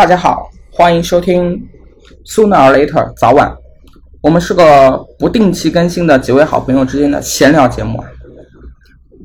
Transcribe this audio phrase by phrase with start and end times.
[0.00, 1.62] 大家好，欢迎收听
[2.24, 3.54] Sooner or Later 早晚。
[4.22, 8.02] 我们是个不定期更新的几位好朋友之间的闲聊节目。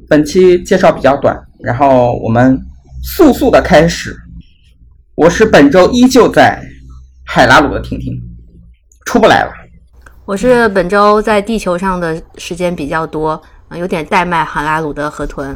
[0.10, 2.60] 本期介绍比较短，然后我们
[3.02, 4.14] 速速的开始。
[5.16, 6.62] 我是本周依旧在
[7.26, 8.14] 海拉鲁的婷婷，
[9.06, 9.54] 出不来了。
[10.26, 15.56] 我是本周在地球上的时间比较多，啊有点代卖海拉鲁的河豚。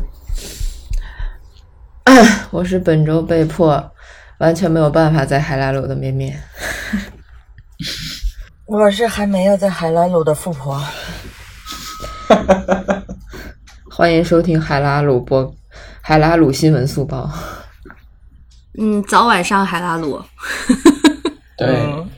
[2.51, 3.91] 我是本周被迫
[4.39, 6.41] 完全没有办法在海拉鲁的面面。
[8.65, 10.81] 我是还没有在海拉鲁的富婆。
[13.89, 15.53] 欢迎收听海拉鲁播
[16.01, 17.29] 海拉鲁新闻速报。
[18.77, 20.23] 嗯，早晚上海拉鲁。
[21.57, 22.09] 对，嗯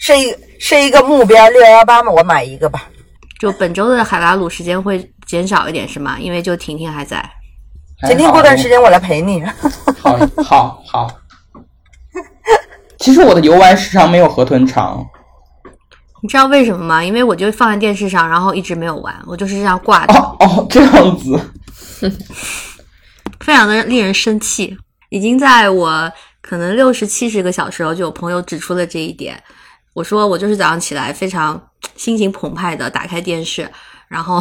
[0.00, 2.90] 是一是一个目标六幺八嘛，我买一个吧。
[3.38, 6.18] 就本周的海拉鲁时间会减少一点是吗？
[6.18, 7.30] 因为就婷婷还在。
[8.06, 9.42] 今天过段时间我来陪你。
[9.98, 11.10] 好，好，好。
[12.98, 15.06] 其实我的游玩时长没有河豚长，
[16.22, 17.02] 你知道为什么吗？
[17.02, 21.38] 因为我就放在电视上，然后一直没有玩，我就是这样挂着，哦哦，这样子。
[23.40, 24.76] 非常的令人生气。
[25.08, 29.42] 已经在我可能六十七十个小时后，就有朋友指出了这一点。
[29.92, 31.60] 我说我就是早上起来非常
[31.96, 33.68] 心情澎湃的打开电视，
[34.08, 34.40] 然后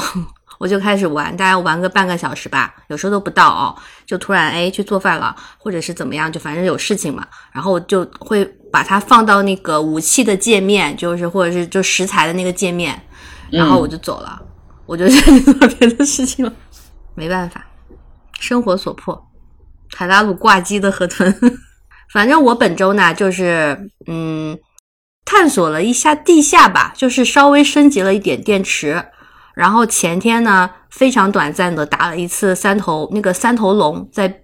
[0.60, 13.02] 我就开始玩，大概玩个半个小时吧，有时候都不到哦，就突然哎去做饭了，或者是怎么样，就反正有事情嘛，然后我就会把它放到那个武器的界面，就是或者是就食材的那个界面，
[13.50, 14.40] 然后我就走了，
[14.86, 16.54] 我就去做别的事情了，
[17.16, 17.66] 没办法，
[18.40, 19.28] 生活所迫。
[19.96, 21.34] 海拉鲁挂机的河豚，
[22.14, 24.60] 反正我本周呢就是嗯。
[25.26, 29.06] 探索了一下地下吧，就是稍微升级了一点电池。
[29.60, 34.42] 然后前天呢，非常短暂的打了一次三头那个三头龙在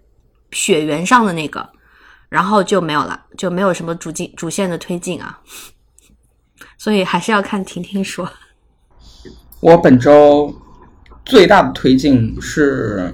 [0.51, 1.65] 雪原上的那个，
[2.27, 5.39] 然后就没有了，就没有什么主进主线的推进啊。
[6.77, 8.29] 所以还是要看婷婷说。
[9.61, 10.53] 我本周
[11.23, 13.09] 最大的推进是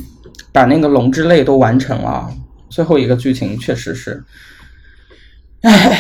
[0.51, 2.35] 把那个龙之泪都完成了，
[2.67, 4.23] 最后一个剧情确实是，
[5.61, 6.00] 唉，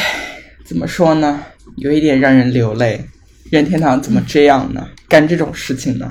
[0.65, 1.43] 怎么说呢？
[1.77, 3.07] 有一点让人流泪。
[3.51, 4.87] 任天堂怎么这样呢？
[5.11, 6.09] 干这种事情呢？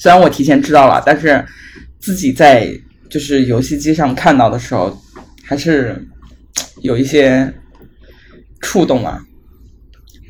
[0.00, 1.44] 虽然我提前知道了，但是
[2.00, 2.68] 自己在
[3.08, 5.00] 就是游戏机上看到的时候，
[5.44, 6.04] 还是
[6.82, 7.54] 有一些
[8.60, 9.20] 触动啊。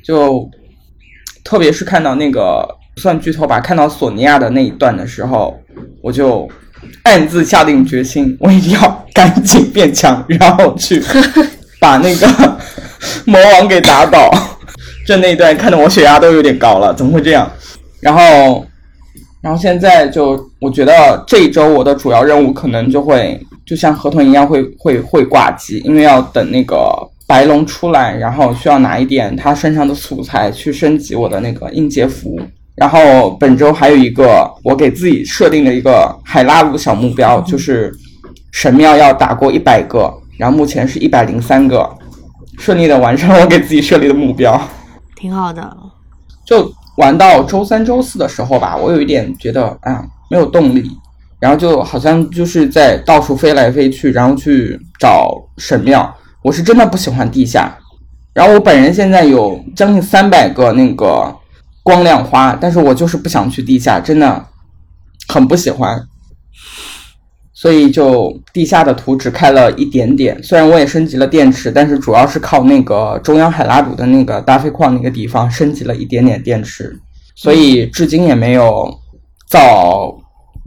[0.03, 0.47] 就
[1.43, 5.59] 特别是看到那个算剧透吧，看到索尼娅的那一段的时候，
[6.03, 6.47] 我就
[7.05, 11.03] 暗自下定决心，我一定要赶紧变强，然后去
[11.81, 12.59] 把那个
[13.25, 14.31] 魔王给打倒。
[15.07, 17.51] 这那一段看得我血压都有点高了，怎么会这样？
[18.01, 18.65] 然后，
[19.41, 26.77] 然后现在就我觉得这一周我的主要任务可能就会就像河豚一样会 会会挂机，因为要等那个
[27.27, 32.39] 白龙出来，然后需要拿一点他身上的素材去升级我的那个应届服。
[32.77, 37.95] 然后本周还有一个我给自己设定的一个海拉鲁小目标，就是
[38.53, 41.89] 神庙要打过一百个，然后目前是一百零三个，
[42.59, 44.61] 顺利的完成了我给自己设立的目标。
[45.25, 45.75] 挺好的，
[46.45, 50.91] 就玩到周三、周四的时候吧，我有一点觉得啊没有动力，
[51.41, 56.15] 然后就好像就是在到处飞来飞去，然后去找神庙。
[56.43, 57.75] 我是真的不喜欢地下，
[58.35, 61.35] 然后我本人现在有将近三百个那个
[61.83, 64.45] 光亮花，但是我就是不想去地下，真的
[65.27, 66.07] 很不喜欢。
[67.65, 76.95] 所以就地下的图只开了一点点，虽然我也升级了电池，但是主要是靠那个中央海拉鲁的那个大废矿那个地方升级了一点点电池，
[77.35, 78.95] 所以至今也没有
[79.49, 80.15] 造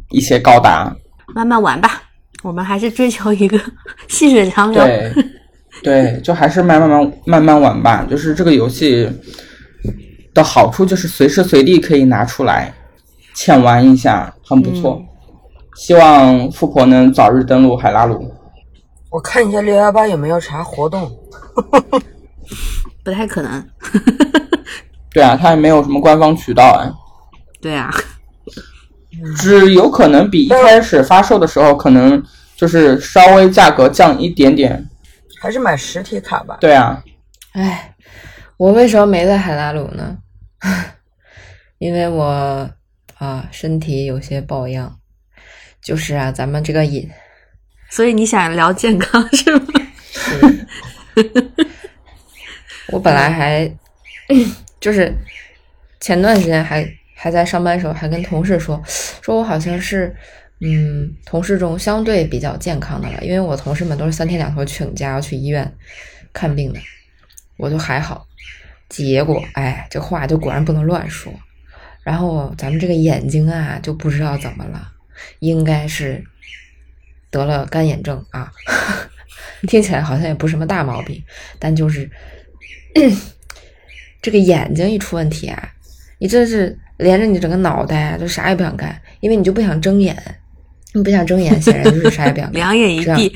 [0.10, 0.92] 一些高达。
[1.36, 2.02] 慢慢玩吧，
[2.42, 3.62] 我们还是追求一个
[4.08, 4.84] 细水长流。
[4.84, 5.14] 对，
[5.84, 8.08] 对，就还是慢慢慢慢慢玩吧。
[8.10, 9.08] 就是这个游戏
[10.34, 12.74] 的好处就是随时随地可以拿出来
[13.36, 15.00] 浅玩一下，很不错。
[15.78, 18.34] 希望富婆能早日登陆海拉鲁。
[19.12, 21.10] 我看一下六幺八有没有啥活动。
[23.04, 23.70] 不太可能。
[25.14, 26.92] 对啊，它也没有什么官方渠道啊。
[27.62, 27.92] 对啊，
[29.38, 32.22] 只有可能比一开始发售的时候可能
[32.56, 34.84] 就是稍微价格降一点点。
[35.40, 36.58] 还是买实体卡吧。
[36.60, 37.02] 对啊，
[37.54, 37.96] 唉，
[38.58, 40.18] 我为什么没在海拉鲁呢？
[41.78, 42.68] 因为我
[43.20, 44.98] 啊身体有些抱恙。
[45.88, 47.10] 就是啊，咱们这个瘾，
[47.90, 49.66] 所以你想聊健康是吗？
[52.90, 53.72] 我本来还
[54.82, 55.14] 就是
[56.02, 56.86] 前段时间还
[57.16, 58.84] 还在上班时候，还跟同事说，
[59.22, 60.14] 说我好像是
[60.60, 65.74] 嗯，同事中相对比较健康的了，因为我同事们都是三天两头请假要去医院
[66.34, 66.80] 看病的，
[67.56, 68.28] 我就还好。
[68.90, 71.32] 结果，哎，这话就果然不能乱说。
[72.04, 74.92] 然后咱们这个眼睛啊，就不知道怎么了，
[75.40, 76.24] 应该是
[77.30, 78.52] 得了干眼症啊。
[79.68, 81.22] 听起来好像也不是什么大毛病，
[81.58, 82.08] 但就是
[84.22, 85.70] 这个眼睛一出问题啊，
[86.20, 90.16] 你真是连着你整个脑袋啊，就啥也不想干，因为你就不想睁眼，
[90.94, 93.34] 你不想睁眼，显然就是啥也不想 干，两眼一闭，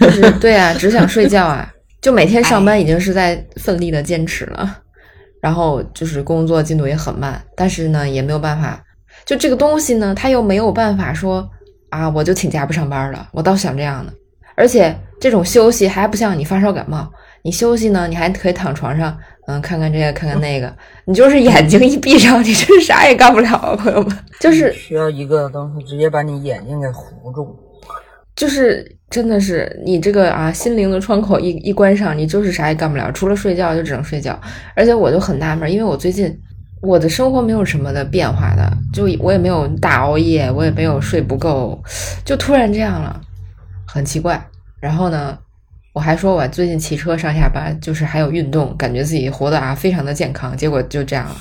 [0.00, 1.70] 就是对啊，只想睡觉啊，
[2.00, 4.82] 就每天上班已经是在奋力的坚持了，
[5.42, 8.82] 然后就是工作进度也很慢，但是呢也没有办法，
[9.24, 11.48] 就这个东西呢，他又没有办法说
[11.90, 14.12] 啊，我就请假不上班了，我倒想这样的，
[14.54, 17.08] 而且这种休息还不像你发烧感冒，
[17.42, 19.16] 你休息呢，你还可以躺床上，
[19.46, 20.74] 嗯，看看这个看看那个，
[21.04, 27.56] 你就是眼睛一闭上， 你真是啥也干不了啊，朋友们，就是需要一个东西直接把你眼睛给糊住。
[28.34, 34.40] 就是真的是你这个啊心灵的窗口一一关上，你就是啥也干不了，除了睡觉就只能睡觉。
[34.74, 36.34] 而且我就很纳闷，因为我最近
[36.82, 41.80] 我的生活没有什么的变化的，就我也没有大熬夜，我也没有睡不够，
[42.24, 43.20] 就突然这样了，
[43.86, 44.44] 很奇怪。
[44.80, 45.38] 然后呢，
[45.92, 51.36] 我还说我最近骑车上下班，就是还有运动，感觉自己活得啊非常的健康，结果就这样了。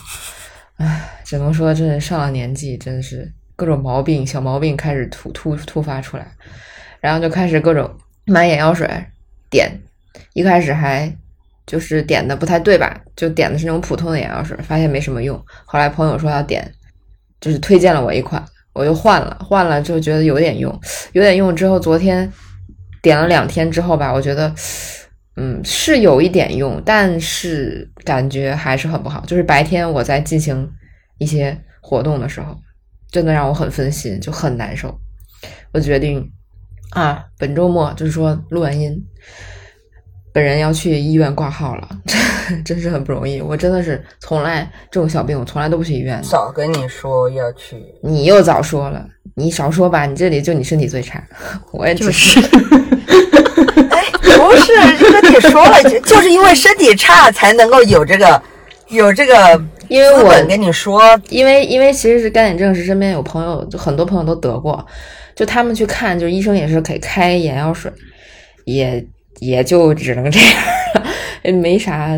[0.77, 6.27] 唉，只能说真是上了年纪，真的是各种毛病小毛病开始突突突发出来。
[6.99, 7.89] 然后就开始各种
[8.25, 8.88] 买眼药水
[9.49, 9.71] 点，
[10.33, 11.11] 一开始还
[11.65, 15.41] 就是点的不太对吧，就点的是那种普通的眼药水，发现没什么用。
[15.65, 16.71] 后来朋友说要点，
[17.39, 18.43] 就是推荐了我一款，
[18.73, 20.77] 我又换了，换了就觉得有点用，
[21.13, 22.31] 有点用之后，昨天
[23.01, 24.53] 点了两天之后吧，我觉得。
[25.37, 29.23] 嗯，是有一点用，但是感觉还是很不好。
[29.25, 30.69] 就是白天我在进行
[31.19, 32.53] 一些活动的时候，
[33.09, 34.93] 真的让我很分心，就很难受。
[35.71, 36.29] 我决定
[36.89, 39.01] 啊，本周末就是说录完音，
[40.33, 41.89] 本人要去医院挂号了，
[42.63, 43.41] 真是很不容易。
[43.41, 46.21] 我真的是从来这种小病，我从来都不去医院。
[46.23, 49.05] 早跟你说要去，你又早说了，
[49.35, 51.21] 你少说吧，你这里就你身体最差，
[51.71, 52.39] 我也只就是
[53.89, 54.73] 哎，不是，
[55.21, 58.41] 跟你说了，就就是因为身体差才能够有这个
[58.89, 64.85] 有这个因为我跟你说，因为因为其实是干眼症，是身边有朋友，就很多朋友都得过，
[65.35, 67.91] 就他们去看，就是医生也是给开眼药水，
[68.65, 69.05] 也
[69.41, 70.49] 也就只能这样
[70.95, 71.03] 了，
[71.43, 72.17] 也没啥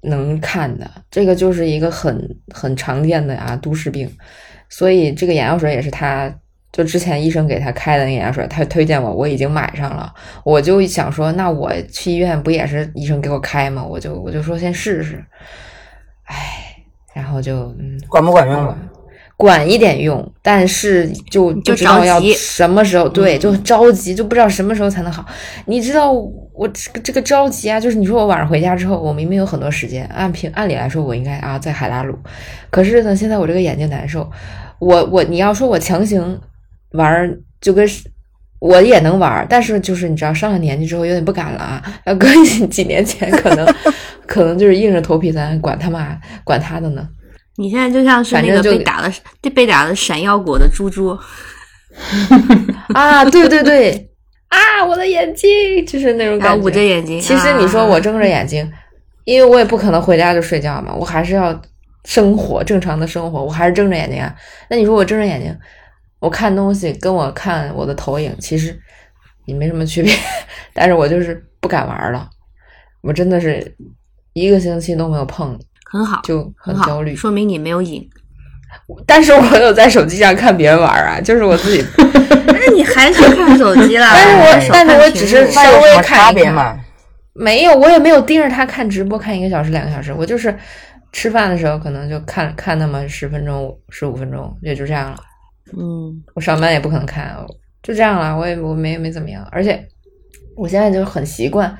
[0.00, 0.90] 能看的。
[1.08, 4.10] 这个就是一个很很常见的啊都市病，
[4.68, 6.34] 所以这个眼药水也是他。
[6.72, 10.14] 就之前医生给他开的那眼药水，他推荐我，我已经买上了。
[10.44, 13.84] 我就想说，那我去医院不也是医生给我开吗？
[13.84, 15.20] 我就我就说先试试。
[16.26, 16.36] 哎，
[17.12, 18.78] 然后就嗯，管不管用吧？
[19.40, 25.24] 管一点用，但是就就不知道要什么时候，对，就着急，就不知道什么时候才能好。
[25.64, 32.14] 你知道我这个这个着急啊，就是你说我晚上回家之后，我明明有很多时间，按平按理来说我应该啊在海拉鲁，
[32.68, 34.30] 可是呢，现在我这个眼睛难受，
[34.78, 36.38] 我我你要说我强行
[36.92, 38.06] 玩儿，就跟是
[38.58, 41.82] 我也能玩儿，但是就是你知道上了年纪之后有点不敢了啊。
[42.04, 43.66] 要搁几几年前，可能
[44.28, 46.14] 可能就是硬着头皮咱管他妈
[46.44, 47.08] 管他的呢。
[47.60, 49.12] 你现在就像是那个被打了
[49.54, 51.10] 被打了闪耀果的猪猪，
[52.94, 54.10] 啊，对对对，
[54.48, 55.48] 啊，我的眼睛
[55.84, 56.64] 就是那种感觉。
[56.64, 57.20] 捂着眼睛。
[57.20, 58.66] 其实你说啊我睁着眼睛，
[59.24, 61.60] 因为我也不可能回家就睡觉嘛，我还是要
[62.06, 64.34] 生活正常的生活，我还是睁着眼睛啊。
[64.70, 65.54] 那你说我睁着眼睛，
[66.18, 68.74] 我看东西跟我看我的投影其实
[69.44, 70.14] 也没什么区别，
[70.72, 72.26] 但是我就是不敢玩了，
[73.02, 73.76] 我真的是
[74.32, 75.58] 一个星期都没有碰，
[75.90, 77.14] 很好，就很焦虑。
[77.14, 78.08] 说明你没有瘾。
[79.06, 81.84] 但是我有在手机上看别人玩啊， 就是我自己，
[82.46, 84.10] 那你还是看手机啦？
[84.14, 86.78] 但是我但是我只是幕稍微看一看差别嘛？
[87.32, 90.56] 没有，我也没有盯着他看直播看一个小时、两个小时，我就是
[91.12, 95.16] 吃饭的时候可能就看看那么十分钟、十五分钟，也就这样了。
[95.76, 97.34] 嗯，我上班也不可能看，
[97.82, 98.36] 就这样了。
[98.36, 99.84] 我也我没没怎么样，而且
[100.56, 101.76] 我现在就很习惯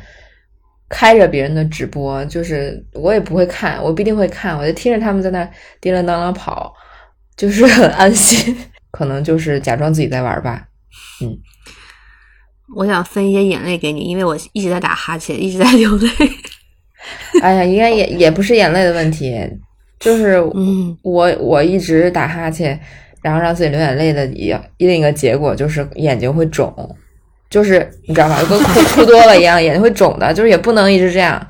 [0.90, 5.48] 开着别人的直播，就是我也不会看，我不一定会看，我就听着他们在那
[5.80, 6.74] 叮铃当啷跑，
[7.38, 8.54] 就是很安心。
[8.92, 10.66] 可能就是假装自己在玩吧。
[11.22, 11.38] 嗯
[12.76, 16.08] 我想分一些眼泪给你，因为我一直在打哈欠，一直在流泪。
[17.42, 19.36] 哎呀，应该也也不是眼泪的问题，
[19.98, 22.78] 就是嗯，我我一直打哈欠，
[23.22, 26.72] 然后让自己流眼泪的一另一个结果就是眼睛会肿，
[27.50, 31.44] 就是你知道吧，就跟哭哭多了一样，眼睛会肿的，就是也不能一直这样。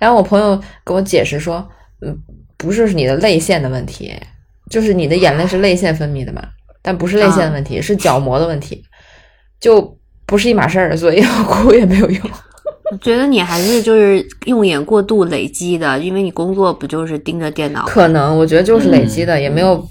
[0.00, 1.66] 然后我朋友给我解释说，
[2.02, 2.14] 嗯，
[2.58, 4.12] 不是你的泪腺的问题，
[4.68, 6.42] 就是你的眼泪是泪腺分泌的嘛，
[6.82, 8.82] 但不是泪腺的问题，是角膜的问题，
[9.60, 9.96] 就
[10.26, 12.20] 不是一码事儿，所以我哭也没有用。
[12.90, 17.86] 我觉得你还是就是用眼过度累积的，因为你工作不就是盯着电脑？
[17.86, 19.82] 可能我觉得就是累积的，也没有，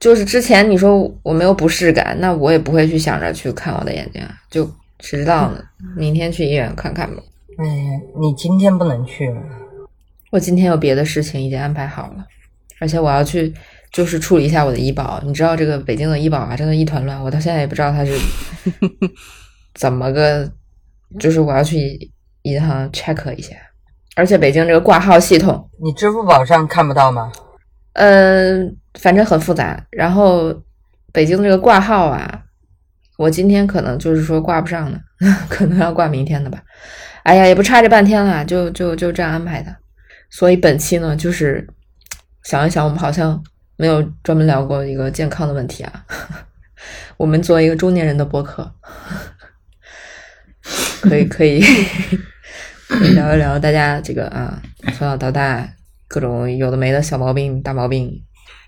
[0.00, 4.64] 就是之前你说我没有不适感，那我也不会去想着去看我的眼睛，就
[5.00, 5.62] 谁知道呢？
[5.96, 7.22] 明天去医院看看吧。
[7.58, 7.64] 哎，
[8.20, 9.34] 你今天不能去，
[10.30, 12.26] 我今天有别的事情已经安排好了，
[12.80, 13.52] 而且我要去
[13.92, 15.20] 就是处理一下我的医保。
[15.24, 18.16] 你知道这个北京的医保啊，真的一团乱，我到现在也不知道它是
[19.74, 20.50] 怎么个，
[21.18, 22.10] 就是我要去
[22.42, 23.56] 银行 check 一下。
[24.16, 27.30] 而且北京这个挂号系统，你支付宝上看不到吗？
[27.94, 29.82] 嗯，反正很复杂。
[29.90, 30.54] 然后
[31.12, 32.42] 北京这个挂号啊，
[33.16, 35.00] 我今天可能就是说挂不上呢，
[35.48, 36.62] 可能要挂明天的吧。
[37.22, 39.74] 哎呀，也不差这半天了，就就就这样安排的。
[40.30, 41.66] 所以本期呢，就是
[42.44, 43.42] 想一想，我们好像
[43.76, 46.04] 没有专门聊过一个健康的问题啊。
[47.16, 48.72] 我们作为一个中年人的播客，
[51.00, 51.60] 可以可以
[52.88, 54.62] 可 以聊一聊大家这个啊，
[54.96, 55.68] 从小到大
[56.06, 58.22] 各种有的没的小毛病、大毛病，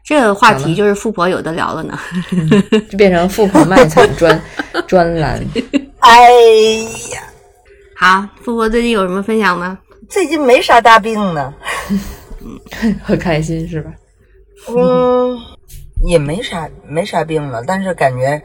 [0.04, 1.98] 这个话题就是富婆有的聊了呢。
[2.90, 4.40] 就变成富婆卖惨专
[4.86, 5.40] 专栏。
[6.00, 6.30] 哎
[7.12, 7.22] 呀，
[7.96, 9.78] 好，富婆最近有什么分享吗？
[10.08, 11.54] 最近没啥大病呢，
[13.04, 13.92] 很开心是吧？
[14.68, 15.38] 嗯，
[16.04, 18.42] 也没啥没啥病了，但是感觉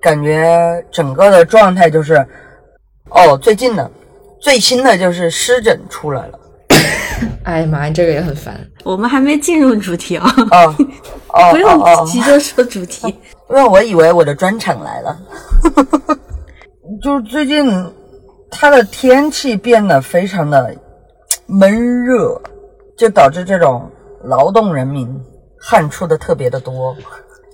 [0.00, 2.24] 感觉整个的状态就是，
[3.10, 3.90] 哦，最近的
[4.40, 6.39] 最新的就是湿疹出来了，
[7.44, 8.58] 哎呀妈呀，这个也很烦。
[8.84, 10.74] 我们还没进入主题啊、哦
[11.28, 13.08] 哦 不用急着说主题。
[13.50, 15.18] 因为我以为我的专场来了，
[17.02, 17.68] 就是最近
[18.50, 20.74] 它的天气变得非常的
[21.46, 22.40] 闷热，
[22.96, 23.90] 就导致这种
[24.22, 25.08] 劳动人民
[25.58, 26.96] 汗出的特别的多，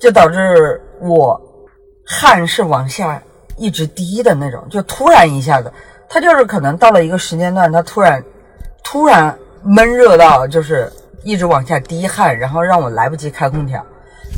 [0.00, 1.40] 就导致我
[2.04, 3.22] 汗是往下
[3.56, 5.72] 一直滴的那种，就突然一下子，
[6.10, 8.22] 它就是可能到了一个时间段，它突然
[8.84, 9.34] 突然
[9.66, 10.90] 闷热到就是
[11.24, 13.84] 一直往下滴汗，然后让我来不及开空调。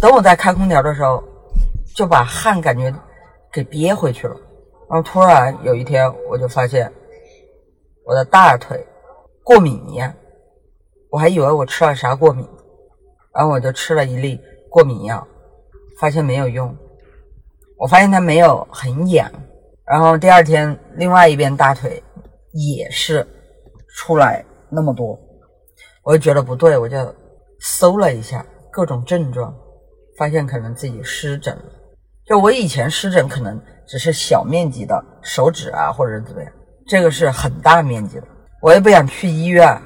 [0.01, 1.23] 等我在开空调的时候，
[1.95, 2.93] 就把汗感觉
[3.53, 4.35] 给憋回去了。
[4.89, 6.91] 然后突然有一天，我就发现
[8.07, 8.87] 我的大腿
[9.45, 10.15] 过敏一样，
[11.11, 12.49] 我还以为我吃了啥过敏，
[13.35, 15.27] 然后我就吃了一粒过敏药，
[16.01, 16.75] 发现没有用。
[17.77, 19.31] 我发现它没有很痒，
[19.85, 22.03] 然后第二天另外一边大腿
[22.53, 23.27] 也是
[23.95, 25.19] 出来那么多，
[26.05, 26.97] 我就觉得不对，我就
[27.61, 29.55] 搜了一下各种症状，
[30.17, 31.63] 发现可能自己湿疹了。
[32.27, 36.53] 就我以前湿疹可能只是小面积的手指啊，或者怎么样，
[36.87, 38.27] 这个是很大面积的。
[38.61, 39.81] 我也不想去医院，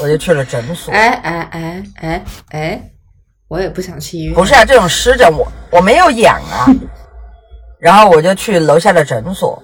[0.00, 0.92] 我就去了诊所。
[0.92, 2.90] 哎哎哎哎哎，
[3.48, 4.34] 我也不想去医院。
[4.34, 6.66] 不是啊，这种湿疹我我没有痒啊，
[7.78, 9.62] 然后我就去楼下的诊所，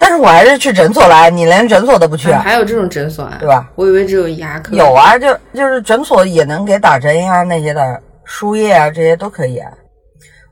[0.00, 2.38] 但是我还是去诊所来，你连诊所都不去啊？
[2.38, 3.36] 啊还有这种诊所啊？
[3.40, 3.70] 对吧？
[3.74, 4.74] 我以为只有牙科。
[4.76, 9.70] 有啊，就就是诊所也能给打针呀、那些的输液啊，这些都可以啊。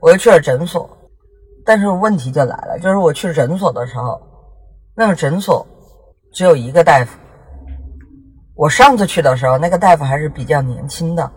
[0.01, 0.91] 我就去了诊所，
[1.65, 4.21] 但是问题就来了，就是我去诊所的时候，
[4.97, 5.65] 那个诊所
[6.35, 7.17] 只有一个大夫。
[8.57, 11.31] 我上次去的时候，那个大夫还是比较年轻的，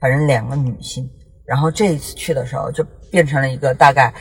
[0.00, 1.08] 反正两个女性。
[1.44, 4.12] 然后这一次去的时候，就变成了一个大概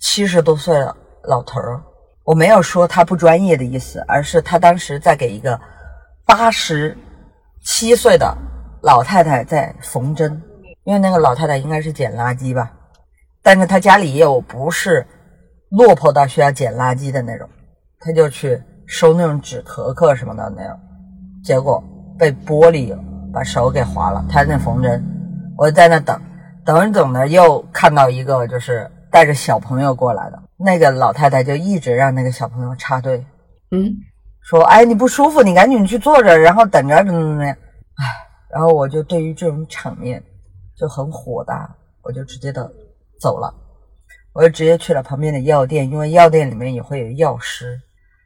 [0.00, 1.80] 七十多岁的老头儿。
[2.28, 5.58] 我没有说他不专业的意思，而是他当时在给一个
[6.26, 6.94] 八十
[7.64, 8.36] 七岁的
[8.82, 10.42] 老太太在缝针，
[10.84, 12.70] 因为那个老太太应该是捡垃圾吧，
[13.42, 15.06] 但是她家里也有不是
[15.70, 17.48] 落魄到需要捡垃圾的那种，
[17.98, 20.78] 她就去收那种纸壳壳什么的那种，
[21.42, 21.82] 结果
[22.18, 22.94] 被玻璃
[23.32, 25.02] 把手给划了，她在那缝针，
[25.56, 26.20] 我在那等，
[26.62, 33.24] 等着等着又看到一个就是带着小朋友过来的，那个老太太就一直让那个小朋友插队，
[33.70, 33.94] 嗯，
[34.42, 37.56] 说：“哎，你不舒服，你赶紧去坐着，然后等着怎么怎么样。”
[37.96, 38.04] 哎，
[38.50, 40.22] 然后我就对于这种场面
[40.76, 41.68] 就很火大，
[42.02, 42.68] 我就直接的
[43.20, 43.52] 走了，
[44.32, 47.80] 我就直接去了旁边的药店，因为药店里面也会有药师，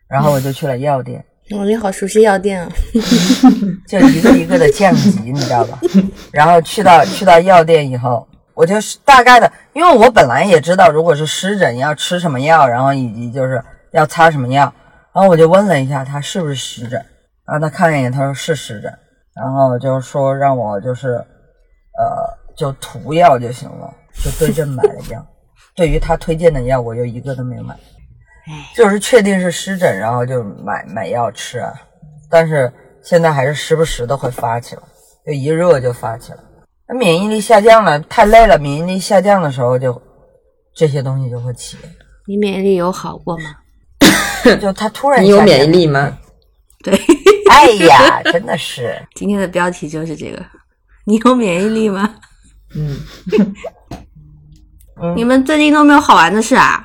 [0.09, 2.71] 然后我就去了药店， 哦，你好熟悉药店啊！
[3.89, 5.79] 就一个一个的降级，你知道吧？
[6.33, 8.27] 然后去到去到药店以后，
[8.63, 14.73] 我就是大概的，因为我本来也知道，如果是湿疹要吃什么药，然后以及就是要擦什么药，
[15.13, 17.05] 然后我就问了一下他是不是湿疹，
[17.45, 18.97] 然后他看了一眼，他说是湿疹，
[19.35, 21.15] 然后就说让我就是
[21.99, 23.93] 呃就涂药就行了，
[24.23, 25.27] 就对症买了药。
[25.75, 27.77] 对于他推荐的药，我就一个都没有买，
[28.77, 31.75] 就是确定是湿疹，然后就买买药吃啊。
[32.31, 34.83] 但是现在还是时不时的会发起来，
[35.27, 36.39] 就一热就发起来。
[36.89, 40.01] 那免疫力下降了，太累了，免疫力下降的时候就
[40.75, 41.77] 这些东西就会起。
[42.27, 43.45] 你免疫力有好过吗？
[44.61, 46.19] 就他突然你有免疫力吗？
[46.83, 46.93] 对，
[47.51, 50.45] 哎呀， 真的是，今天的标题就是这个。
[51.05, 52.15] 你有免疫力吗？
[52.75, 52.97] 嗯，
[55.01, 56.85] 嗯你们最近都没有好玩的事啊？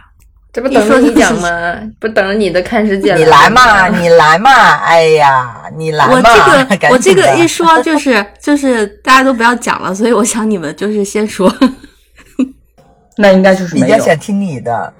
[0.57, 1.75] 这不等着你讲吗？
[1.99, 11.53] 不等着你的看世界你来嘛，你来嘛，哎呀，你来我嘛，这个我这个一说就是就是大家都不要讲了，所以我想你们就是先说。
[13.17, 13.97] 那应该就是比没有。
[13.99, 14.91] 较想听你的。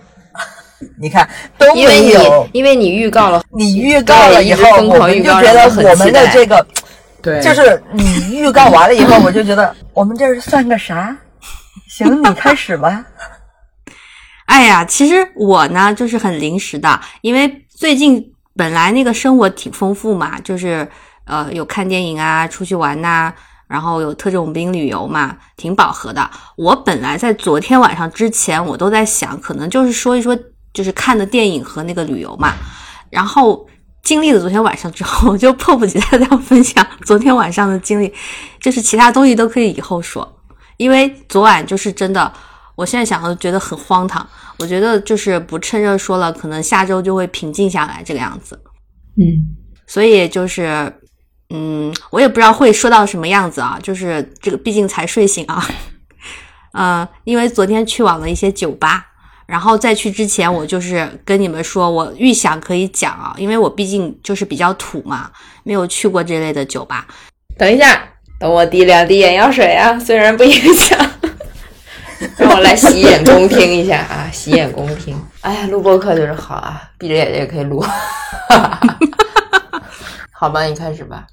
[1.00, 6.64] 你看都因为有，因为你预告了，你预告了以后，我狂预告们就觉得我们的这个
[7.20, 11.18] 对，就是你预告完了以后，我就觉得我们这是算个啥？
[11.90, 13.04] 行，你开始吧。
[14.48, 20.88] 哎呀，其实我呢就是很临时的，因为最近本来那个生活挺丰富嘛，就是
[21.26, 23.32] 呃有看电影啊，出去玩呐、
[23.68, 26.28] 然后有特种兵旅游嘛，挺饱和的。
[26.56, 30.36] 我本来在昨天晚上之前，我都在想，可能就是说一说，
[30.74, 32.54] 就是看的电影和那个旅游嘛。
[33.10, 33.68] 然后
[34.02, 38.12] 经历了昨天晚上之后，我就迫不及待的要分享昨天晚上的经历，
[38.62, 40.40] 就是其他东西都可以以后说，
[40.78, 42.32] 因为昨晚就是真的，
[42.78, 44.26] 我现在想都觉得很荒唐。
[44.60, 48.58] 我觉得就是不趁热说了，可能下周就会平静下来这个样子。
[49.18, 49.26] 嗯，
[49.86, 50.94] 所以就是，
[51.50, 53.78] 嗯，我也不知道会说到什么样子啊。
[53.84, 55.68] 就是这个，毕竟才睡醒啊。
[56.74, 59.08] 嗯，因为昨天去往了一些酒吧，
[59.48, 65.32] 然后在去之前，我就是跟你们说，我预想可以讲啊，因为我毕竟就是比较土嘛，
[65.64, 67.08] 没有去过这类的酒吧。
[67.58, 68.00] 等一下，
[68.40, 71.00] 等我滴两滴眼药水啊，虽然不影响，
[72.38, 75.16] 让我来洗眼恭听一下啊，洗眼恭听。
[75.42, 77.84] 哎呀，录播课就是好啊，闭着眼睛也可以录。
[80.32, 81.26] 好吧，你开始吧。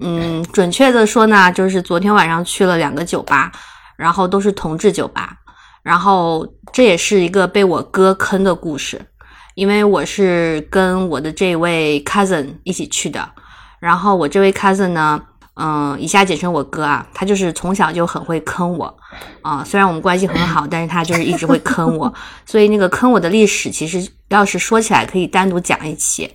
[0.00, 3.50] 嗯，准确的说呢，就是昨天晚上去了两个酒吧，
[3.96, 5.34] 然后都是同志酒吧，
[5.82, 9.00] 然后这也是一个被我哥坑的故事，
[9.54, 13.26] 因为我是跟我的这位 cousin 一起去的，
[13.80, 15.18] 然后我这位 cousin 呢，
[15.58, 18.94] 嗯、以下简称我哥啊，他就是从小就很会坑我，
[19.40, 22.12] 啊、虽然我们关系很好，但是他就是一直会坑我，
[22.44, 26.30] 所以那个坑我的历史，其实要是说起来可以单独讲一期，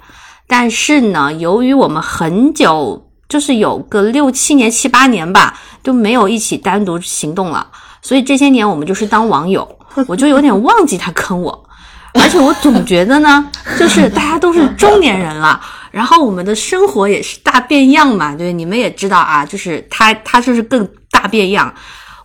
[0.48, 7.68] 但是呢，由于我们很久，就是有个六七年、七八年吧，都没有一起单独行动了，
[8.02, 11.70] 所以这些年我们就是当网友， 我就有点忘记他坑我，
[12.14, 15.60] 而且我总觉得呢， 就是大家都是中年人了，
[15.92, 21.74] 然后我们的生活也是大变样嘛，对，你们也知道啊，就是他他就是更大变样，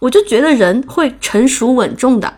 [0.00, 2.32] 我就觉得人会成熟稳重的，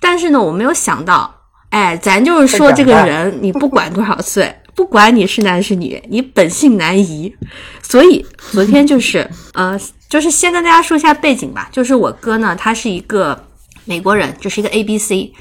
[0.00, 1.32] 但是呢，我没有想到。
[1.70, 7.34] 哎，咱就是说，这个人你不管多少岁， 不管你是男是女，你本性难移。
[7.82, 9.76] 所以昨天就是， 呃，
[10.08, 11.68] 就是先跟大家说一下背景吧。
[11.72, 13.48] 就是我哥呢，他是一个
[13.86, 15.32] 美国人，就是一个 A B C，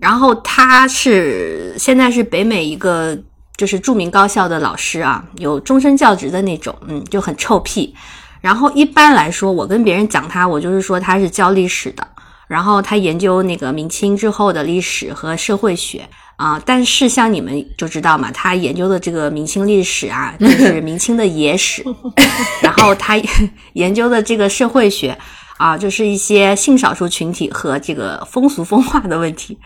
[0.00, 3.18] 然后他是现在是北美一个
[3.56, 7.94] 就是著名高校的老师啊，有终身教职的那种，嗯，就很臭屁。
[8.40, 12.06] 然后一般来说，我跟别人讲他，我就是说他是教历史的。
[12.46, 21.82] 然后他研究那个明清之后的历史和社会学啊、但是像你们就知道嘛，他研究的这个明清历史啊，就是明清的野史，
[22.62, 23.20] 然后他
[23.74, 25.18] 研究的这个社会学
[25.58, 29.58] 啊，就是一些性少数群体和这个风俗风化的问题。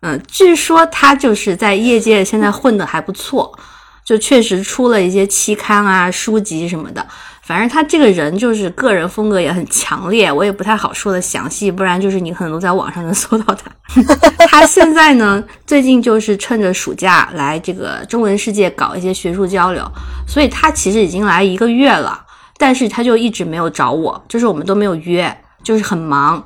[0.00, 3.58] 嗯，据说他就是在业界现在混得还不错，
[4.04, 7.06] 就确实出了一些期刊啊、书籍什么的。
[7.42, 13.70] 反正他这个人就是个人风格也很强烈，我也不太好说的详细，不然就是你可能都在网上能搜到他。
[14.48, 19.86] 他现在呢，最近就是趁着暑假来这个中文世界搞一些学术交流，
[20.26, 22.18] 所以他其实已经来一个月了，
[22.56, 26.44] 但是他就一直没有找我，就是我们都没有约，就是很忙。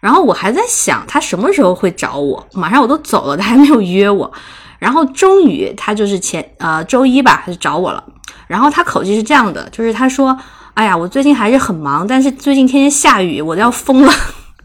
[0.00, 4.32] 然后我还在想他什么时候会找我，马上我都走了，他还没有约我。
[4.78, 8.04] 然后终于他就是前呃周一吧，他就找我了。
[8.46, 10.38] 然后他口气是这样的，就是他说
[10.74, 14.12] ：“哎呀，我最近还是很忙，但是最近天天下雨，我都要疯了。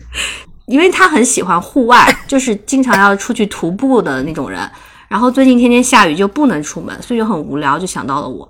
[0.67, 4.69] ”因为他很喜欢户外，就是经常要出去徒步的那种人。
[5.07, 8.47] 然后最近天天下雨就不能出门，所以就很无聊，就想到了我。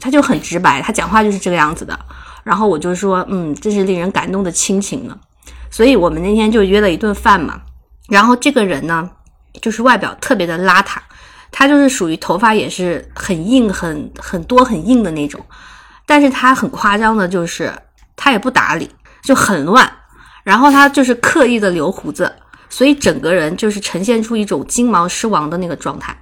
[0.00, 1.98] 他就很直白，他讲话就是这个样子的。
[2.44, 5.18] 然后我就说：“嗯，这是令人感动的亲情呢。”
[5.70, 7.60] 所以我们那天就约了一顿饭嘛。
[8.08, 9.10] 然后这个人呢，
[9.60, 10.98] 就是外表特别的邋遢，
[11.50, 15.44] 他就是属于头发也是很硬、很很多、很硬的那种。
[16.06, 17.72] 但是他很夸张的，就是
[18.14, 18.88] 他也不打理，
[19.24, 19.90] 就很乱。
[20.44, 22.32] 然后他就是刻意的留胡子，
[22.68, 26.16] 所以整个人就是呈现出一种金毛狮王的那个状态。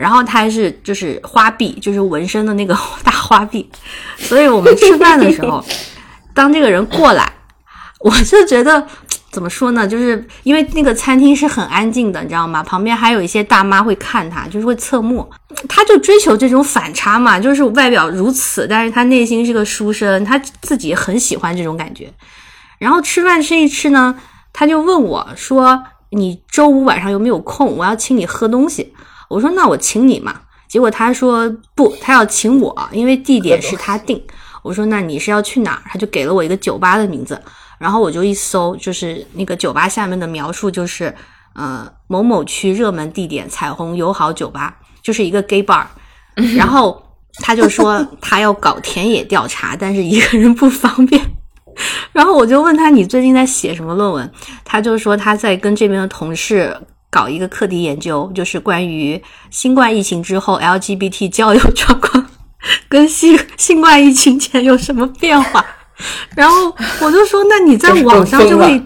[0.00, 3.70] 然后他还是就是花臂，就是纹身的那个 大花臂。
[4.16, 5.62] 所以我们吃饭的时候，
[6.34, 7.30] 当这个人过来，
[8.00, 8.86] 我就觉得
[9.30, 9.86] 怎么说呢？
[9.86, 12.62] 就是因为那个餐厅是很安静的，你知道吗？
[12.62, 15.28] 旁边还有一些大妈会看他，就是会侧目。
[15.68, 22.10] 他就追求这种反差嘛，就是外表如此，但是他内心是个书生，他自己很喜欢这种感觉。
[22.78, 24.16] 然后吃饭吃一吃呢，
[24.52, 27.76] 他就问我说：“你周五晚上有没有空？
[27.76, 28.94] 我要请你喝东西。”
[29.30, 34.22] 我说：“那我请你嘛。”结果他说：“不，他要请我，因为地点是他定。”
[34.62, 37.40] 我说：“那你是要去哪儿？”他就给了我一个酒吧的名字。
[37.78, 41.14] 然后我就一搜，就是那个酒吧下面的描述，就是
[41.54, 45.86] 呃某某区热门地点彩虹友好酒吧，就是一个 gay bar。
[46.56, 47.02] 然后
[47.36, 51.20] 他就说他要搞田野调查，但是一个人不方便。
[52.12, 54.30] 然后我就问他你最近在写什么论文？
[54.64, 56.76] 他就说他在跟这边的同事
[57.10, 59.20] 搞一个课题研究，就是关于
[59.50, 62.24] 新冠疫情之后 LGBT 交友状况
[62.88, 65.64] 跟新 新冠疫情前有什么变化。
[66.36, 68.82] 然后我就说，那你在网上就会，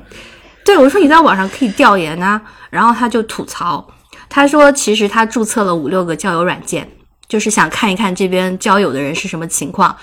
[0.65, 2.41] 对我说你在网上可以调研啊。
[2.71, 3.87] 然后他就吐槽，
[4.29, 6.91] 他说其实他注册了五六个交友软件，
[7.29, 9.97] 就是想看一看这边交友的人是什么情况。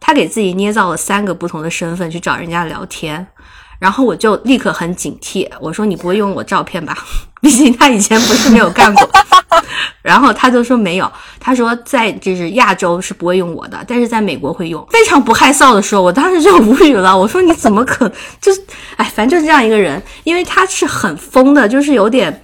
[0.00, 3.26] 他给自己捏造了三个不同的身份去找人家聊天。
[3.78, 6.96] 然后我就立刻很警惕，我说你不会用我照片吧？
[7.40, 9.08] 毕竟他以前不是没有干过。
[10.00, 14.86] 然后他就说没有，他说在就是亚洲是不会用我的，但是在美国会用。
[14.90, 17.16] 非常不害臊的说，我当时就无语了。
[17.16, 18.10] 我说你怎么可
[18.40, 18.60] 就是
[18.96, 22.42] 哎，反正就是这样一个人，因为他是很疯的，就是有点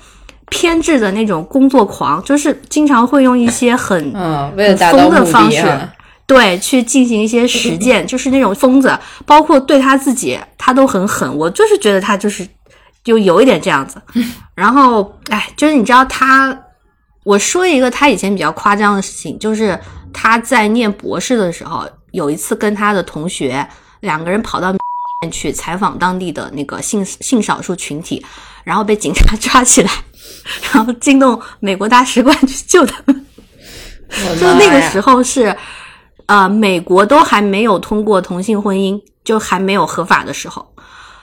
[0.48, 5.62] 偏执的那种工作狂，就是经常会用一些很嗯为了达疯的方式。
[6.30, 11.36] 对，去进行一些实践，就是那种疯子，包括对他自己，他都很狠。
[11.36, 12.46] 我就是觉得他就是
[13.02, 14.00] 就有一点这样子。
[14.54, 16.56] 然后，哎，就是你知道他，
[17.24, 19.76] 我说一个他以前比较夸张的事情，就是
[20.12, 23.66] 他在念博士的时候，有一次跟他的同学
[23.98, 24.72] 两个人跑到
[25.32, 28.24] 去采访当地的那个性性少数群体，
[28.62, 29.90] 然后被警察 抓起来，
[30.72, 33.26] 然后惊动美国大使馆去救他们。
[34.40, 35.22] 就那个时候，候
[36.30, 40.64] 呃，美国都还没有通过同性婚姻，就还没有合法的时候，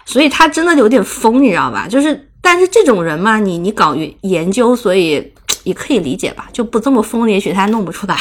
[0.05, 1.87] 所以他真的有点疯，你知道吧？
[1.87, 6.49] 就是，但是这种人嘛，你你搞研研究，所以也可以理解吧？
[6.51, 8.17] 就不这么疯，也许他弄不出来。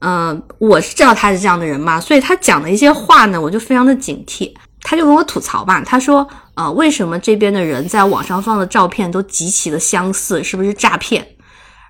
[0.00, 4.52] 嗯、我是知道他是这样的人嘛，所以他讲的一些话呢，我就非常的警惕。
[4.82, 11.24] 他就跟我吐槽吧，他说，呃，为什么这边的人在网上放的照片都极其的相似，是不是诈骗？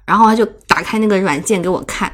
[0.04, 2.12] 然后他就打开那个软件给我看，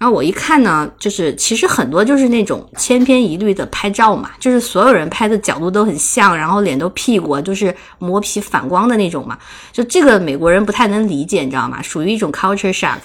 [0.00, 9.36] 然后我一看呢，就是其实很多就是那种千篇一律的拍照嘛，就是所有人拍的角度都很像，然后脸都屁股就是磨皮反光的那种嘛，
[9.70, 11.82] 就这个美国人不太能理解，你知道吗？
[11.82, 12.96] 属于一种 culture shock，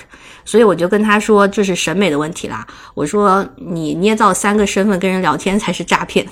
[0.46, 2.66] 所以我就跟他说这是审美的问题啦。
[2.94, 6.26] 我说你捏造三个身份跟人聊天才是诈骗，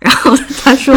[0.00, 0.92] 然后他说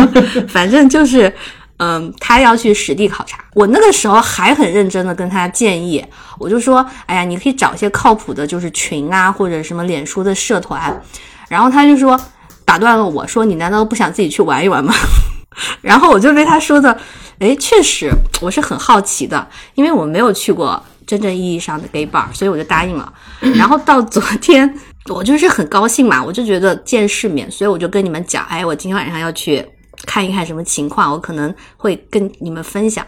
[0.47, 1.31] 反正就是。
[1.77, 3.43] 嗯，他要去实地考察。
[3.53, 6.05] 我那个时候还很认真的跟他建议，
[6.39, 11.01] 我就说，哎呀，你可以找一些靠谱的，就是群啊，或者什么脸书的社团。
[11.49, 12.19] 然后他就说，
[12.63, 14.93] 打断了我说，你难道不想自己去玩一玩吗？
[15.81, 16.97] 然后我就被他说的，
[17.39, 18.09] 哎，确实，
[18.41, 23.13] 我是很好奇的，因为我没有去过真正意义上的 gay bar，所以我就答应了。
[23.55, 24.77] 然后到昨天，
[25.09, 29.65] 我就是很高兴嘛，我就觉得见世面，所以我就跟你们讲，哎，我今天晚上要去
[30.05, 33.05] 看一看什么情况，我可能会跟你们分享。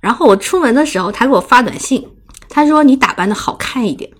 [0.00, 2.06] 然后我出门的时候，他给我发短信，
[2.48, 4.10] 他说你打扮的好看一点。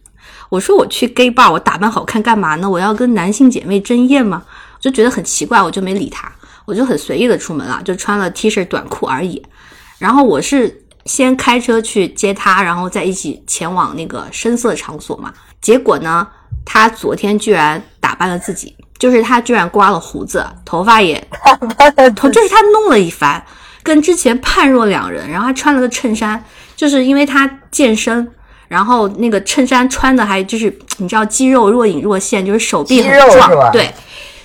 [0.48, 2.70] 我说我去 gay bar，我打扮好看干嘛呢？
[2.70, 4.44] 我要跟男性姐妹争艳吗？
[4.76, 6.32] 我就觉得很奇怪，我就没理他，
[6.64, 9.44] 我就很随意的出门了，就穿了 T 恤短裤而已。
[9.98, 15.32] 然后我是先开车去接他，然后再一起前往那个深色场所嘛。
[15.60, 16.28] 结果呢，
[16.64, 21.22] 他昨天居然打扮了自己，就是他居然刮了胡子，头发也
[22.16, 23.42] 头就是他弄了一番，
[23.82, 25.28] 跟之前判若两人。
[25.30, 26.42] 然后他穿了个衬衫，
[26.74, 28.26] 就是因为他健身，
[28.68, 33.92] 然后那个衬衫穿的还就是你知道肌肉若隐若现，就是手臂很壮，对，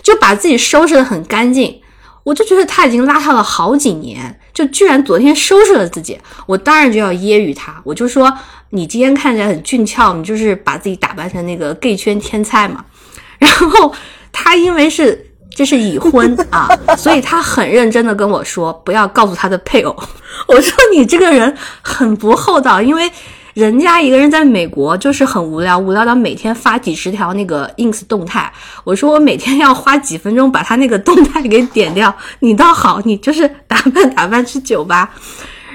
[0.01, 1.79] 就把自己收拾的很干净。
[2.23, 8.31] 我就觉得他已经邋遢了好几年，就居然昨天收拾了自己，我当然就要揶揄他，我就说
[8.69, 12.85] 你今天看起来很俊俏，你就是把自己打扮成那个 gay 圈天菜嘛。
[13.41, 13.91] 然后
[14.31, 16.67] 他因为是这是已婚 啊，
[16.97, 19.95] 所以他很认真的跟我说不要告诉他的配偶。
[20.47, 23.11] 我说你这个人很不厚道，因为
[23.53, 28.51] 人家一个人在美国就是很无聊，无聊到每天发几十条那个 ins 动态。
[28.85, 35.13] 我说我每天要花几分钟把他那个动态给点掉，你倒好，你就是打扮打扮去酒吧。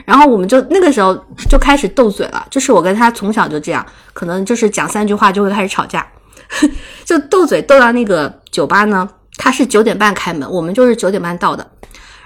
[0.07, 1.15] 然后我们就那个时候
[1.51, 6.07] 就开始斗嘴了，就是我跟他从小就这样，可能就是讲三句话就会开始吵架，
[7.05, 11.67] 就斗嘴斗到那个酒吧呢，他是九点半开门，我们就是九点半到的。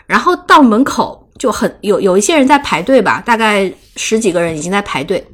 [0.07, 5.25] 然后到门口就很有有一些人在排队吧，大概十几个人已经在排队，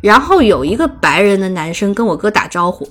[0.00, 2.88] 然后有一个白人的男生跟我哥打招呼，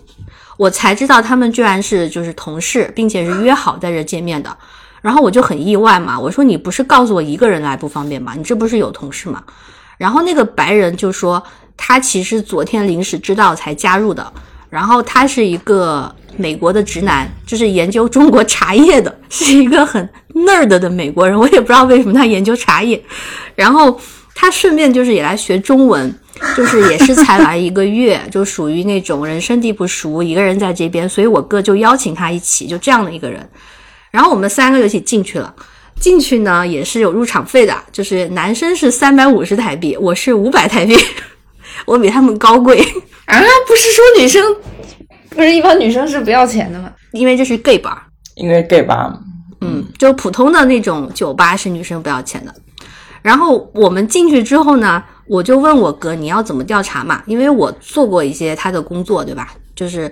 [0.57, 4.55] 我才知道他们居然是就是同事，并且是约好在这见面的。
[5.01, 8.33] 然后我就很意外嘛，我说你不是告诉我一个人来不方便吗？
[8.37, 9.43] 你这不是有同事吗？
[9.97, 11.43] 然后那个白人就说
[11.75, 14.31] 他其实昨天临时知道才加入的，
[14.73, 22.99] 然后他是一个美国的直男，就是研究中国茶叶的，是一个很 nerd 的美国人，我也不知道为什么他研究茶叶，
[23.53, 23.99] 然后
[24.33, 26.11] 他顺便就是也来学中文。
[26.57, 33.47] 就是也是才来一个月，就属于那种人生地不熟，一个人在这边，所以我哥就邀请他一起，就这样的一个人。
[34.09, 35.53] 然后我们三个一起进去了，
[35.99, 40.97] 进去呢也是有入场费的，就是男生是三百五十台币，我是五百台币，
[41.85, 42.77] 我比他们高贵
[43.25, 43.39] 啊！
[43.67, 44.43] 不是说女生
[45.29, 46.91] 不是一般女生是不要钱的吗？
[47.11, 47.97] 因为这是 gay bar，
[48.35, 49.17] 因为 gay 吧，
[49.61, 52.53] 嗯，就普通的那种酒吧是女生不要钱的。
[53.21, 57.23] 然后我们进去之后呢，我就问我哥你要怎么调查嘛？
[57.25, 59.53] 因为我做过一些他的工作，对吧？
[59.75, 60.11] 就是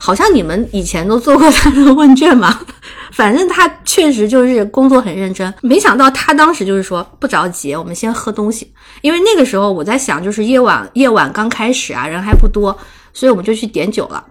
[0.00, 2.60] 好像你们以前都做过他的问卷嘛。
[3.12, 5.52] 反正他确实就是工作很认真。
[5.60, 8.72] 没想到他当时就是说不着急，我们先喝东西。
[9.02, 12.76] 因为那个时候我在想，就是夜晚夜晚刚开始啊，人还不多，
[13.12, 14.24] 所以我们就去点酒了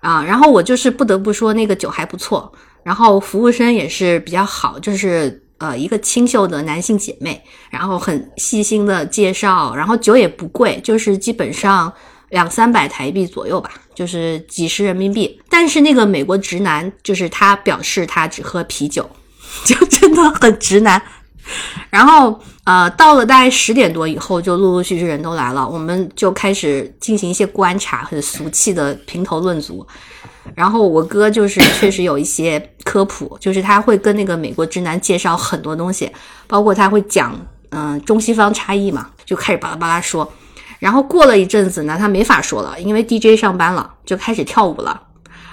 [0.00, 0.24] 啊。
[0.24, 5.40] 然后我就是不得不说那个酒还不错，然后服务生也是比较好，就是。
[5.58, 11.90] 呃，一个清秀的男性姐妹，然后很细心的介绍，然后酒也不贵，就是基本上
[12.34, 15.40] 两三百台币左右吧，就是几十人民币。
[15.48, 19.08] 但是那个美国直男，就是他表示他只喝啤酒，
[19.64, 21.00] 就真的很直男。
[21.90, 29.86] 然后呃，到了大概十点多以后，就陆陆续续人都来了，我们就开始进行一些观察，很俗气的评头论足。
[30.56, 36.10] 然后我哥就是确实有一些科普， 就是他会跟那个美国直男介绍很多东西，
[36.48, 37.38] 包括他会讲
[37.70, 40.28] 嗯中西方差异嘛，就开始巴拉巴拉说。
[40.78, 45.00] 然后过了一阵子呢，他没法说了，因为 DJ 上班了，就开始跳舞了。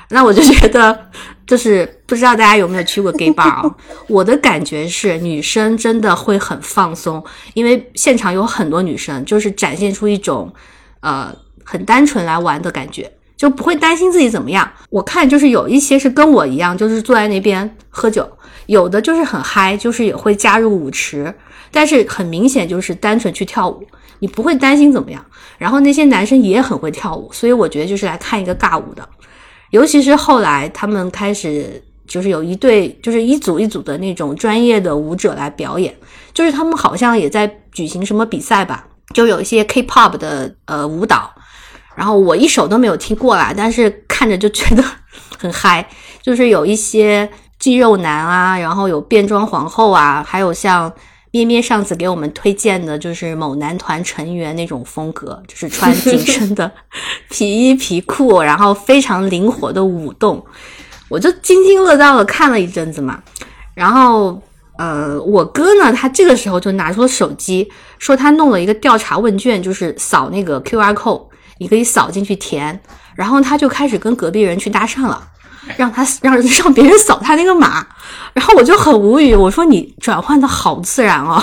[0.10, 1.08] 那我就觉得，
[1.48, 3.76] 就是不知道大家有没有去过 gay bar 啊？
[4.10, 10.54] 我的感觉是，女生真的会很放松，因为现场有很多女生，就是展现出一种
[11.00, 13.10] 呃很单纯来玩的感觉。
[13.42, 14.72] 就不会担心自己怎么样。
[14.92, 18.24] 我看就是有一些是跟我一样，就是坐在那边喝酒；
[18.68, 21.34] 有的就是很嗨，就是也会加入舞池。
[21.72, 23.84] 但是很明显就是单纯去跳舞，
[24.20, 25.26] 你不会担心怎么样。
[25.58, 29.10] 然后那些男生也很会跳舞，所以我觉得就是来看一个尬舞的。
[29.72, 35.92] 尤其是后来他们开始就是有一对，就是一组一组的那种专业的舞者来表演，
[36.32, 41.34] 就是他们好像也在举行什么比赛吧，就有一些 K-pop 的呃舞蹈。
[41.96, 44.84] 然后我一首都没有听过来，但是看着就觉得
[45.38, 45.86] 很嗨，
[46.22, 50.92] 就是有一些肌肉男啊，然后有变装皇后啊，还有像
[51.32, 56.72] 咩咩上次给我们推荐的，就是某男团成员那种风格，就是穿紧身的
[57.30, 60.44] 皮衣皮裤，然后非常灵活的舞动，
[61.10, 63.22] 我就津津乐道的看了一阵子嘛。
[63.74, 64.42] 然后
[64.78, 71.31] 呃，我哥呢，他这个时候就拿出了手机，说他弄了一个调查问卷，就是扫那个 Q R code。
[71.62, 72.82] 你可以扫进去填，
[73.14, 75.22] 然后他就开始跟隔壁人去搭讪了，
[75.78, 77.86] 让他 让 让别人扫他那个码，
[78.34, 81.40] 然后我就很无语，我说你转换的好自然哦，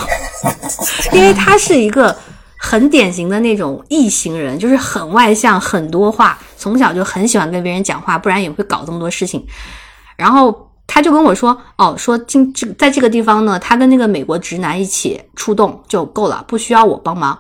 [1.15, 2.17] 因为他是一个
[2.59, 9.47] 很典型的那种异型人，就是很外向，很多话，从小就很喜欢跟别人讲话，不然也会搞这么多事情。
[10.17, 17.39] 然后他就跟我说，哦，说进这在这个地方呢，他跟那个美国直男一起出动就够了，不需要我帮忙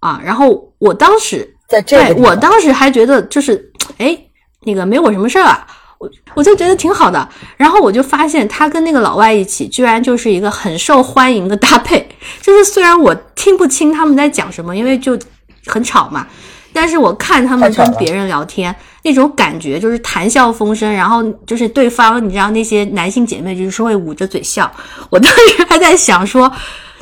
[0.00, 0.20] 啊。
[0.22, 1.55] 然后我当时。
[1.68, 4.16] 在我当时还觉得就是，哎，
[4.64, 5.66] 那个没我什么事儿啊，
[5.98, 7.28] 我我就觉得挺好的。
[7.56, 12.08] 然后我就发现他跟那个老外一起，居然就是一个很受欢迎的搭配。
[12.40, 15.18] 就是虽然我听不清他们在讲什么，因为就
[15.66, 16.26] 很吵嘛，
[16.72, 20.92] 但是我看他们跟别人聊天那种感觉，就是谈笑风生。
[20.92, 24.70] 然后就是对方，你知道那些男性姐妹就是会捂着嘴笑。
[25.10, 26.50] 我当时还在想说，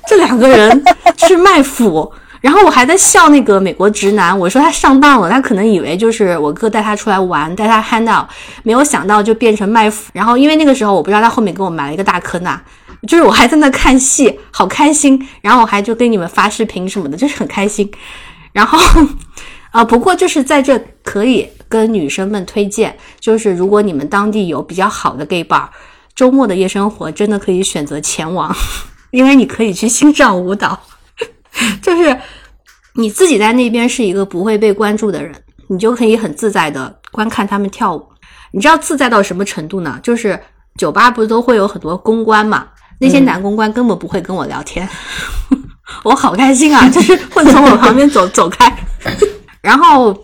[0.09, 0.85] 这两个人
[1.29, 2.11] 是卖腐。
[2.45, 8.27] 然后我还在笑那个美国直男，我说他上当了，他可能以为就是我哥带他出来玩，带他 hang out，
[8.63, 10.11] 没有想到就变成卖腐。
[10.13, 12.61] 然后因为那个时候我不知道他后面给我埋了一个大坑呐，
[13.09, 15.27] 就是我还在那看戏，好开心。
[15.41, 17.91] 然后我还就跟你们发视频什么的，就是很开心。
[18.53, 18.79] 然后
[19.71, 25.67] 啊， 不过就是在这可以跟女生们推荐，就是如果你们当地有比较好的 gay bar，
[26.15, 28.55] 周末的夜生活真的可以选择前往，
[29.13, 30.79] 因为你可以去欣赏舞蹈。
[31.83, 32.17] 就是
[32.95, 35.35] 你自己在那边是一个不会被关注的人，
[35.69, 38.07] 你就可以很自在的观看他们跳舞。
[38.53, 39.99] 你知道自在到什么程度呢？
[40.03, 40.39] 就是
[40.77, 42.67] 酒吧不是都会有很多公关嘛，
[43.01, 44.89] 那些男公关根本不会跟我聊天，
[46.05, 48.73] 我好开心啊，就是会从我旁边走 走开。
[49.61, 50.17] 然后，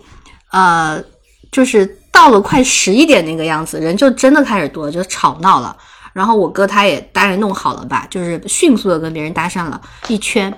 [0.51, 1.03] 呃，
[1.51, 5.75] 就是到了快十一点那个样子，人就真的开始多，就吵闹了。
[6.13, 10.53] 然后我哥他也当然弄好了吧，就是迅速的跟别人搭讪了一圈，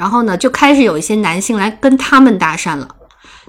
[0.00, 2.88] 然后呢，就开始有一些男性来跟他们搭讪了，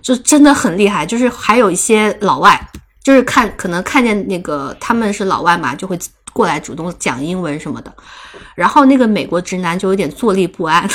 [0.02, 1.06] 就真的很厉害。
[1.06, 2.60] 就是还有一些老外，
[3.02, 5.98] 就是看可能看见那个他们是老外嘛，就会
[6.34, 7.94] 过来主动讲英文什么的。
[8.54, 10.86] 然后那个美国直男就有点坐立不安，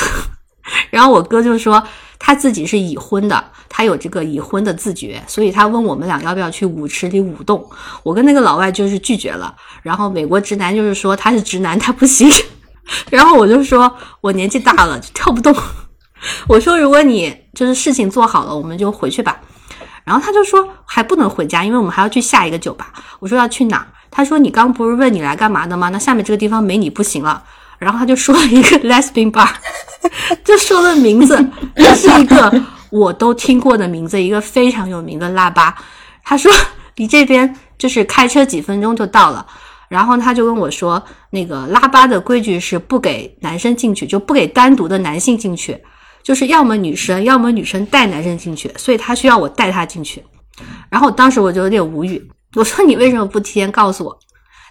[0.92, 1.82] 然后我哥就说
[2.18, 7.66] 他自己是已婚的，他有这个已婚的自觉，所以他问我们俩要不要去舞池里舞动。
[8.02, 12.30] 我跟那个老外就是拒绝了，然后美国直男就是说他是直男，他不行。
[13.10, 15.54] 然后我就说我年纪大了就跳不动，
[16.48, 19.40] 我说如果你就是事情做好了，我们就回去吧。
[20.04, 22.92] 然后他就说还不能回家，因为我们还要去下一个酒吧。
[23.18, 23.84] 我说要去哪？
[24.10, 25.88] 他说你刚不是问你来干嘛的吗？
[25.88, 27.42] 那下面这个地方没你不行了。
[27.78, 29.48] 然后他就说了一个 lesbian bar，
[30.44, 31.36] 就说了名字，
[31.74, 35.74] 这是一个我都听过的名字，一个非常有名的腊八。
[36.24, 36.50] 他说
[36.94, 39.44] 离这边就是开车几分钟就到了。
[39.88, 45.80] 然后他就跟我说，那个拉巴的规矩是不给男生进去，就不给单独的男性进去，
[46.22, 50.24] 就是要么女生，要么女生带男生进去，所以他需要我带他进去。
[50.90, 54.18] 然后当时我就有点无语，我说你为什么不提前告诉我？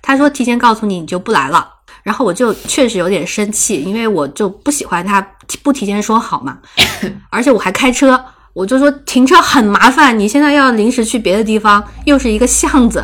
[0.02, 1.72] 他说提前告诉你你就不来了。
[2.04, 5.20] 然后我就确实有点生气，因为我就不喜欢他
[5.64, 6.60] 不提前说好嘛，
[7.32, 8.24] 而且我还开车，
[8.54, 13.04] 我就说停车很麻烦，你现在要临时去别的地方，又是一个巷子。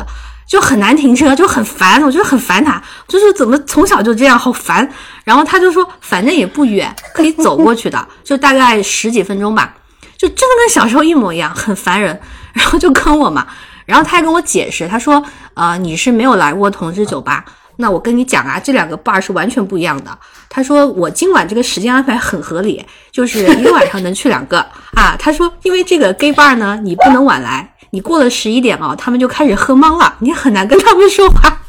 [0.52, 4.86] 就很难停车，就很烦，我觉得很烦他，就是怎么从小就这样，好烦。
[5.24, 9.74] 然后他就说，反正也不远，可以走过去的， 就大概十几分钟吧，
[10.18, 12.20] 就真的跟小时候一模一样，很烦人。
[12.52, 13.46] 然后就坑我嘛，
[13.86, 17.42] 然后他还跟我解释，他说，呃，你是没有来过同志酒吧，
[17.76, 20.18] 那我跟你讲啊，这两个 bar 是完全不一样的。
[20.50, 24.60] 他说我今晚这个时间安排很合理，就是一个晚上能去两个
[24.92, 25.16] 啊。
[25.18, 27.72] 他说，因为这个 gay bar 呢，你不能晚来。
[27.92, 31.60] 你过了十一点啊，他们就开始喝懵了，你很难跟他们说话。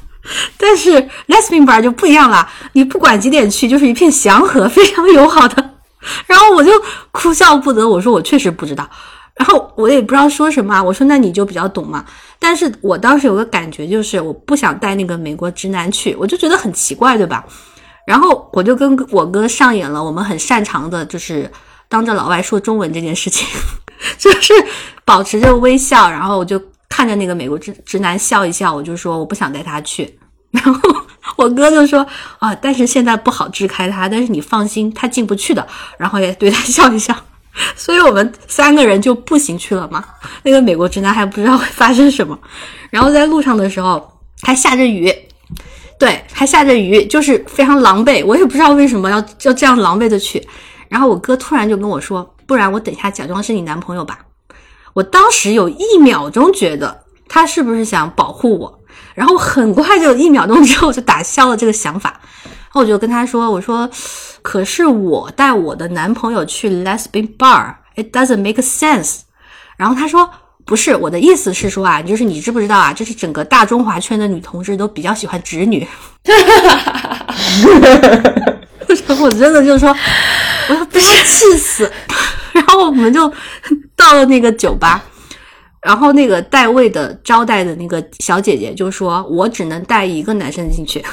[0.58, 0.94] 但是
[1.28, 5.72] lesbian bar 就不一样了，你不管几点去，就是一片祥和，非常友好的。
[6.26, 6.72] 然后我就
[7.12, 8.90] 哭笑不得，我说我确实不知道，
[9.36, 10.82] 然后我也不知道说什么。
[10.82, 12.06] 我说那你就比较懂嘛。
[12.40, 17.44] 但是我当时有个感觉，就是我不想带那个美国直男去，我就觉得很奇怪，对吧？
[18.08, 21.52] 然后我就跟我哥上演了我们很擅长的，就是
[21.90, 23.46] 当着老外说中文这件事情。
[24.20, 24.54] 就是
[25.06, 30.20] 保持着微笑，然后我就看着那个美国直直男笑一笑，我就说我不想带他去。
[30.52, 30.80] 然后
[31.36, 32.06] 我哥就说
[32.38, 35.68] 啊，但是现在不好支开他，但是你放心，他进不去的。
[35.98, 37.16] 然后也对他笑一笑，
[37.76, 40.06] 所以我们三个人就步行去了嘛。
[40.44, 42.38] 那个美国直男还不知道会发生什么。
[42.92, 45.12] 然后在路上的时候还下着雨，
[45.98, 48.24] 对，还下着雨，就是非常狼狈。
[48.24, 50.46] 我也不知道为什么要要这样狼狈的去。
[50.88, 52.33] 然后我哥突然就跟我说。
[52.46, 54.20] 不然我等一下假装是你男朋友吧。
[54.94, 58.80] 我当时有一秒钟觉得他是不是想保护我，
[59.16, 62.22] 然后很快就一秒钟之后就打消了这个想法。
[62.46, 63.90] 然后我就跟他说：“我说，
[64.42, 69.22] 可是我带我的男朋友去 lesbian bar，it doesn't make sense。”
[69.78, 70.30] 然后他说
[70.66, 72.94] ：“不是，我的意思是说啊，就是你知不知道啊？
[72.94, 75.88] 就是整个大中华圈的女同志都比较喜欢直女。”
[79.20, 79.96] 我真的就是说，
[80.70, 81.92] 我要被他气死。
[82.54, 83.32] 然后我们就
[83.96, 85.04] 到了那个酒吧，
[85.82, 91.04] 然后那个带位的招待的那个小姐姐就说：“我只能带一个男生进去，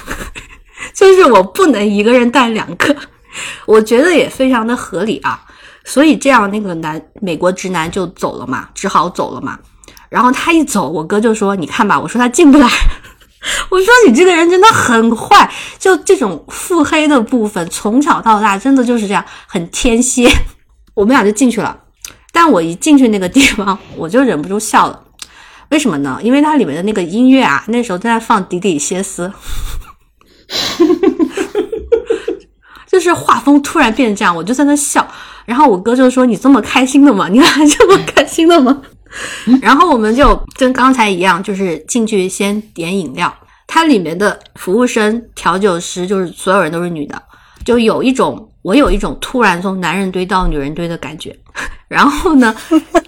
[0.94, 2.94] 就是我不能一个人带两个。”
[3.64, 5.40] 我觉得也非常的合理啊。
[5.84, 9.58] 所以这样那个男美国直男就走了嘛，只好走了嘛。
[10.10, 12.68] 然后他一走，我哥就说：“你看吧，我说他进不来。”
[13.70, 20.30] 我说你这个人真的很坏，就这种腹黑的部分，从小到大真的就是这样，很天蝎。
[20.94, 21.76] 我们俩就进去了，
[22.32, 25.02] 但我一进去那个地方，我就忍不住笑了。
[25.70, 26.18] 为什么呢？
[26.22, 29.32] 因为它里面的那个音乐啊，那时候正在放《迪迪歇斯》，
[32.90, 35.08] 就是画风突然变这样，我就在那笑。
[35.46, 37.28] 然后我哥就说：“你这么开心的吗？
[37.28, 38.82] 你俩这么开心的吗？”
[39.60, 43.32] 然后我们就跟刚才一样，就是进去先点饮料。
[43.66, 47.22] 它里面的服务生、调酒师，就是所有人都是女的，
[47.64, 51.36] 就有一种我有一种突然从男人堆到女人堆的感觉。
[51.86, 52.54] 然后呢，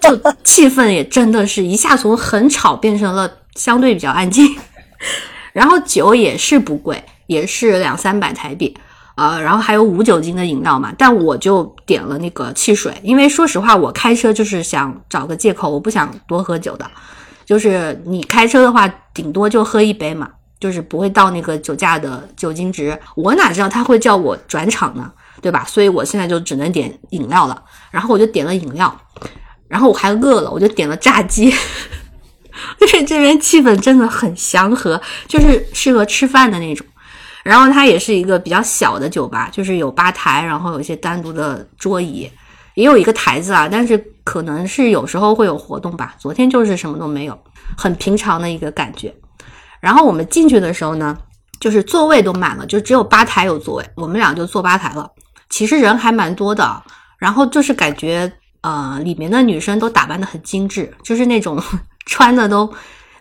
[0.00, 4.56] 就气氛也真的是一下从很吵变成了相对比较安静。
[5.52, 8.76] 然后酒也是不贵，也是两三百台币。
[9.14, 16.90] 呃，然后还有无酒精的饮料嘛，但我就点了那个汽水，因为说实话，我开车就是想找个借口，我不想多喝酒的。
[17.44, 22.98] 就是你开车的话，顶多就喝一杯嘛，就是不会到那个酒驾的酒精值。
[23.14, 25.64] 我哪知道他会叫我转场呢，对吧？
[25.68, 27.62] 所以我现在就只能点饮料了。
[27.90, 28.96] 然后我就点了饮料，
[29.68, 31.52] 然后我还饿了，我就点了炸鸡。
[32.80, 36.86] 因为这边气氛真的很祥和，就是适合吃饭的那种。
[37.42, 42.30] 然后它也是一个比较小的酒吧，就是有吧台，然后有一些单独的桌椅，
[42.74, 43.68] 也有一个台子啊。
[43.70, 46.14] 但是可能是有时候会有活动吧。
[46.18, 47.36] 昨天就是什么都没有，
[47.76, 49.12] 很平常的一个感觉。
[49.80, 51.18] 然后我们进去的时候呢，
[51.58, 55.10] 就是座位都满了，就只有吧台有座位，我们俩就坐吧台了。
[55.50, 56.82] 其实人还蛮多的，
[57.18, 61.60] 然后就是感觉呃，里面的女生都打扮的很精致，就是那种
[62.06, 62.72] 穿的都。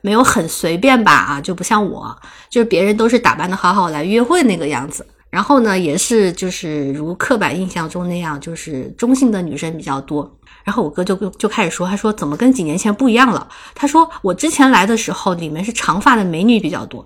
[0.01, 2.15] 没有很随便吧啊，就不像我，
[2.49, 5.05] 就是别人都是打扮的好好来约会那个样子。
[5.29, 10.29] 然后呢，也是就是如刻板印象中那样，就是中性的女生比较多。
[10.63, 13.47] 然后我哥就就开始说，他说怎么跟几年前不一样了？
[13.73, 17.05] 他说我之前来的时候，里面是长发的美女比较多，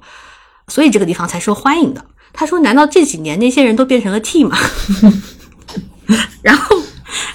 [0.70, 2.04] 所以这个地方才受欢迎的。
[2.34, 4.58] 他说，难道这几年那些人都变成了 T 吗？
[6.42, 6.76] 然后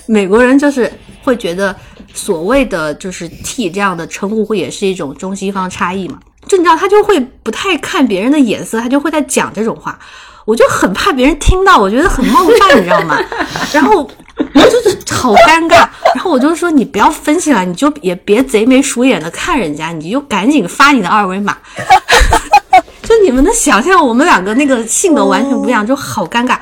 [0.07, 0.93] 美国人就是
[1.23, 1.77] 会觉得。
[2.15, 6.19] 所谓的就是 T 这样的称呼，会也是一种中西方差异嘛？
[6.49, 9.99] 就你知道，他就会不太看别人的眼色，他就会在讲这种话，
[10.45, 13.19] 我就很怕别人听到，我觉得很冒犯，你知道吗？
[13.73, 14.09] 然后
[14.55, 21.57] 我就是好尴尬，然后我就说你不要分析了，你就也别贼眉鼠眼的看人家，你就赶紧发你的二维码。
[23.03, 26.57] 就你们能想象我们两个那个性格完全不一样，就好尴尬。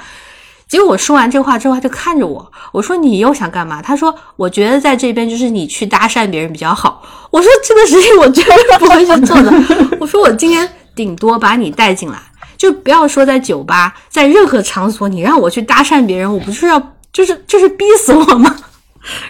[0.68, 3.80] 结果我说完这话之后，他就看着我，我说你又想干嘛？
[3.80, 7.02] 他说我觉得在这边就是你去搭讪别人比较好。
[7.30, 9.50] 我说这个事情我绝对不会去做的。
[9.98, 12.20] 我说我今天顶多把你带进来，
[12.58, 18.54] 就不要说在酒吧，在任何场所你让我去搭讪别人，我不是要就是就是逼死我吗？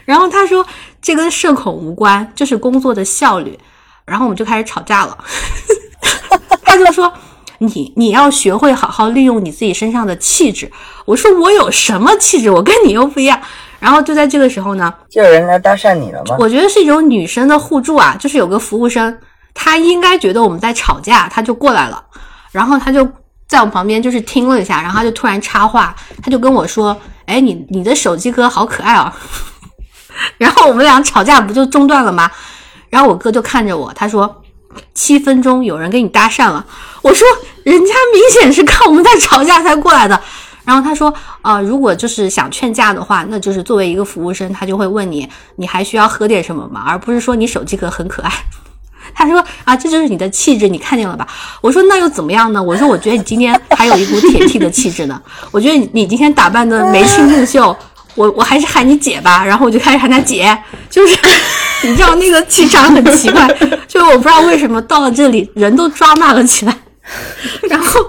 [0.04, 0.66] 然后他说
[1.00, 3.56] 这跟社恐无关，这是工作的效率。
[4.04, 5.16] 然后我们就开始吵架了。
[6.64, 7.12] 他就说。
[7.58, 10.70] 你你要学会好好利用你自己身上的气质。
[11.04, 12.50] 我说我有什么气质？
[12.50, 13.40] 我跟你又不一样。
[13.80, 16.36] 然后就在这个时候呢，就有人来搭讪你了吗？
[16.40, 19.16] 我觉得是一种女生的互助啊，就是有个服务生，
[19.54, 22.04] 他应该觉得我们在吵架，他就过来了，
[22.50, 23.08] 然后他就
[23.46, 26.96] 在我旁边就是听了一下，然后他就突然插话，他就跟我说
[27.26, 29.12] ：“哎，你你的手机壳好可爱哦。
[30.38, 32.28] ”然后我们俩吵架不就中断了吗？
[32.90, 34.42] 然后我哥就看着我，他说。
[34.94, 36.64] 七分钟有人跟你搭讪了，
[37.02, 37.26] 我说
[37.64, 40.20] 人家明显是看我们在吵架才过来的。
[40.64, 46.84] 然后他说，啊，如果就是想劝架的话，那就是作为一个服务生，他就会问你，你还需要喝点什么吗？
[46.86, 48.30] 而不是说你手机壳很可爱。
[49.14, 51.26] 他说啊，这就是你的气质，你看见了吧？
[51.62, 52.62] 我说那又怎么样呢？
[52.62, 55.18] 我说我觉得你今天还有一股铁 T 的气质呢。
[55.50, 57.74] 我觉得你今天打扮的眉清目秀。
[58.14, 60.56] 我我还是喊你姐吧，然后我就开始喊她姐，
[60.90, 61.16] 就是
[61.82, 63.46] 你知道那个气场很奇怪，
[63.86, 66.76] 就是我不知道为什么到了这里人都抓骂了起来，
[67.70, 68.00] 然后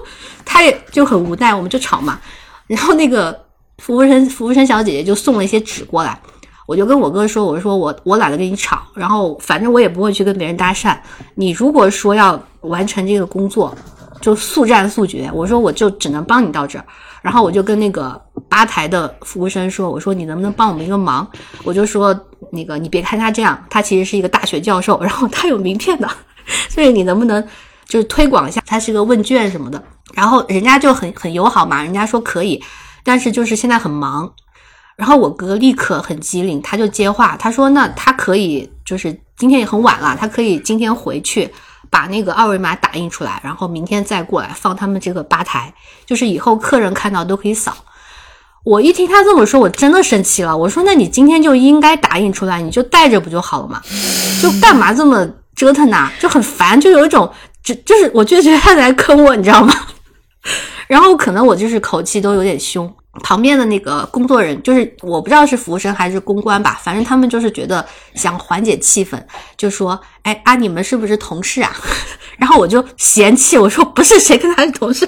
[0.43, 2.19] 他也就很无奈，我们就吵嘛，
[2.67, 3.45] 然后那个
[3.77, 6.19] 服务生服务生小姐姐就送了一些纸过来，
[6.65, 10.97] 我就跟我哥说，我说我我懒得跟你吵，然后反正我也不会去跟别人搭讪，
[11.35, 13.75] 你如果说要完成这个工作，
[14.19, 16.85] 就速战速决，我说我就只能帮你到这儿。
[17.21, 21.27] 然后我就跟那个吧台的服务生说：“我说你能不能帮我们一个忙？
[21.63, 22.17] 我就说
[22.51, 26.09] 那个你别看他这样，他其实是一个大学教授，然后他有名片的，
[26.69, 27.45] 所以你能不能
[27.85, 28.61] 就是推广一下？
[28.65, 29.83] 他是个问卷什么的。
[30.13, 32.63] 然后人家就很很友好嘛，人家说可以，
[33.03, 34.31] 但是就是现在很忙。
[34.95, 41.49] 然后我哥立刻很机灵，他就接话，他说那他可以就是今天也很晚了，他可以今天回去。”
[41.89, 45.73] 把那个二维码打印出来，然后明天再过来放他们这个吧台，
[46.05, 47.75] 就是以后客人看到都可以扫。
[48.65, 50.55] 我一听他这么说，我真的生气了。
[50.55, 53.81] 我说：“那你今天就应该打印出来，你就带着不就好了嘛？
[54.41, 56.11] 就干嘛这么折腾呢？
[56.19, 57.31] 就很烦，就有一种
[57.63, 59.73] 就就是我就觉得他在坑我，你知道吗？
[60.87, 69.21] 然后可能我就是口气都有点凶。”旁边的那个工作人，就是我不知道是服务生还是公关吧，反正他们就是觉得想缓解气氛，
[69.57, 71.71] 就说：“哎啊，你们是不是同事啊？”
[72.37, 75.07] 然后我就嫌弃我说：“不是，谁跟他是同事？”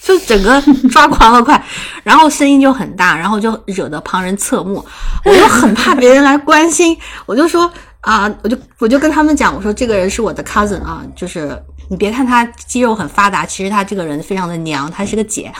[0.00, 1.62] 就整个抓狂了，快，
[2.02, 4.84] 然后声音就很大，然后就惹得旁人侧目，
[5.24, 6.96] 我就很怕别人来关心，
[7.26, 15.52] 我就说：“啊，我就我就跟他们讲，我说这个人是我的 cousin 啊，就是你别看他肌肉很发达，其实他这个人非常的娘，他是个姐。”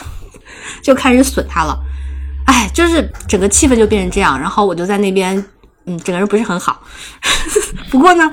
[0.82, 1.78] 就开始损他了，
[2.46, 5.36] 哎，就是整个气氛就变成这样，然后我就在那边，
[5.86, 6.82] 嗯，整个人不是很好。
[7.90, 8.30] 不过呢，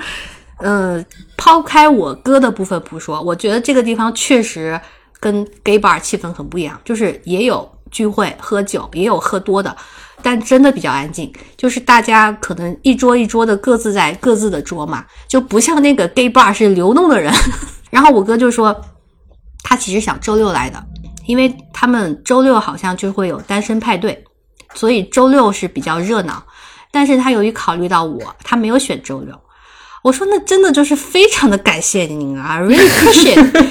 [0.58, 1.04] 呃，
[1.36, 4.80] 抛开我哥的部分不说，我觉得这个地方确实
[5.18, 9.76] 跟 gay bar 气氛很不一样，就是也有聚会喝酒，也有喝多的，
[10.22, 17.32] 但真的比较安静，就是大家可能一桌一桌的各自在各自的桌嘛，就不像那个 gay bar 是流动的人。
[17.90, 18.74] 然后我哥就说。
[19.62, 20.82] 他其实想周六来的，
[21.30, 24.24] 因为他们周六好像就会有单身派对，
[24.74, 26.44] 所以周六是比较热闹。
[26.90, 29.32] 但是他由于考虑到我，他没有选周六。
[30.02, 33.70] 我说那真的就是非常的感谢您啊，really appreciate，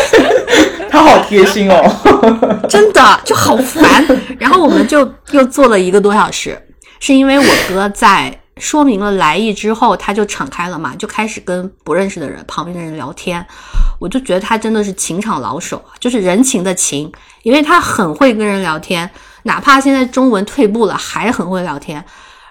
[0.90, 2.66] 他好贴心哦。
[2.68, 4.04] 真的就好烦。
[4.38, 6.60] 然后我们就又坐了一个多小时，
[6.98, 13.44] 是因为我哥在说明了来意之后，他就敞开了嘛，就开始跟不认识的人、旁边的人聊天。
[13.98, 17.10] 我就觉得他真的是情场老手，就是人情的情，
[17.42, 19.10] 因为他很会跟人聊天，
[19.44, 22.04] 哪怕现在中文退步了，还很会聊天。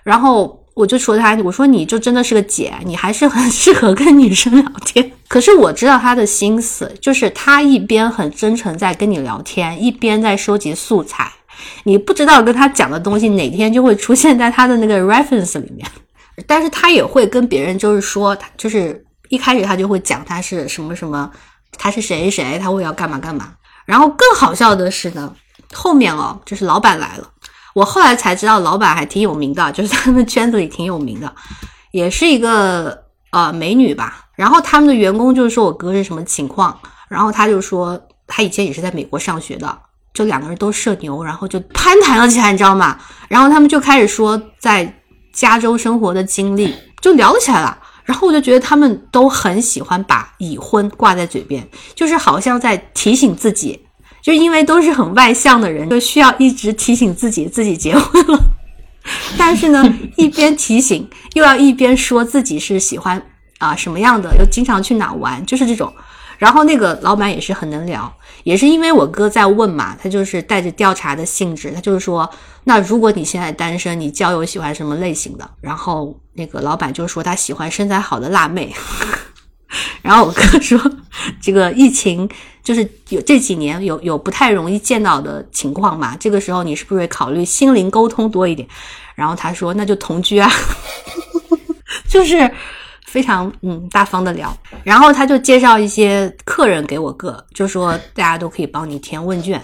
[0.04, 0.58] 然后。
[0.76, 5.12] 我就说他，我说你就真的是个姐，你还是很适合跟女生聊天。
[5.28, 11.30] 可是我知道他的心思，就是他一边很真诚在跟你聊天，一边在收集素材。
[11.84, 15.88] 你不知道跟他讲的东西哪天就会出现在他的那个 reference 里面。
[16.48, 21.30] 但是他也会跟别人就是说，他就是一开始他就会讲他是什么什么，
[21.78, 23.54] 他是谁谁，他会要干嘛干嘛。
[23.86, 25.36] 然后更好笑的是呢，
[25.74, 27.30] 后面哦，就是老板来了。
[27.76, 31.34] 我后来才知道，老板还挺有名的，就是他们圈子里挺有名的，
[31.92, 34.28] 也是一个呃美女吧。
[34.36, 36.80] 然后他们的员工就是说我哥是什么情况，
[37.10, 39.78] 然后他就说他以前也是在美国上学的，
[40.14, 42.98] 就两个人都社牛，然后就攀谈了起来，你知道吗？
[43.28, 45.02] 然后他们就开始说在
[45.32, 47.78] 加州生活的经历，就聊起来了。
[48.04, 53.86] 然后我就觉得他们都很喜欢把已婚挂在嘴边，就是好像在提醒自己。
[54.22, 58.40] 就因为都是很外向的人，就需要一直提醒自己自己结婚了。
[59.38, 59.82] 但是呢，
[60.18, 63.22] 一边提醒又要一边说自己是喜欢
[63.60, 65.94] 啊什么样的，又经常去哪玩，就是这种。
[66.40, 68.12] 然后那个老板也是很能聊，
[68.44, 72.28] 也是因为我哥在问嘛，他就是带着调查的性质，他就是说，
[72.64, 75.48] 那如果你现在单身，你交友喜欢什么类型的？
[75.62, 78.74] 然后那个老板就说他喜欢身材好的辣妹。
[80.02, 80.82] 然后我哥说，
[81.42, 82.28] 这个疫情
[82.64, 88.68] 就是有这几年有有不太容易见到的情况嘛，这个时候你是不是会考虑心灵沟通多一点？
[89.14, 90.50] 然后他说那就同居啊，
[92.08, 92.50] 就是
[93.10, 94.56] 非常嗯大方的聊。
[94.84, 99.62] 然后他就介绍一些客人给我哥，就说大家都可以帮你填问卷，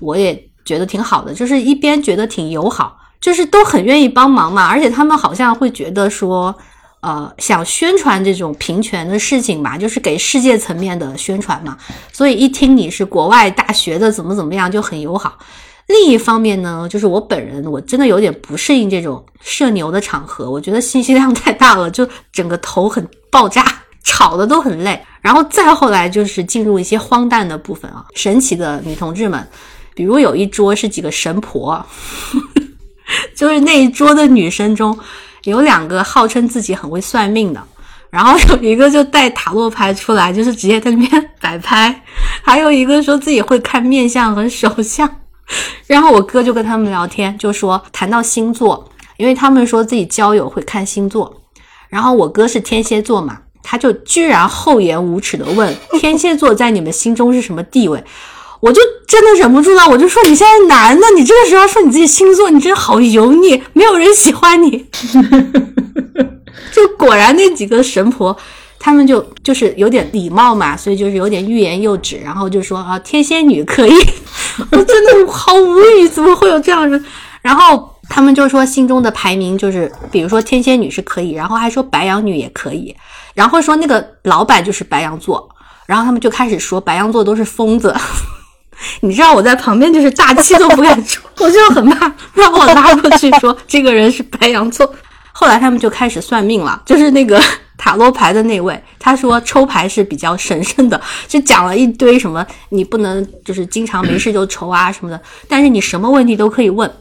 [0.00, 0.34] 我也
[0.64, 6.54] 觉得挺好的，就是一边觉得挺友好，就是都很愿意帮忙嘛，而且他们好像会觉得说。
[7.00, 11.78] 呃，想宣传这种平权的事情吧，就是给世界层面的宣传嘛。
[12.12, 15.38] 所以一听你是国外大学的，怎么怎么样，就很友好。
[15.88, 23.64] 另一方面呢，就是我本人我真的有点不适应这种社牛的场合，我觉得信息量太大了，就整个头很爆炸，
[24.04, 25.02] 吵的都很累。
[25.20, 29.44] 然后再后来就是进入一些荒诞的部分啊，神奇的女同志们，
[29.94, 31.84] 比如有一桌是几个神婆，
[33.34, 34.96] 就是那一桌的女生中。
[35.44, 37.62] 有两个号称自己很会算命的，
[38.10, 42.02] 然后有一个就带塔罗牌出来，就是直接在那边 摆拍，
[42.42, 45.08] 还有一个说自己会看面相和手相。
[45.86, 51.42] 然后我哥就跟他们聊天，就说谈到星座，因为他们说自己交友会看星座。
[51.88, 58.04] 然后我哥是天蝎座嘛，他就居然厚颜无耻的问 天蝎座在你们心中是什么地位。
[58.60, 64.86] 我就真的忍不住了，我就说你现在男的，你这个时候说你自己星座，你真的好油腻，没有人喜欢你。
[66.74, 68.36] 就果然那几个神婆，
[68.78, 73.92] 他们就就是有点礼貌嘛，所以就是有点欲言又止，然后就说啊，天仙女可以。
[74.72, 77.04] 我真的好无语，怎么会有这样人？
[77.42, 82.94] 然后他们就说心中的排名就是，比如说天仙女是可以，然后还说白羊女也可以，
[83.34, 85.48] 然后说那个老板就是白羊座，
[85.86, 87.94] 然后他们就开始说白羊座都是疯子。
[89.00, 94.94] 你知道我在旁边就是大气都不敢出， 我就很怕让我拉过去说这个人是白羊座。
[95.32, 97.40] 后来他们就开始算命了，就是那个
[97.78, 106.92] 塔罗牌的那位，他说抽牌是比较神圣的， 就讲了一堆什么你不能就是经常没事就抽啊什么的，但是你什么问题都可以问。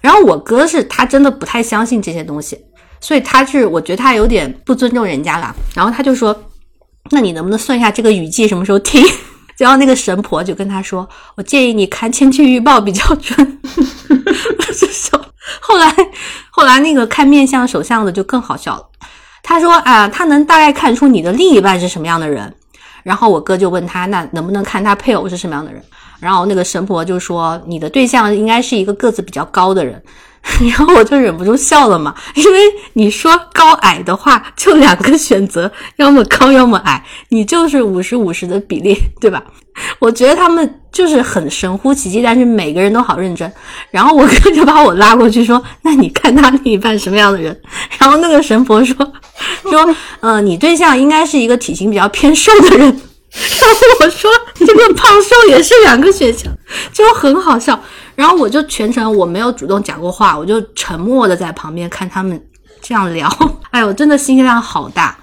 [0.00, 2.58] 然后我哥是他真的不太相信这些东西，
[3.00, 5.54] 所以他是我觉得他有点不尊重人家了。
[5.74, 6.34] 然后他就说，
[7.10, 9.04] 那你能不能算一下这个雨季什么时候停？
[9.58, 11.06] 然后那个神婆就跟他说
[11.36, 13.60] ：“我建议你看天气预报比较准。
[15.60, 15.94] ”后来，
[16.50, 18.86] 后来那个看面相手相的就更好笑了。
[19.42, 22.52] 他说：“啊，他能大概看出你的另一半是什么样的人。”
[23.02, 25.82] 然后我哥就问他：“那能不能看他配偶是什么样的人？”
[26.20, 30.00] 然后那个神婆就说：“你的对象应该是一个个子比较高的人。”
[30.60, 32.60] 然后我就忍不住笑了嘛，因为
[32.94, 39.42] 你说高矮的话，就两个选择，要么高，要么矮，你就是五十五十的比例，对吧？
[39.98, 43.50] 我觉得他们就是很神乎其技，但是每个人都好认真。
[43.90, 47.58] 然后我哥就把我拉过去说：“那你看他另一半什么样的人？”
[47.98, 48.94] 然后那个神婆说
[49.62, 52.86] ：“说，呃，你对象应该是一个体型比较偏瘦的人。
[53.32, 56.52] ”然后我说：“这个胖瘦也是两个选项，
[56.92, 57.80] 就很好笑。
[58.20, 62.38] 然后我就全程我没有主动讲过话，我就沉默的在旁边看他们
[62.82, 63.26] 这样聊。
[63.72, 65.16] 哎呦，真的信息量好大。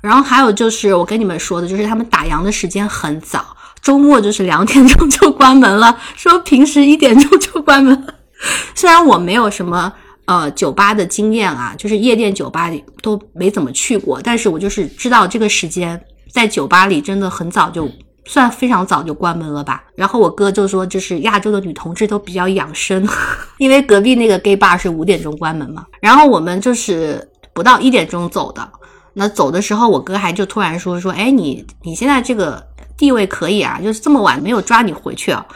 [0.00, 3.44] 然后还有就是我跟你们说的，就是他们打烊的时间很早，
[3.82, 8.06] 周末就是两点钟就关门了， 说平时一点钟就关门。
[8.76, 9.92] 虽然我没有什么
[10.26, 16.00] 呃酒吧的经验啊，就是夜店酒吧里都没怎么去过，但是我就是知道这个时间
[16.30, 17.90] 在酒吧里真的很早就
[18.26, 19.82] 算非常早就关门了吧。
[19.94, 23.06] 然后我哥就说，就是亚洲的女同志都比较养生，
[23.58, 25.84] 因为隔壁那个 gay bar 是五点钟关门嘛。
[26.00, 28.68] 然后我们就是不到一点钟走的。
[29.14, 32.60] 那走的时候，我哥还就突然说说，哎，你你现在这个
[32.96, 35.46] 地位可以啊，就是这么晚没有抓你回去啊。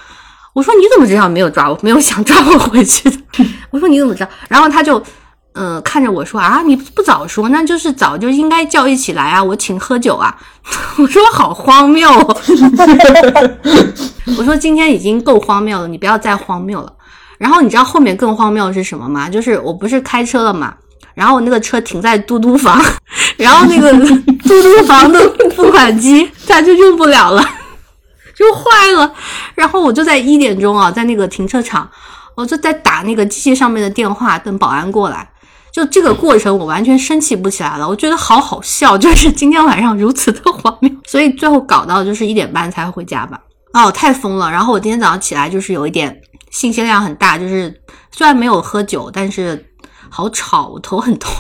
[0.55, 1.79] 我说你怎么知道没有抓我？
[1.83, 3.17] 没有想抓我回去的。
[3.71, 4.31] 我说你怎么知道？
[4.49, 5.03] 然后他就，
[5.61, 10.33] 嗯，看着我说啊，你不早说，那就是早就应该叫一起来啊，我请喝酒啊。
[10.99, 12.09] 我说好荒谬。
[14.39, 16.93] 我说今天已经够荒谬了，你不要再荒谬了。
[17.39, 19.29] 然后你知道后面更荒谬的是什么吗？
[19.29, 20.73] 就是我不是开车了嘛。
[21.15, 22.81] 然后我那个车停在嘟嘟房，
[23.37, 25.19] 然后那个嘟嘟房的
[25.57, 27.43] 付款机它就用不了了，
[28.37, 29.13] 就坏了。
[29.57, 31.91] 然后我就在一点钟啊，在那个停车场，
[32.37, 35.29] 我就在打那个机器上面的电话，等保安过来。
[35.73, 40.91] 就这个过程，我完全生气不起来了，我觉得好好笑， 就是今天晚上如此的荒谬。
[41.07, 43.41] 所以最后搞到就是一点半才回家吧。
[43.73, 44.51] 哦，太疯了。
[44.51, 49.65] 然后我今天早上起来就是有一点信息量很大，就是虽然没有喝酒，但是。
[50.11, 51.31] 好吵，我头很痛。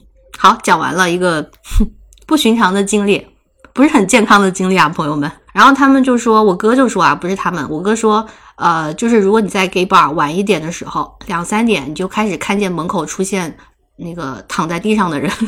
[0.36, 1.50] 好，讲完了一个
[2.28, 3.26] 不寻常的经历，
[3.72, 5.32] 不是很健康的经历啊，朋友们。
[5.54, 8.26] 然后他们就说，我哥就说啊，不是他们，我哥说，
[8.56, 13.56] 呃，就是如果你在 gay bar 晚一点的时候，两三点你就开始看见门口出现
[13.98, 15.30] 那个躺在地上的人。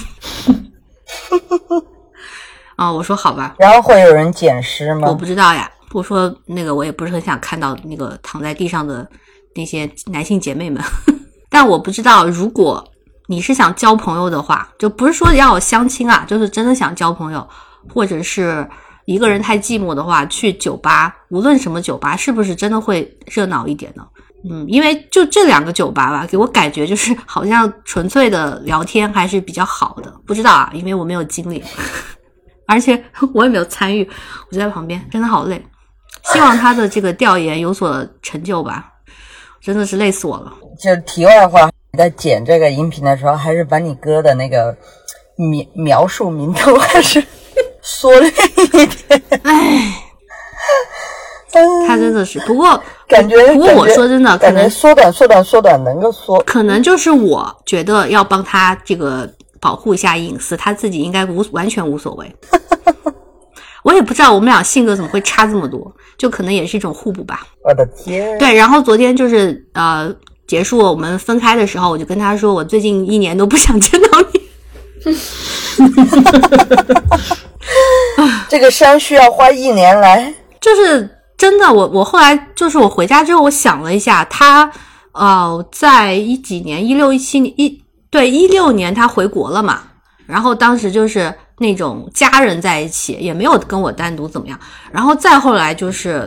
[2.77, 3.55] 啊，我说好吧。
[3.59, 5.09] 然后会有人捡尸吗？
[5.09, 5.71] 我不知道呀。
[5.93, 9.09] 我说那个，我也不是很想看到那个躺在地上的
[9.55, 10.83] 那些男性姐妹们。
[11.51, 12.87] 但我不知道，如果
[13.27, 17.47] 你是想交朋友的话，就不是说要相亲啊，就是真的想交朋友，
[17.93, 18.67] 或者是
[19.05, 24.07] 一个人太寂寞的话，去酒吧，无论什么酒吧，是不是真的会热闹一点呢？
[24.49, 30.12] 嗯，因为就这两个酒吧吧，给我感觉就是 好像纯粹的聊天还是比较好的。
[30.26, 31.62] 不知道啊，因为我没有经历，
[32.66, 33.03] 而且
[33.34, 34.09] 我也没有参与，
[34.49, 35.62] 我就在旁边，真的好累。
[36.32, 38.86] 希望他的这个调研有所成就吧。
[39.61, 40.53] 真的是累死我了。
[40.78, 44.74] 就题外话，在剪这个音频的时候，还是把你哥的那个
[45.36, 47.22] 描描述名头还是
[47.82, 49.22] 缩略一点。
[49.43, 50.10] 唉，
[51.87, 56.39] 他真的是，不过感觉，不过我说真的，可能缩短、缩短、缩短，能够缩。
[56.41, 59.29] 可能就是我觉得要帮他这个
[59.61, 62.37] 保护一下隐私，他自己应该无完全无所谓。
[63.83, 67.47] 我也不知道我们俩性格怎么会差这么多，就可能也是一种互补吧。
[67.65, 68.39] 我的天！
[68.39, 70.15] 对，然后昨天就是呃
[70.47, 74.41] 结束我们分开的时候，我就跟他说，我最近一年都不想见到你。
[78.51, 81.09] 这个伤需要花一年来，就是
[81.41, 81.72] 真的。
[81.72, 84.70] 我我后来就是我回家之后，我想了一下，他
[85.12, 89.80] 呃在一几年，一六一七年一对一六年他回国了嘛，
[90.26, 91.34] 然后当时就是。
[91.62, 94.59] 那种家人在一起也没有跟我单独怎么样，
[94.91, 96.26] 然后再后来就是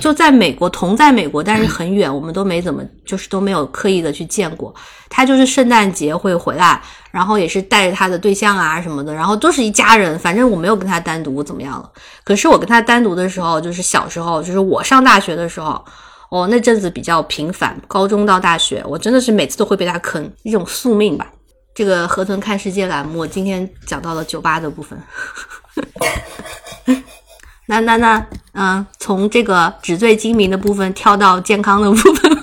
[0.00, 4.74] 就在美国同在美国，但是很远，我们都没怎么就是都没有刻意的去见过。
[5.08, 6.80] 他就是圣诞节会回来，
[7.10, 10.18] 然后也是带着他的对象啊什么的，然后都是一家人。
[10.18, 11.90] 反正我没有跟他单独怎么样了。
[12.22, 15.82] 可是我跟他单独的时候，就是小时候，就是我上大学的时候，
[16.30, 21.32] 哦那阵子比较频繁，高中到大学，我真的是每次都会被他坑，一种宿命吧。
[21.74, 25.00] 这个河豚看世界栏目，今天讲到了酒吧的部分。
[27.70, 32.38] 那那那，嗯，从这个纸醉金迷的部分跳到健康的部分。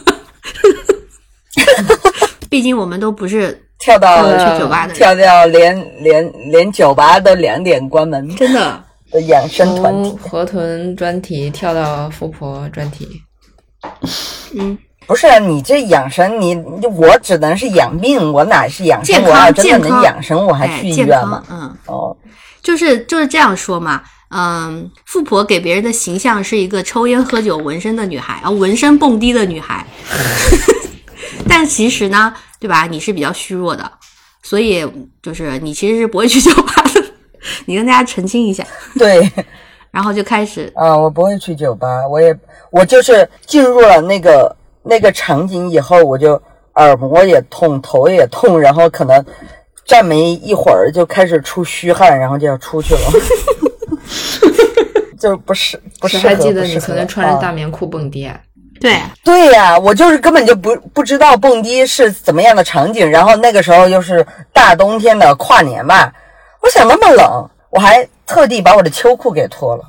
[2.49, 10.15] 毕竟我们都不是跳到去酒吧的，跳到连连连酒吧都两点关门，真的的养生团体。
[10.21, 13.21] 河豚专题跳到富婆专题。
[14.55, 14.77] 嗯。
[15.07, 19.23] 不是你这养生，你我只能是养病，我哪是养生？
[19.23, 21.43] 我要真的能养生，我还去医院吗？
[21.49, 22.15] 嗯，哦，
[22.63, 24.01] 就是就是这样说嘛。
[24.35, 29.85] 嗯，富婆给别人的形象是一个抽烟喝酒纹身的女孩啊，纹身蹦迪的女孩。
[31.47, 32.85] 但其实呢，对吧？
[32.85, 33.89] 你是比较虚弱的，
[34.43, 34.85] 所以
[35.21, 37.03] 就是你其实是不会去酒吧的。
[37.65, 38.65] 你跟大家澄清一下。
[38.99, 39.31] 对，
[39.91, 42.37] 然后就开始啊，我不会去酒吧，我也
[42.71, 44.55] 我就是进入了那个。
[44.87, 46.39] 那个场景以后，我就
[46.75, 49.25] 耳膜也痛，头也痛，然后可能
[49.83, 52.99] 站没一会儿就开始出虚汗，然后就要出去了。
[55.19, 56.29] 就不是不适合。
[56.29, 58.31] 还记得你曾经穿着啊大棉裤蹦迪？
[58.81, 66.13] 对，对呀、我就是根本就不不知道蹦迪是怎么样的场景，然后那个时候又是大冬天的跨年吧，
[66.61, 69.83] 我想那么冷，我还特地把我的秋裤给脱了。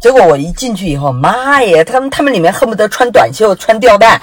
[0.00, 4.20] 结果我一进去以后，妈耶，他们他们里面恨不得穿短袖、穿吊带，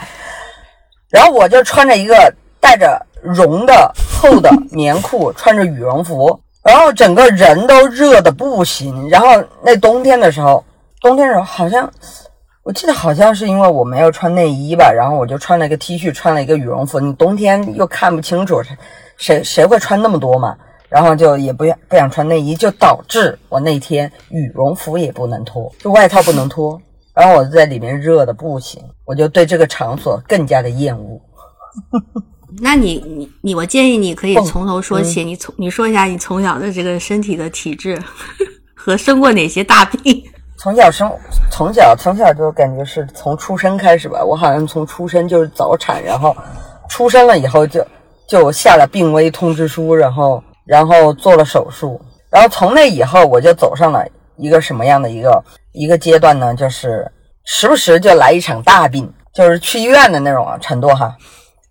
[1.09, 9.07] 然后我就穿着一个带着绒的厚的 棉裤，穿着羽绒服，然后整个人都热的不行。
[9.07, 9.27] 然后
[9.63, 10.63] 那冬天的时候，
[10.99, 11.89] 冬天的时候好像
[12.63, 16.99] 我记得好像是因为我没有穿内衣吧，然后我就穿了一个 T 恤，穿了一个羽绒服。
[16.99, 18.59] 你冬天又看不清楚，
[19.17, 20.57] 谁谁会穿那么多嘛？
[20.89, 26.81] 然后就也不愿不想穿内衣，就导致我那天羽绒服也不能脱，就外套不能脱。
[27.13, 31.21] 然后我在里面热的不行，我就对这个场所更加的厌恶。
[32.59, 38.01] 那你你你，我建议你可以从头说起，你从你说一下你从小的这个身体的体质
[38.73, 40.23] 和生过哪些大病。
[40.57, 41.11] 从小生
[41.51, 46.35] 从小从小就感觉是从出生开始吧，我好像从出生就是早产，然后
[46.89, 47.85] 出生了以后就
[48.27, 51.99] 就下了病危通知书，然后然后做了手术，
[52.29, 54.05] 然后从那以后我就走上了
[54.37, 55.43] 一个什么样的一个
[55.73, 56.55] 一个阶段呢？
[56.55, 57.05] 就是
[57.43, 61.15] 时不时就来一场大病，就是去医院的那种啊程度哈，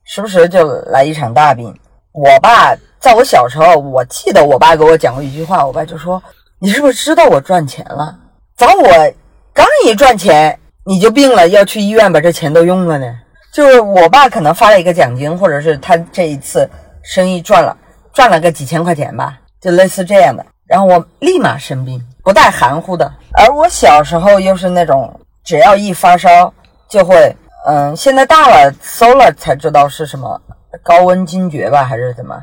[0.04, 1.74] 时不时就来一场大病。
[2.12, 6.22] 我爸在我小时候，我记得我爸给我讲过一句话，我爸就说
[6.60, 8.16] ：“你是不是知道我赚钱了？
[8.56, 9.12] 早我
[9.52, 13.06] 刚一赚钱，你就病了，要去医院把这钱都用了呢。”
[13.52, 16.68] 就是我爸可能发了一个奖金，或者是他这一次
[17.02, 17.76] 生意赚了，
[18.12, 20.44] 赚了个几千块钱吧，就类似这样的。
[20.66, 23.12] 然后我立马生病，不带含糊的。
[23.32, 26.52] 而我小时候又是那种，只要一发烧
[26.88, 27.36] 就会，
[27.66, 30.40] 嗯，现在大了搜了才知道是什么
[30.82, 32.42] 高温惊厥吧，还是怎么，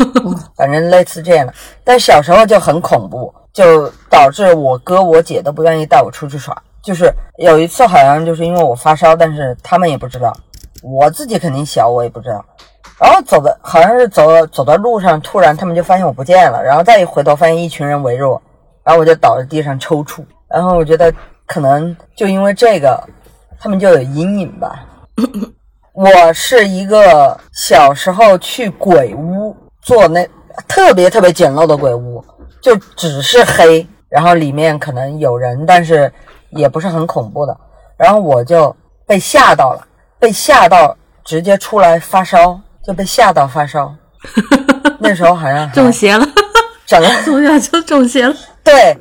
[0.56, 1.52] 反正类似这样的。
[1.84, 6.56] 但小时候就很恐怖，就导致我哥我姐都不愿意带我出去耍。
[6.82, 10.32] 就是有一次好像就是因为我发烧，但是他们也不知道，
[10.82, 12.44] 我自己肯定小，我也不知道。
[12.98, 18.40] 然后走的好像是走走到路上，突然他们就发现我不见了，然后再一回头发现一群人围着我，
[18.84, 20.24] 然后我就倒在地上抽搐。
[20.48, 21.12] 然后我觉得
[21.46, 23.02] 可能就因为这个，
[23.62, 24.84] 他们就有阴影吧。
[25.94, 30.26] 我是一个小时候去鬼屋做那
[30.66, 32.24] 特别特别简陋的鬼屋，
[32.60, 36.12] 就只是黑，然后里面可能有人，但是
[36.50, 37.56] 也不是很恐怖的。
[37.96, 38.74] 然后我就
[39.06, 39.86] 被吓到了，
[40.18, 43.94] 被吓到直接出来发烧，就被吓到发烧。
[44.98, 46.26] 那时候好像中邪了，
[46.84, 48.34] 整个从小就中邪了。
[48.64, 48.98] 对，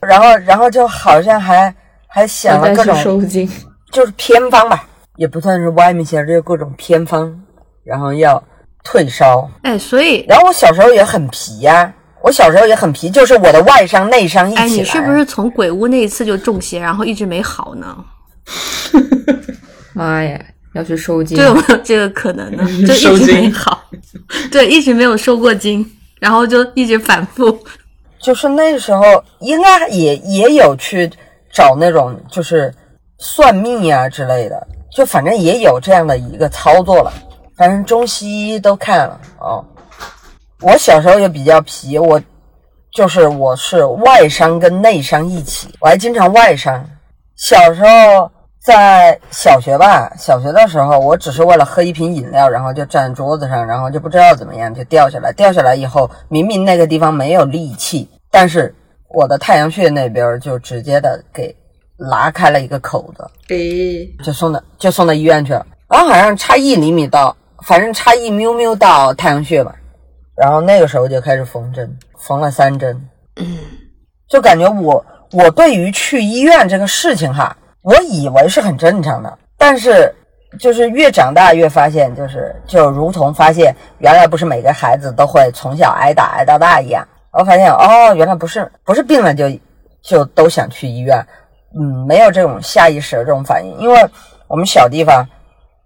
[0.00, 1.74] 然后然后就好像还
[2.12, 3.48] 还想了各种收精。
[3.90, 4.86] 就是偏方吧，
[5.16, 7.38] 也不算是歪门邪道，就是各种偏方，
[7.84, 8.42] 然后要
[8.84, 9.50] 退烧。
[9.62, 11.92] 哎，所以然后我小时候也很皮呀、
[12.22, 14.64] 我小时候也很皮，就是我的外伤内伤一起来。
[14.64, 17.96] 哎，你是不是从鬼屋那一次就中邪，然后一直没好呢？
[19.92, 20.40] 妈呀，
[20.72, 21.44] 要去收精这。
[21.44, 22.64] 有没有这个可能呢？
[22.86, 23.84] 就一直没好，
[24.50, 25.84] 对，一直没有收过精，
[26.18, 27.58] 然后就一直反复。
[28.18, 29.02] 就是那时候
[29.40, 31.10] 应该也也有去
[31.52, 32.74] 找那种就是
[33.18, 37.12] 算命呀、之类的，就反正也有这样的一个操作了。
[37.56, 39.64] 反正中西医都看了哦。
[40.60, 42.20] 我小时候也比较皮，我
[42.92, 46.84] 就是我是外伤跟内伤一起，我还经常外伤。
[47.36, 48.30] 小时候
[48.64, 55.32] 在小学吧，小学的时候，我只是为了喝一瓶饮料，然后就站桌子上，然后就不知道怎么样就掉下来。
[55.32, 58.74] 掉下来以后，明明那个地方没有力气，但是
[59.14, 61.54] 我的太阳穴那边就直接的给
[61.96, 65.64] 拉开了一个口子，给，就送到就送到医院去了。
[65.88, 67.36] 然后好像差一厘米到，
[67.66, 69.74] 反正差一喵喵到太阳穴吧。
[70.34, 73.08] 然后那个时候就开始缝针，缝了三针。
[74.28, 80.12] 就感觉我我对于去医院这个事情哈，我以为是很正常的，但是
[80.58, 89.50] 就是越长大越发现，就是就如同发现原来不是每个孩子都会从小挨打挨到大一样，我发现哦，原来不是不是病了就
[90.02, 91.26] 就都想去医院，
[91.78, 93.96] 嗯，没有这种下意识的这种反应，因为
[94.48, 95.26] 我们小地方。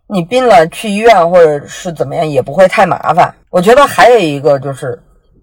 [0.09, 3.35] 你病了去医院或者是怎么样也不会太麻烦。
[3.51, 4.97] 我觉得还有一个就是，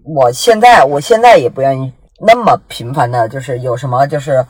[0.06, 4.42] 我现在我现在也不愿意那么频繁的，就是有什么就是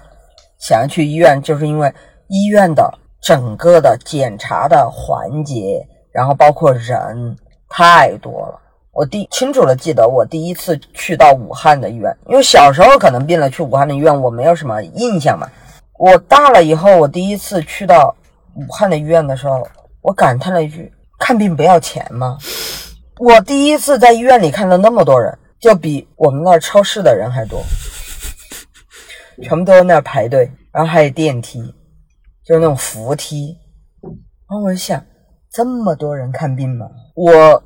[0.60, 1.92] 想要去医院，就是因为
[2.28, 2.88] 医院的
[3.20, 7.36] 整个的检查的环节，然后包括人
[7.68, 8.60] 太多了。
[8.94, 15.48] 我第清楚的记得我第一次去到武汉的医院，因为小时候可能病了去武汉的医院，我没有什么印象嘛。
[15.98, 18.14] 我大了以后，我第一次去到
[18.54, 19.66] 武汉的医院的时候，
[20.00, 22.38] 我感叹了一句：“看病不要钱吗？”
[23.18, 27.60] 我第一次在医院里看到那么多人，就比我们那儿超市的人还多。
[29.42, 31.60] 全部都在那儿排队，然后还有电梯，
[32.44, 33.56] 就是那种扶梯。
[34.02, 34.12] 然
[34.48, 35.04] 后我就想，
[35.50, 36.86] 这么多人看病吗？
[37.14, 37.62] 我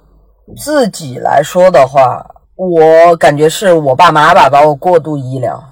[0.56, 2.24] 自己来说的话，
[2.56, 5.62] 我感觉是我爸妈吧，把我过度医疗，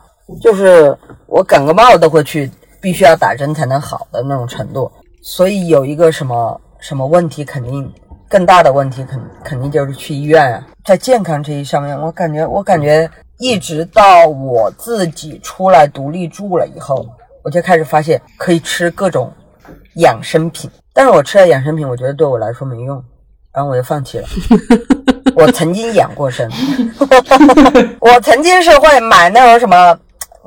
[0.41, 0.97] 就是
[1.27, 2.51] 我感个冒都会去，
[2.81, 4.91] 必须要打针才能好的那种程度。
[5.23, 7.93] 所以有一个什么什么问题，肯定
[8.29, 10.67] 更大的问题，肯肯定就是去医院啊。
[10.85, 17.05] 在健康这一上面，我感觉我感觉一直到我自己出来独立住了以后，
[17.43, 19.33] 我就开始发现可以吃各种
[19.97, 23.03] 养生品，但是我吃了养生品，我觉得对我来说没用，
[23.57, 24.29] 然后我就放弃了。
[25.35, 26.47] 我曾经养过生，
[28.01, 29.99] 我曾经是会买那种什么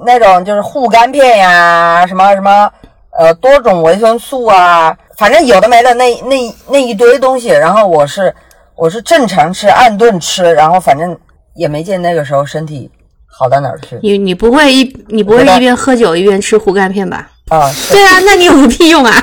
[0.06, 2.72] 那种就是护肝片呀，什么什么
[3.18, 8.34] 呃多种维生素啊，反正有的没的那那那一堆东西，然后我是
[8.76, 11.18] 我是正常吃，按顿吃，然后反正
[11.56, 12.90] 也没见那个时候身体
[13.26, 17.28] 好到哪儿去你你不会一你不会一边喝酒一边吃护肝片吧？
[17.50, 17.72] 啊。
[17.72, 19.14] 是对啊，那你有个屁用啊！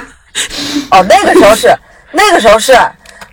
[0.91, 1.73] 哦，那个时候是，
[2.13, 2.73] 那个时候是，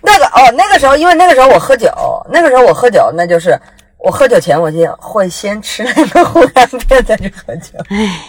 [0.04, 1.90] 那个哦，那个时候，因为那个时候我喝酒，
[2.30, 3.58] 那个时候我喝酒，那就是
[3.98, 7.72] 我喝酒前我就会先吃那个护肝片再去喝酒。
[7.88, 8.20] 哎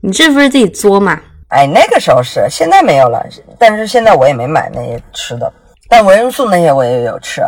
[0.00, 1.20] 你这不是自己作吗？
[1.48, 3.24] 哎，那个时候是，现在没有了，
[3.58, 5.52] 但是现在我也没买那些吃的，
[5.88, 7.42] 但维生素那些我也有吃。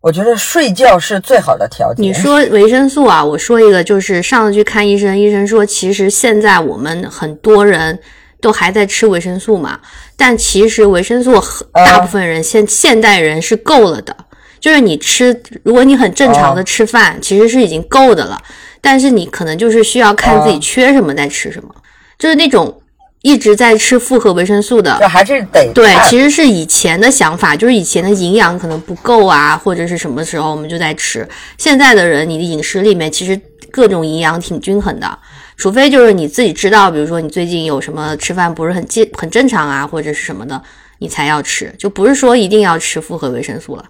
[0.00, 2.02] 我觉得睡觉是最好的调节。
[2.02, 7.98] 你说维生素啊，我说一个，就是上次去看医生，医生说其实现在我们很多人
[8.42, 9.78] 都还在吃维生素嘛，
[10.16, 11.86] 但其实维生素很啊。
[11.86, 14.14] 大部分人现现代人是够了的，
[14.60, 18.38] 就是你吃，如果你很正常的哦吃饭，其实是已经够的了，
[18.80, 21.72] 但是你可能就是需要看自己哦缺什么再吃什么，
[22.18, 22.82] 就是那种
[23.22, 31.26] 一直在吃复合维生素的这，还是得对，其实是以前的想法，就是以前的营养可能不够啊，或者是什么时候我们就在吃。
[31.56, 33.40] 现在的人，你的饮食里面其实
[33.70, 35.18] 各种营养挺均衡的，
[35.62, 40.60] 除非就是你自己知道，比如说你最近有什么吃饭不是很健很正常啊，或者是什么的，
[40.98, 43.84] 你才要吃，就不是说一定要吃复合维生素了。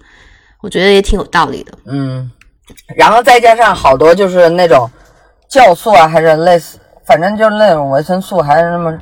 [0.60, 1.72] 我觉得也挺有道理的。
[1.86, 2.30] 嗯，
[2.94, 4.86] 然后再加上好多就是那种
[5.50, 8.92] 酵素啊，还是类似，反正就是那种维生素，还是那么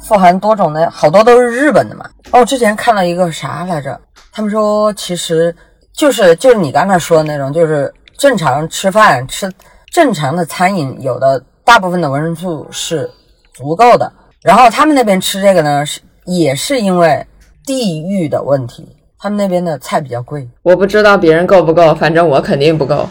[0.00, 2.08] 富含多种的，好多都是日本的嘛。
[2.30, 4.00] 哦，之前看了一个啥来着？
[4.32, 5.54] 他们说其实
[5.92, 9.52] 就是就是你刚才说的那种，就是正常吃饭吃
[9.92, 13.10] 正常的餐饮，有的大部分的维生素是
[13.52, 14.10] 足够的。
[14.42, 17.26] 然后他们那边吃这个呢，是也是因为
[17.64, 18.86] 地域的问题，
[19.18, 20.48] 他们那边的菜比较贵。
[20.62, 23.08] 我不知道别人够不够，反正我肯定不够。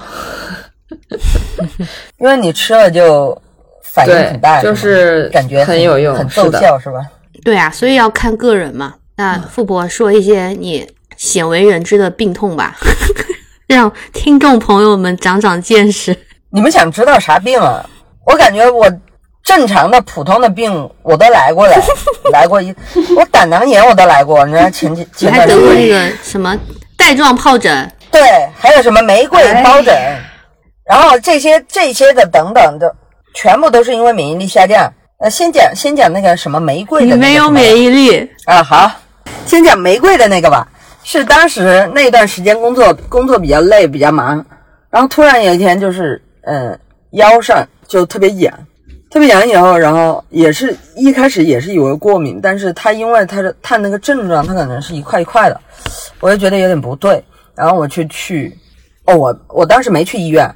[2.17, 3.37] 因为你吃了就
[3.93, 6.25] 反应很大，对，就是感觉很有用，很。
[6.29, 7.01] 奏效，是吧？
[7.43, 8.95] 对啊，所以要看个人嘛。
[9.17, 10.87] 那富婆说一些你
[11.17, 12.77] 鲜为人知的病痛吧，
[13.67, 16.17] 让听众朋友们长长见识。
[16.49, 17.89] 你们想知道啥病啊？
[18.25, 18.91] 我感觉我
[19.43, 21.75] 正常的普通的病我都来过了，
[22.33, 22.73] 来过一，
[23.15, 26.57] 我胆囊炎我都来过，你知道 前几前还得过那个什么
[26.97, 28.21] 带状疱疹，对，
[28.57, 29.95] 还有什么玫瑰疱疹，
[30.83, 32.93] 然后这些这些的等等的，
[33.33, 34.91] 全部都是因为免疫力下降。
[35.17, 38.91] 呃，先讲先讲那个什么玫瑰的你没有免疫力，啊，好，
[39.45, 40.67] 先讲玫瑰的那个吧。
[41.03, 44.43] 是当时那段时间工作工作比较累，比较忙，
[44.89, 46.77] 然后突然有一天就是，嗯，
[47.11, 48.53] 腰上就特别痒，
[49.09, 55.59] 特别痒以后，然后也是一开始也是以为过敏，但是他因为他的他那个症状，他可能是一块一块的，
[56.19, 57.23] 我就觉得有点不对，
[57.55, 58.57] 然后我去去，
[59.05, 60.53] 哦，我我当时没去医院，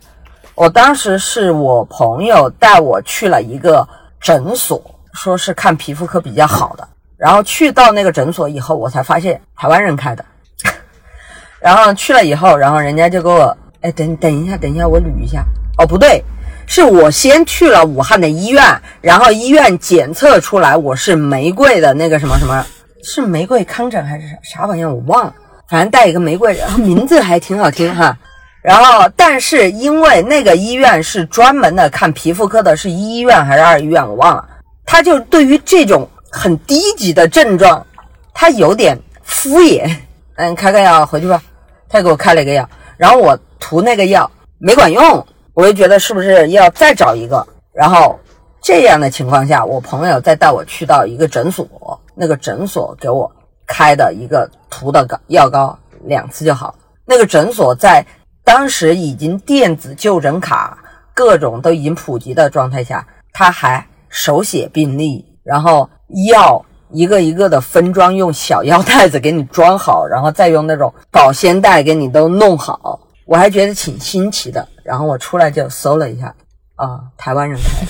[0.55, 3.87] 我当时是我朋友带我去了一个
[4.19, 4.81] 诊所，
[5.13, 6.87] 说是看皮肤科比较好的。
[7.17, 10.23] 然后去到那个诊所以后，我才发现台湾人开的。
[11.59, 15.43] 然后去了以后，然后人家就给我，哎，等等一下，等一下，我捋一下。
[15.77, 16.23] 哦，不对，
[16.69, 18.63] 是我先去了武汉的医院，
[19.01, 22.63] 然后医院检测出来我是玫瑰的那个什么什么，
[23.03, 25.33] 是玫瑰糠疹还是啥啥玩意儿，我忘了，
[25.67, 28.15] 反正带一个玫瑰，然后名字还挺好听哈。
[28.61, 34.47] 然后，但是因为那个医院是专门的看皮肤科的，是一医院还是二医院，我忘了。
[34.85, 37.83] 他就对于这种很低级的症状，
[38.31, 39.89] 他有点敷衍。
[40.35, 41.41] 嗯，开个药回去吧。
[41.89, 45.25] 他给我开了一个药，然后我涂那个药没管用，
[45.59, 47.45] 我就觉得是不是要再找一个。
[47.73, 48.17] 然后
[48.61, 51.67] 这样的情况下，我朋友再带我去到一个诊所，
[52.15, 53.29] 那个诊所给我
[53.67, 56.73] 开的一个涂的膏药膏，两次就好。
[57.03, 58.05] 那个诊所在
[58.45, 60.77] 当时已经电子就诊卡
[61.13, 65.89] 各种都已经普及的状态下，他还手写病历，然后
[66.31, 72.97] 药一个一个的分装，用小药袋子给你装好，然后再用那种保鲜袋给你都弄好，
[73.29, 74.67] 我还觉得挺新奇的。
[74.83, 76.33] 然后我出来就搜了一下，
[76.75, 77.85] 啊，台湾人开，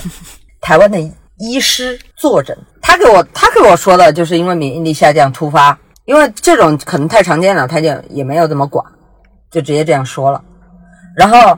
[0.60, 1.00] 台湾的
[1.38, 8.84] 医师坐诊，他给我他给我说的就是因为免疫力下降突发，因为这种可能太常见了，他就也没有怎么管，
[9.50, 10.44] 就直接这样说了。
[11.16, 11.58] 然后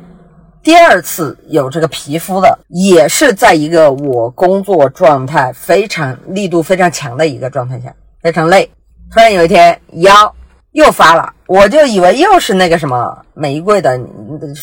[0.61, 8.69] 第二次有这个皮肤的，也是在一个我工作状态非常力度非常强的一个状态下，非常累。
[9.11, 10.35] 突然有一天腰
[10.71, 13.99] 又发了，我就以为又是那个什么玫瑰的，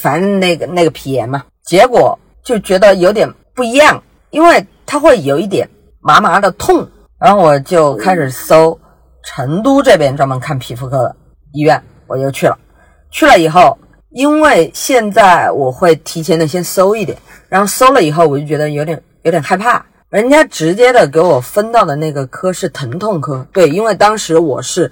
[0.00, 5.68] 反正那个那个皮炎嘛，结果就觉得有点不一样，因为它会有一点
[6.00, 6.88] 麻麻的痛，
[7.20, 8.78] 然后我就开始搜
[9.22, 11.16] 成都这边专门看皮肤科的
[11.52, 12.58] 医院，我就去了。
[13.10, 13.76] 去了以后，
[14.10, 19.84] 因为现在我会提前的先搜一点，然后搜了以后，我就觉得有点有点害怕。
[20.08, 24.90] 人家直接的给我分到的那个科是疼痛科，对，因为当时我是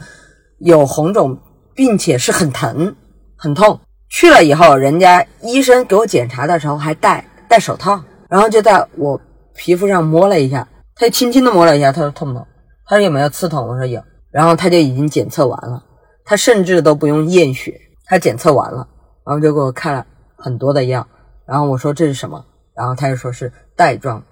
[0.58, 1.38] 有红肿，
[1.74, 2.94] 并且是很疼
[3.36, 3.80] 很痛。
[4.08, 9.20] 去了以后，人家医生给我检查的时候还戴戴手套，然后就在我
[9.54, 12.46] 皮肤上摸了一下，他就轻轻的摸了一下，他说痛不痛？
[12.86, 13.66] 他说有没有刺痛？
[13.66, 15.82] 我说有，然后他就已经检测完了，
[16.24, 18.86] 他甚至都不用验血，他检测完了，
[19.24, 21.06] 然后就给我开了很多的药，
[21.44, 22.44] 然后我说这是什么？
[22.74, 24.22] 然后他就说是带状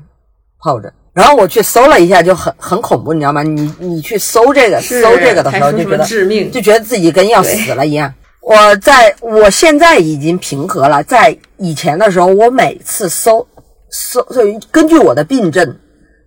[0.60, 3.42] 疱疹，然后我去搜了一下，就很很恐怖，你知道吗？
[3.42, 8.12] 你你去搜这个搜这个的时候，就觉得致命就觉得自己跟要死了一样。
[8.40, 13.46] 我在我现在已经平和了，在以前的时候，我每次搜
[13.90, 15.76] 搜，所以根据我的病症，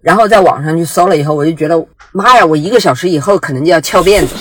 [0.01, 4.35] 然后在网上去搜了以后，我就觉得妈呀，我一个小时以后可能就要翘辫子，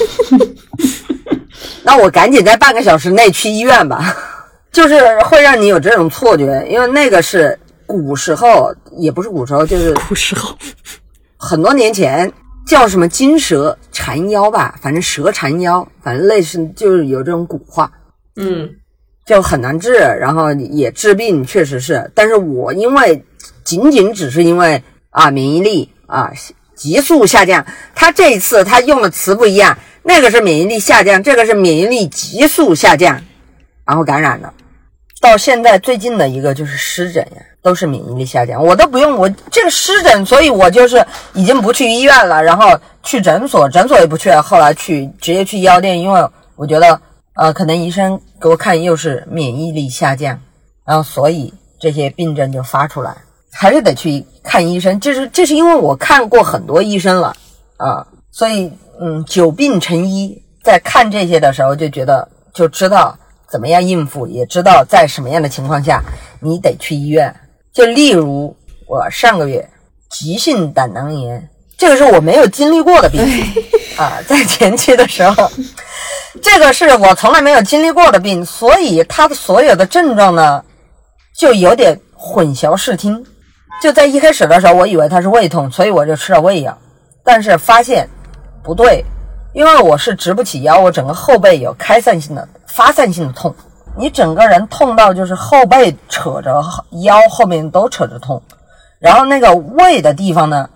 [1.83, 4.17] 那我赶紧在半个小时内去医院吧。
[4.73, 10.57] 就是会让你有这种错觉，因为那个是古时候，也不是古时候，就是古时候，
[11.37, 12.31] 很多年前
[12.67, 17.91] 叫什么金蛇缠腰吧，反正蛇缠腰，反正类似就是有这种古话，
[18.37, 18.69] 嗯，
[19.25, 22.11] 就很难治，然后也治病，确实是。
[22.15, 23.25] 但是我因为
[23.65, 26.33] 仅仅只是因为啊免疫力啊
[26.75, 27.65] 急速下降，
[27.95, 33.23] 他这一次他用的词不一样，那个是免疫力下降，这个是免疫力急速下降，
[33.87, 34.53] 然后感染了。
[35.27, 41.05] 到现在最近的一个就是湿疹呀，都是免疫力下降，我都不用我这个湿疹，所以我就是
[41.35, 47.01] 已经不去医院了，然后去诊所，诊所也不去，后来去直接去药店，因为我觉得
[47.35, 50.39] 呃，可能医生给我看又是免疫力下降，
[50.85, 53.17] 然后所以这些病症就发出来，
[53.53, 55.01] 还是得去看医生。
[55.01, 57.35] 这是这是因为我看过很多医生了
[57.79, 63.19] 啊，所以嗯，久病成医，在看这些的时候就觉得就知道。
[63.51, 66.03] 怎么样应付，也知道在什么样的情况下
[66.41, 67.35] 你得去医院。
[67.73, 69.69] 就例如我上个月
[70.11, 73.21] 急性胆囊炎，这个是我没有经历过的病
[73.97, 75.51] 啊，在前期的时候，
[76.43, 80.65] 这个是我从来没有经历过的病，所以它的所有的症状呢，
[81.39, 83.25] 就有点混淆视听。
[83.83, 86.77] 就在一开始的时候，我以为它是胃痛，所以我就吃了胃药，
[87.23, 88.09] 但是发现
[88.63, 89.05] 不对，
[89.53, 92.49] 因为我是直不起腰，我整个后背有开散性的。
[92.77, 93.55] 发散性的痛，
[93.97, 96.63] 你整个人痛到就是后背扯着
[97.05, 98.43] 腰后面都扯着痛，
[98.99, 100.69] 然后那个胃的地方呢，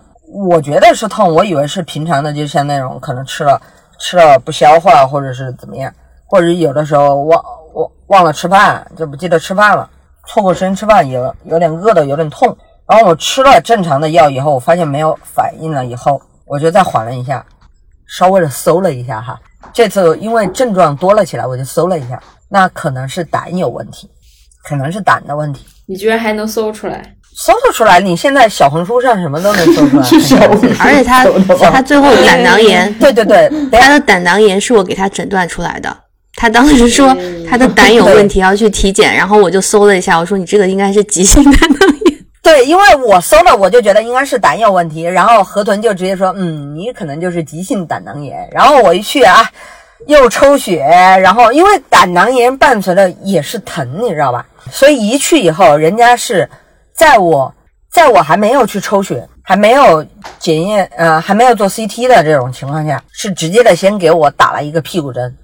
[0.49, 3.61] 我觉得是痛，我以为是平常的，就像那种可能吃了
[3.99, 5.93] 吃了不消化或者是怎么样，
[6.25, 7.39] 或者有的时候忘
[7.75, 9.87] 忘忘了吃饭就不记得吃饭了，
[10.25, 17.45] 错过时间吃饭有有点饿的有点痛，然后我吃了正常的药以后，我发现没有反应了以后，我就再缓了一下，
[18.07, 19.39] 稍微的搜了一下哈。
[19.73, 24.09] 这次因为症状多了起来，我就搜了一下，那可能是胆有问题，
[24.63, 25.65] 可能是胆的问题。
[25.85, 27.15] 你居然还能搜出来？
[27.33, 27.99] 搜得出来？
[27.99, 30.05] 你现在小红书上什么都能搜出来。
[30.79, 31.25] 而且他
[31.71, 33.49] 他最后胆囊炎， 对对对，
[33.79, 35.95] 他的胆囊炎是我给他诊断出来的。
[36.35, 37.15] 他当时说
[37.49, 41.90] 他的胆有问题，要去体检，然后我就搜了一下，我说你这个应该是急性胆囊炎。
[42.43, 48.49] 对，因为我搜了，我就觉得应该是胆有问题，然后河豚就直接说，嗯，你可能就是急性胆囊炎。
[48.51, 49.47] 然后我一去啊，
[50.07, 50.79] 又抽血，
[51.21, 54.45] 然后因为胆囊炎伴随的也是疼，你知道吧？
[54.71, 56.49] 所以一去以后，人家是
[56.93, 57.53] 在我
[57.91, 60.03] 在我还没有去抽血，还没有
[60.39, 65.37] 检验，呃，还没有做 CT 的这种情况下，是直接的先给我打了一个屁股针，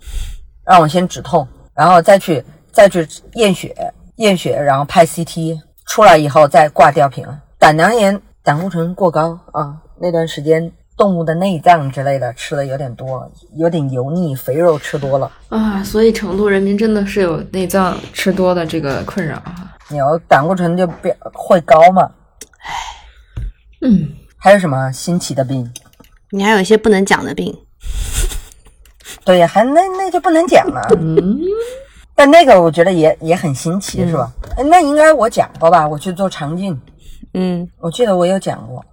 [0.65, 3.75] 让我先止痛，然后再去再去验血，
[4.15, 5.59] 验血，然后拍 CT。
[5.87, 7.25] 出来以后再挂吊瓶，
[7.57, 19.55] 胆囊炎、胆固醇过高啊，那段时间动物的内脏之类的吃的有点多，有点油腻，肥肉吃多了啊，所以成都人民真的是有内脏吃多的这个困扰哈。
[19.89, 22.11] 有胆固醇就变会高嘛？
[22.59, 22.73] 唉，
[23.81, 25.71] 嗯，还有什么新奇的病？
[26.31, 27.57] 你还有一些不能讲的病。
[29.23, 30.81] 对呀，还那那就不能讲了。
[30.99, 31.39] 嗯。
[32.17, 34.31] 但那个我觉得也也很新奇，是吧？
[34.65, 35.87] 那应该我讲过吧？
[35.87, 36.75] 我去做肠镜，
[37.35, 38.83] 嗯，我记得我有讲过，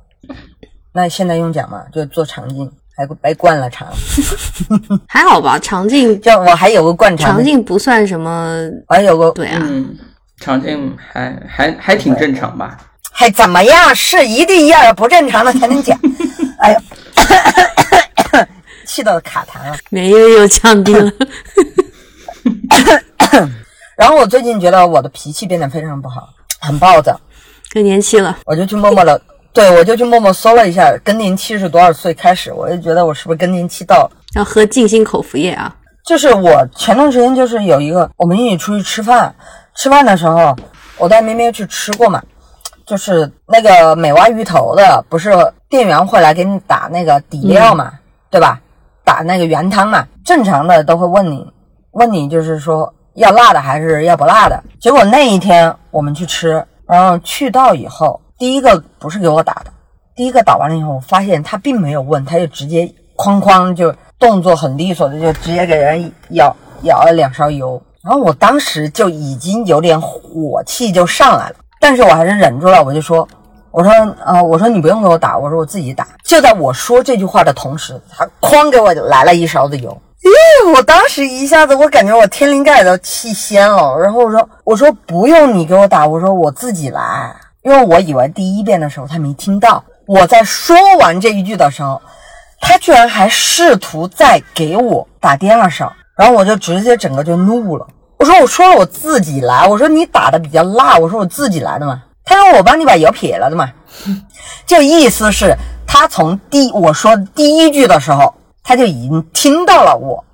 [0.92, 1.82] 那现在用讲吗？
[1.90, 3.88] 就做肠镜，还被灌了肠，
[5.08, 9.96] 还好吧，肠镜就我还有个灌肠，肠镜不算什么，我还有个对啊，嗯，
[10.38, 12.76] 肠镜还还还挺正常吧？
[13.10, 13.94] 还怎么样？
[13.96, 15.98] 是一定要有不正常的才能讲。
[16.60, 16.82] 哎呀，
[18.84, 19.76] 气到卡痰了。
[19.88, 21.10] 免疫力又降低了。
[23.96, 26.28] 然后我最近觉得我的脾气变得非常不好，
[26.60, 27.20] 很暴躁，
[27.72, 29.20] 更年期了，我就去默默的，
[29.52, 34.10] 对我就去默默搜了一下更年期是多少岁开始，我就觉得我是不是更年期到了。
[34.34, 35.74] 要喝静心口服液啊。
[36.04, 39.34] 就是我前段时间就是有一个，我们一起出去吃饭，
[39.74, 40.54] 吃饭的时候
[40.98, 42.22] 我带咩咩去吃过嘛，
[42.84, 45.32] 就是那个美蛙鱼头的，不是
[45.70, 47.92] 店员会来给你打那个底料嘛，
[48.30, 48.60] 对吧？
[49.02, 51.50] 打那个原汤嘛，正常的都会问你，
[51.94, 54.62] 问你就是说要辣的还是要不辣的。
[54.78, 59.72] 结果那一天我们去吃，然后去到以后，第一个不是给我打的，
[60.14, 62.82] 第一个打完了以后，我发现他并没有问，他就直接
[63.16, 73.26] 哐哐就动作很利索的就直接给人舀舀了两勺油，然后我当时就已经有点火气就上来了，但是我还是忍住了，我就说。
[73.70, 73.90] 我说，
[74.24, 76.06] 呃，我说你不用给我打，我说我自己打。
[76.22, 80.00] 就在我说这句话的同时，他哐给我来了一勺子油。
[80.24, 83.96] 咦， 我当时一下子我感觉我天灵盖都气仙了。
[83.98, 89.84] 然后我说，我说不用你给我打，我说我自己来，因为我以为第一遍的时候他没听到。
[90.06, 92.00] 我在说完这一句的时候，
[92.60, 97.86] 他居然还试图再给我打第二声，然后我就直接整个就怒了。
[98.18, 102.02] 我说我说了我自己来，我说你打的比较辣，我说我自己来的嘛。
[102.24, 103.70] 他说我帮你把油撇了的嘛，
[104.64, 105.54] 就意思是，
[105.86, 110.24] 他从第我说第一句的时候，他就已经听到了我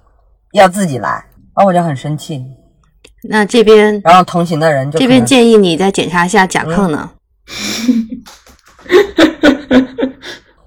[0.52, 1.10] 要自己来，
[1.54, 2.42] 然后我就很生气。
[3.28, 7.10] 那这边然后同行的人就这边建议你再检查一下甲亢呢。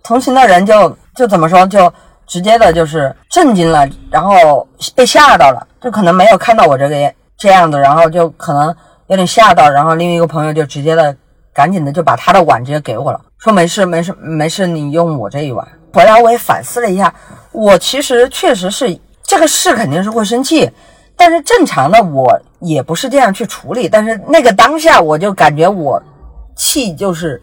[0.04, 1.92] 同行的人就就怎么说，就
[2.28, 8.76] 直接的就是震惊了，然后被吓到了，就可能没有看到我这个这样的，然后就可能
[9.08, 11.16] 有点吓到，然后另一个朋友就直接的
[11.54, 15.66] 赶紧的就把他的碗直接给我了，说没事没事没事，你用我这一碗。
[15.94, 17.14] 回来我也反思了一下，
[17.52, 20.70] 我其实确实是这个事肯定是会生气，
[21.16, 26.02] 但是正常的我也不是这样去处理，但是那个当下我就感觉我
[26.56, 27.42] 气就是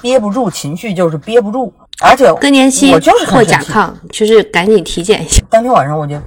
[0.00, 1.72] 憋不住，情绪就是憋不住，
[2.02, 3.66] 而且更年期我就是或很生气。
[3.66, 5.42] 甲亢，就是赶紧体检一下。
[5.50, 6.18] 当天晚上我就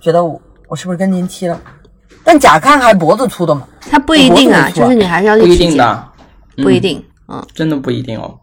[0.00, 1.60] 觉得我我是不是更年期了？
[2.24, 6.04] 但甲亢还脖子粗的嘛，它不一定啊，就是你还是要去体检，一定的，
[6.56, 7.04] 嗯，不一定。
[7.28, 8.38] 嗯，真的不一定哦。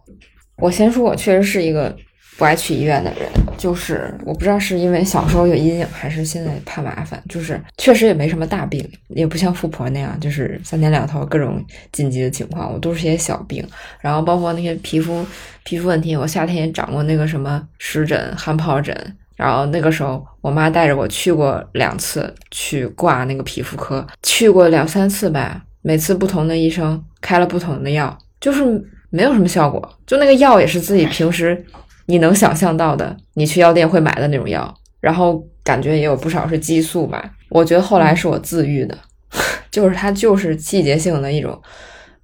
[0.57, 1.95] 我先说，我确实是一个
[2.39, 11.61] 不爱去医院的人，就是我不知道是因为小时候有阴影，还是现在怕麻烦，就是确实也没什么大病，也不像富婆那样，就是三天两头各种
[11.91, 13.61] 紧急的情况，我都是些小病，
[13.99, 15.25] 然后包括那些皮肤
[15.65, 18.95] 皮肤问题，我夏天也长过那个什么湿疹、汗疱疹。
[19.35, 25.63] 然后那个时候，我妈带着我去过两次，去挂那个皮肤科，去过两三次吧。
[25.81, 28.61] 每次不同的医生开了不同的药，就是
[29.09, 29.97] 没有什么效果。
[30.05, 31.65] 就那个药也是自己平时
[32.09, 34.73] 你能想象到的，你去药店会买的那种药。
[34.99, 37.31] 然后感觉也有不少是激素吧。
[37.49, 38.97] 我觉得后来是我自愈的，
[39.69, 41.57] 就是它就是季节性的一种，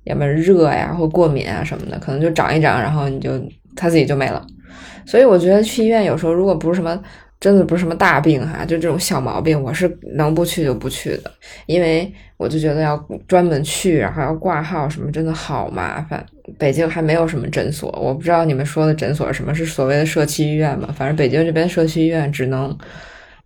[0.06, 3.32] 要么热呀或过敏啊什么的，可能就长一长，然后你就
[3.76, 4.45] 它自己就没了。
[5.06, 6.99] 所以我觉得去医院有时候如果不是什么
[7.40, 9.88] 真的不是什么大病哈，就这种小毛病，我是
[10.18, 11.32] 能不去就不去的，
[11.68, 12.98] 因为我就觉得要
[13.28, 16.26] 专门去，然后要挂号什么，真的好麻烦。
[16.57, 20.89] 北京还没有什么诊所，我不知道你们说的诊所是什么是所谓的社区医院嘛？
[20.95, 22.77] 反正北京这边社区医院只能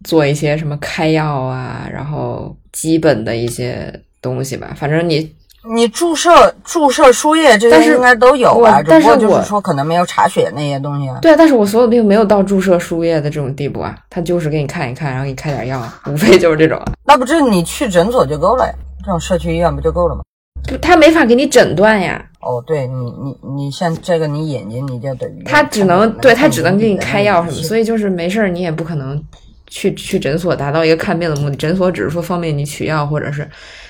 [0.03, 4.73] 做一些什么开药啊，然后基本的一些东西吧。
[4.75, 5.33] 反正你
[5.75, 8.81] 你注射注射输液这些应该都有吧？
[8.85, 11.19] 但是我就是说可能没有查血那些东西啊。
[11.21, 16.91] 对啊，但是我所有病没有到注射输液的这种地步啊，他就是给你看一看，然后给你开点药，无非就是这种啊。
[17.05, 18.73] 那不是你去诊所就够了呀？
[19.05, 20.21] 这种社区医院不就够了吗？
[20.67, 29.21] 不他没法给你诊断呀，哦，对你你你像这个你眼睛你就得他只能对他只能给你开药什么，所以就是没事儿你也不可能
[29.67, 31.55] 去去诊所达到一个看病的目的。
[31.57, 33.45] 诊所只是说方便你取药，或者是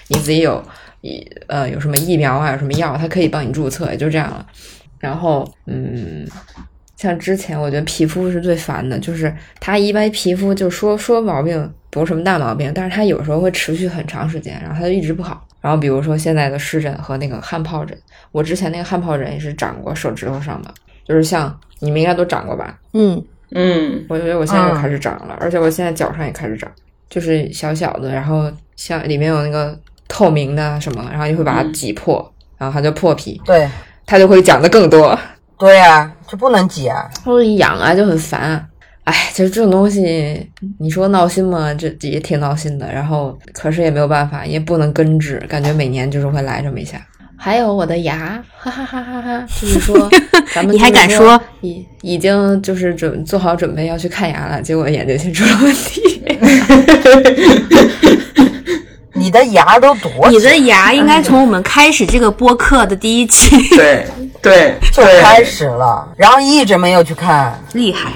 [0.07, 0.63] 你自己有
[1.01, 4.43] 一呃有什么疫苗啊，有什么药，它可以帮你注册，也就这样了。
[4.97, 6.27] 然后嗯，
[6.97, 15.45] 像之前我觉得皮肤是最烦的，就是他一般皮肤就说说毛病不是什么大毛病，但是他有时候会持续很长时间，然后他就一直不好。
[15.61, 17.97] 然后比如说现在的湿疹和那个汗疱疹，
[18.31, 20.73] 我之前那个汗疱疹也是长过手指头上的，
[21.07, 22.77] 就是像你们应该都长过吧？
[22.93, 26.71] 嗯，嗯，我觉得我现在又嗯开始长了，而且我现在脚上也开始长，
[27.09, 29.77] 就是小小的，然后像里面有那个
[30.07, 33.41] 透明的什么，然后就会把它嗯挤破，然后它就破皮。
[33.45, 33.69] 对，
[34.05, 35.17] 它就会长的更多。
[35.57, 37.09] 对呀、就不能挤啊。
[37.23, 38.65] 它会痒啊，就很烦。
[39.09, 41.73] 哎，其实这种东西，你说闹心吗？
[41.73, 42.91] 这这也挺闹心的。
[42.91, 47.01] 然后，可是也没有办法，也不能根治，感觉每年就是会来这么一下。
[47.35, 49.43] 还有我的牙，哈哈哈哈哈！
[49.59, 50.07] 就是说，
[50.53, 56.21] 咱们你还敢说已已经就是准做好准备要去看牙了，结果眼睛先出了问题。
[59.13, 64.05] 你的牙都多你的牙应该从我们开始这个播客的第一期对
[64.41, 67.59] 对 就，开始了，然后一直没有去看。
[67.73, 68.11] 厉害，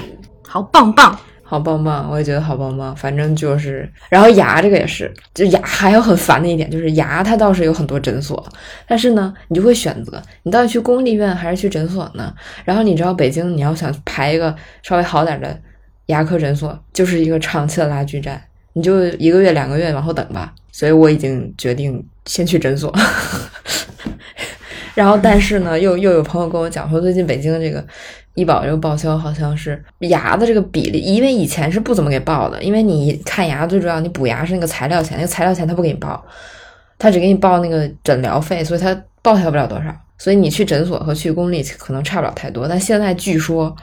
[0.54, 1.18] 好棒棒。
[1.42, 2.94] 好棒棒，我也觉得好棒棒。
[2.94, 8.40] 反正就是，然后牙这个也是，就牙还有很烦的一点，就是牙它倒是有很多诊所，
[8.86, 12.32] 但是呢，你就会选择你到底去公立医院还是去诊所呢？
[12.64, 14.54] 然后你知道北京你要想排一个
[14.84, 15.60] 稍微好点的
[16.06, 18.40] 牙科诊所，就是一个长期的拉锯战，
[18.74, 20.54] 你就一个月两个月往后等吧。
[20.70, 22.94] 所以我已经决定先去诊所。
[24.94, 27.84] 然后，但是呢，又又有朋友跟我讲说，最近北京这个
[28.34, 36.24] 医保这个报销好像是牙的这个比例，因为以前是不怎么给报的，因为你看牙最主要你补牙是那个材料钱，那个材料钱他不给你报，
[36.98, 42.68] 他只给你报那个诊疗费，所以他报销不了多少，所以你去诊所和去公立可能差不了太多。
[42.68, 43.74] 但现在据说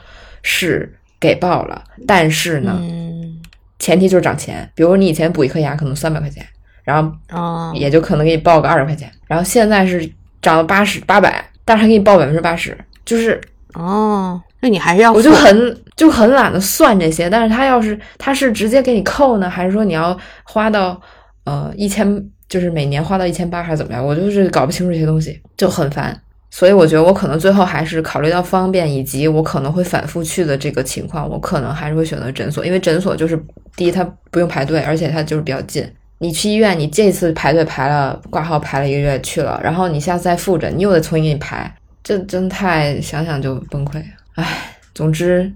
[0.43, 3.37] 是给报了，但是呢，嗯，
[3.79, 6.45] 前提就是涨钱，比如你以前补一颗牙可能三百块钱，
[6.83, 10.09] 然后哦，也就可能给你报个二十块钱，然后现在是
[10.41, 13.39] 涨了八十八百，但是他给你报百分之八十，就是
[13.73, 20.99] 哦，那你还是要我就很就很懒得算这些，但是他要是他是直接给你扣呢，还是说你要花到
[21.45, 24.05] 呃一千，就是每年花到一千八还是怎么样？
[24.05, 26.19] 我就是搞不清楚这些东西，就很烦。
[26.53, 33.41] 所以我觉得我可能最后还是考虑到方便以及我可能会反复去的这个情况，我可能还是会选择诊所，因为诊所就是
[33.77, 35.89] 第一它不用排队，而且它就是比较近。
[36.21, 41.73] 你去医院，你这次排队排了挂号排了一个月去了，然后你下次再复诊，你又得重新给你排，
[42.03, 43.99] 这真太想想就崩溃。
[44.35, 44.45] 唉，
[44.93, 45.51] 总之，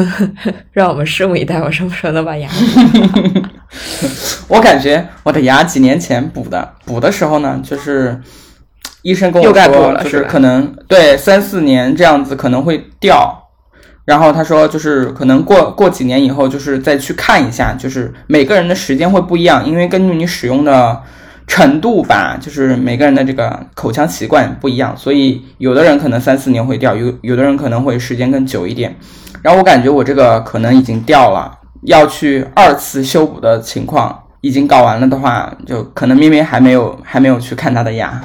[0.72, 2.48] 让我们拭目以待，我什么时候能把牙
[4.48, 8.18] 我感觉我的牙几年前补的，补的时候呢，就是
[9.02, 13.49] 医生跟我说，就是可能对三四年这样子可能会掉。
[14.04, 21.00] 然后他说，就是可能过过几年以后，就是再去看一下，就是每个人的时间会不一样，因为根据你使用的
[21.46, 28.96] 程度吧，就是每个人的这个口腔习惯不一样，所以有的人可能三四年会掉，有有的人可能会时间更久一点。
[29.42, 38.20] 然后我感觉我这个可能已经掉了，要去二次修补的情况已经搞完了的话，就可能咩咩还没有还没有去看他的牙。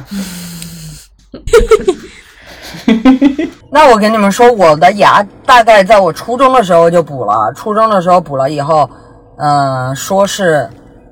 [3.76, 8.89] 那我跟你们说，我的牙大概在我初中的时候就补了，初中的时候补了以后，
[9.38, 10.69] 嗯、说是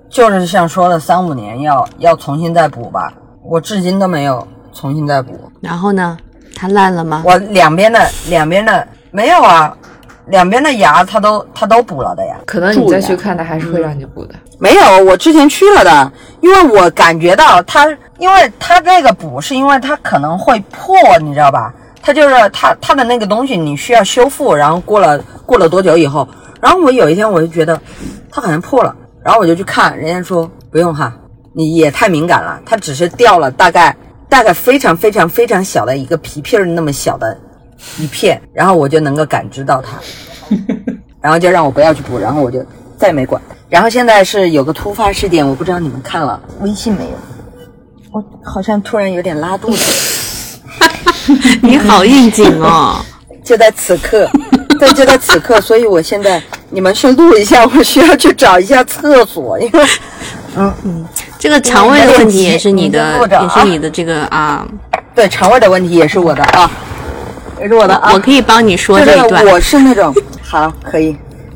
[0.10, 3.12] 就是像说的三五年要要重新再补吧，
[3.44, 5.38] 我至今都没有重新再补。
[5.60, 6.18] 然后呢？
[6.56, 7.22] 它烂了吗？
[7.26, 8.00] 我两边的
[8.30, 9.76] 两边的没有啊，
[10.28, 12.38] 两边的牙它都它都补了的呀。
[12.46, 14.36] 可能你再去看，它还是会让你补的。
[14.58, 17.86] 没有，我之前去了的，因为我感觉到它，
[18.20, 21.74] 因为它这个补是因为它可能会破，你知道吧？
[22.04, 26.28] 它就是它它的那个东西你需要修复，然后过了过了多久以后，
[26.62, 27.80] 然后我有一天我就觉得
[28.30, 28.94] 它好像破了，
[29.24, 31.14] 然后我就去看，人家说不用哈，
[31.56, 33.96] 你也太敏感了，它只是掉了大概
[34.28, 37.40] 大概非常非常非常小的一个皮片儿那么小的
[37.98, 39.98] 一片，然后我就能够感知到它。
[41.22, 42.62] 然后就让我不要去补，然后我就
[42.98, 43.42] 再没管。
[43.70, 47.18] 然后现在是有个突发事件，我不知道你们看了微信没有？
[48.12, 49.78] 我好像突然有点拉肚子，
[51.62, 53.04] 你好应景哦。
[53.44, 54.26] 就在此刻，
[54.80, 59.86] 对，就在此刻，所以我现在你们去录一下，我需要去找一下厕所，因为
[60.56, 61.06] 嗯嗯
[61.38, 64.66] 这个肠胃的问题也是你你的也是你的这个啊，
[65.14, 66.72] 对肠胃的问题也是我的啊，
[67.60, 68.12] 也是我的啊。
[68.14, 69.46] 我可以帮你说这一段。
[69.48, 71.14] 我是那种好可以，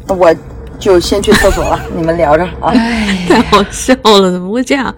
[0.07, 0.35] 我
[0.77, 2.73] 就先去厕所了，你们聊着啊。
[3.29, 4.93] 太好笑了，怎么会这样？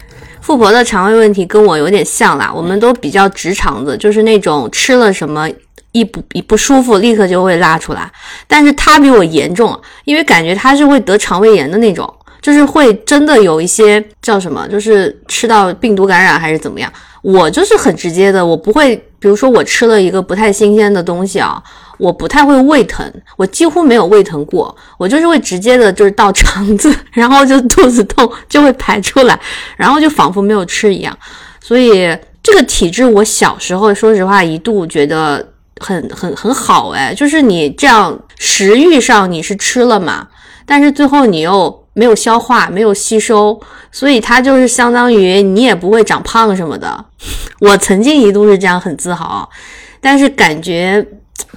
[0.50, 5.48] 富婆的肠胃问题跟我有点像啦，我们都比较直肠子，就是那种吃了什么
[5.92, 8.12] 一不一不舒服立刻就会拉出来。
[8.48, 12.12] 但是她比我严重，因为感觉她是会得肠胃炎的那种，
[12.42, 16.92] 就是会真的有一些叫什么，就是吃到病毒感染还是怎么样。
[17.22, 21.62] 我就是很直接的，我不会，比如说我吃了一个不太新鲜的东西啊，
[22.00, 23.06] 我不太会胃疼，
[23.38, 29.40] 我几乎没有胃疼过，我就是会直接的，就是到肠子， 然后就肚子痛就会排出来，
[29.76, 31.16] 然后就仿佛没有吃一样。
[31.62, 35.46] 所以这个体质，我小时候说实话一度觉得
[35.80, 40.28] 很很很好哎，就是你这样食欲上你是吃了嘛，
[40.66, 43.60] 但是最后你又没有消化，没有吸收，
[43.92, 47.06] 所以它就是相当于你也不会长胖什么的。
[47.60, 49.50] 我曾经一度是这样很自豪，
[50.00, 51.06] 但是感觉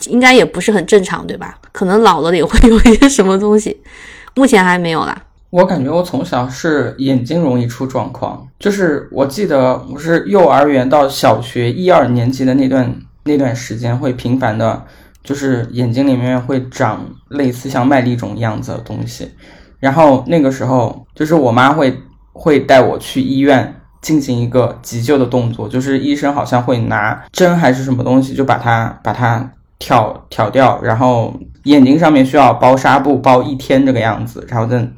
[0.06, 1.58] 应该也不是很正常，对吧？
[1.72, 3.80] 可能老了也会有一些什么东西，
[4.34, 5.16] 目前还没有啦。
[5.50, 12.94] 我感觉我从小是眼睛容易出状况，就是我记得我是幼儿园到小学一二年级的那段
[13.24, 14.82] 那段时间，会频繁的，
[15.22, 19.30] 就是眼睛里面会长类似像麦粒肿样子的东西，
[19.78, 21.94] 然后那个时候就是我妈会
[22.32, 29.52] 会带我去医院进行一个急救的动作，就是医生好像会拿针还是什么东西就把它把它
[29.82, 31.34] 挑挑掉，然后
[31.64, 34.88] 眼睛上面需要包纱布包一天这个样子，然后再。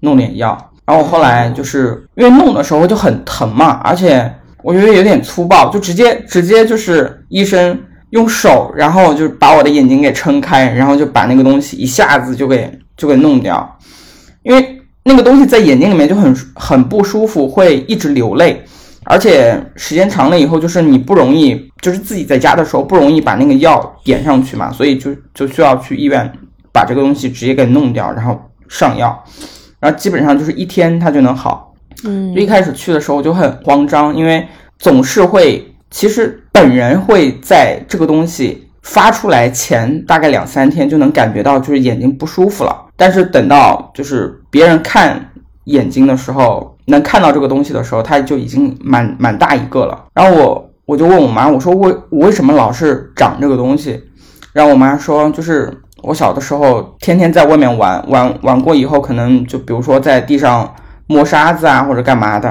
[0.00, 0.56] 弄点药，
[0.86, 4.32] 然后我后来就是因为弄的时候就很疼嘛，而且
[4.62, 7.76] 我觉得有点粗暴，就直接直接就是医生
[8.10, 13.76] 用手，然后就把我的眼睛给撑开，然后就把那个东西一下子就给就给弄掉，
[14.44, 18.62] 因为那个东西在眼睛里面就很很不舒服，会一直流泪，
[19.10, 26.30] 而且时间长了以后，就是你不容易，就是自己在家的时候不容易把那个药点上去嘛，所以就就需要去医院
[26.72, 29.24] 把这个东西直接给弄掉，然后上药。
[29.80, 31.74] 然后基本上就是一天它就能好，
[32.04, 34.46] 嗯，就一开始去的时候我就很慌张，因为
[34.78, 45.30] 总是会，其实本人会在这个东西发出来前大概两三天就能感觉到就是眼睛不舒服了，但是等到就是别人看
[45.68, 50.04] 眼睛的时候，能看到这个东西的时候，它就已经蛮蛮大一个了。
[50.12, 54.04] 然后我我就问我妈，我说为我为什么老是长这个东西？
[54.52, 55.82] 然后我妈说就是。
[56.00, 60.72] 我小的时候天天在外面玩玩玩过以后，可能就比如说在地上
[61.08, 62.48] 摸沙子啊或者干嘛的，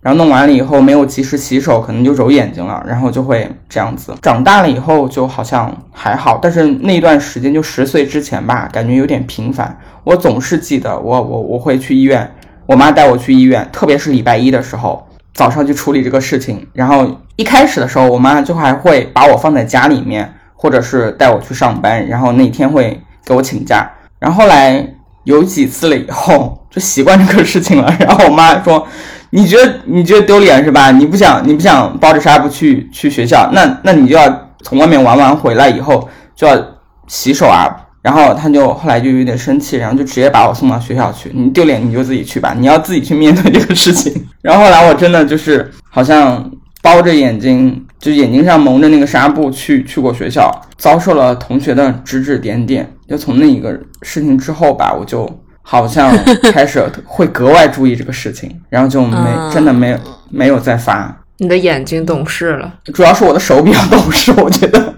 [0.00, 4.14] 然后弄完了以后没有及时洗手，可能就揉眼睛了，然后就会这样子。
[4.22, 9.76] 长大了以后就好像还好，但是那段时间就十岁之前吧，感觉有点频繁。
[10.04, 12.32] 我总是记得我我我会去医院，
[12.68, 16.68] 我妈带我去医院，特别是礼拜一的时候，早上去处理这个事情。
[16.72, 20.34] 然后一开始的时候，我妈就还会把我放在家里面。
[20.60, 23.88] 或者是带我去上班，然后那天会给我请假，
[24.18, 24.84] 然后后来
[25.22, 27.96] 有几次了以后就习惯这个事情了。
[28.00, 28.84] 然后我妈说
[29.30, 30.90] ：“你觉得你觉得丢脸是吧？
[30.90, 36.60] 你不想你不想包着纱布去去学校，那那你就要从外面玩完回来以后就要
[37.06, 37.72] 洗手啊。”
[38.02, 41.30] 然后他就后来就有点生气，然后就直接把我送到学校去。
[41.34, 44.26] 你丢脸你就自己去吧，你要自己去面对这个事情。
[44.42, 46.50] 然后后来我真的就是好像。
[46.80, 52.88] 包着眼睛，就眼睛上蒙着那个纱布去去过学校，遭受了同学的指指点点。
[53.08, 55.28] 就从那一个事情之后吧，我就
[55.60, 56.16] 好像
[56.52, 59.98] 开始会格外注意这个事情，然后就没真的没有
[60.30, 61.14] 没有再发。
[61.38, 64.94] 你的眼睛懂事了，主要是我的手比较懂事， 我觉得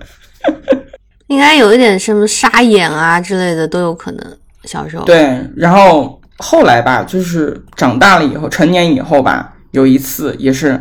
[1.30, 4.36] 应该有一点什么沙眼啊之类的都有可能。
[4.64, 10.80] 小时候对，然后后来吧，就是长大了以后，成年以后吧，有一次也是。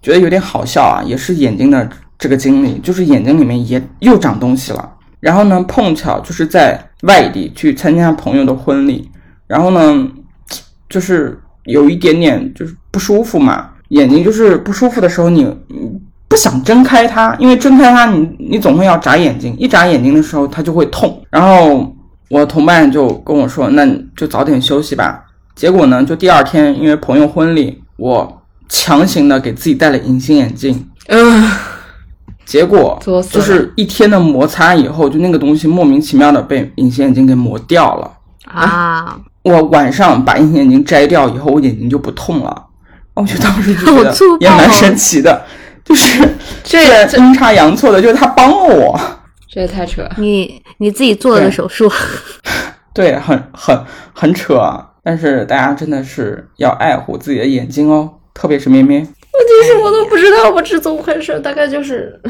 [0.00, 4.88] 觉得有点好笑啊，也是眼睛的这个经历，就是眼睛里面也又长东西了。
[5.18, 9.10] 然后呢，碰巧就是在外地去参加朋友的婚礼，
[9.48, 10.08] 然后呢，
[10.88, 16.00] 就是有一点点就是不舒服嘛，眼睛就是不舒服的时候，你不
[16.38, 21.22] 想睁开它，因为睁开它，你你总会要眨眼睛，一眨眼睛的时候它就会痛。
[21.30, 21.94] 然后
[22.30, 23.86] 我同伴就跟我说，那
[24.16, 25.24] 就早点休息吧。
[25.54, 28.34] 结果呢，就第二天，因为朋友婚礼，我。
[28.70, 31.50] 强行的给自己戴了隐形眼镜，嗯，
[32.44, 38.12] 结果就是一天的摩擦以后，就那个东西莫名其妙的被隐形眼镜给磨掉了
[38.44, 39.18] 啊！
[39.42, 42.66] 我晚上把隐形眼镜摘掉以后，我眼睛就不痛了。
[43.14, 45.42] 我就当时就觉得 也蛮神奇的，
[45.88, 46.28] 就是
[46.62, 49.00] 这阴差阳错的，就是他帮了我。
[49.50, 50.06] 这也太扯！
[50.18, 51.90] 你你自己做了个手术，
[52.92, 54.60] 对，很很很扯。
[55.02, 58.12] 但是大家真的是要爱护自己的眼睛哦。
[58.34, 62.20] 特别是咩咩，问题是我都不知道我是怎么回事，大概就是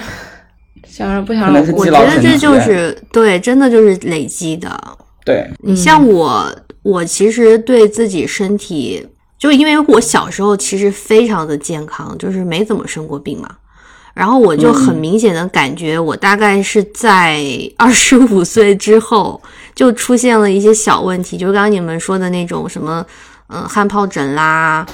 [0.86, 1.62] 想让不想让。
[1.72, 4.80] 我觉得这就是对，真的就是累积的。
[5.24, 6.50] 对你像我，
[6.82, 9.06] 我其实对自己身体，
[9.38, 13.48] 就因为我小时候其实非常的健康，就是没怎么生过病嘛。
[14.14, 17.40] 然后我就很明显的感觉，我大概是在
[17.78, 19.40] 二十五岁之后
[19.76, 23.06] 就出现了一些小问题，就是刚刚你们说的那种什么，
[23.48, 24.84] 嗯，汗疱疹啦。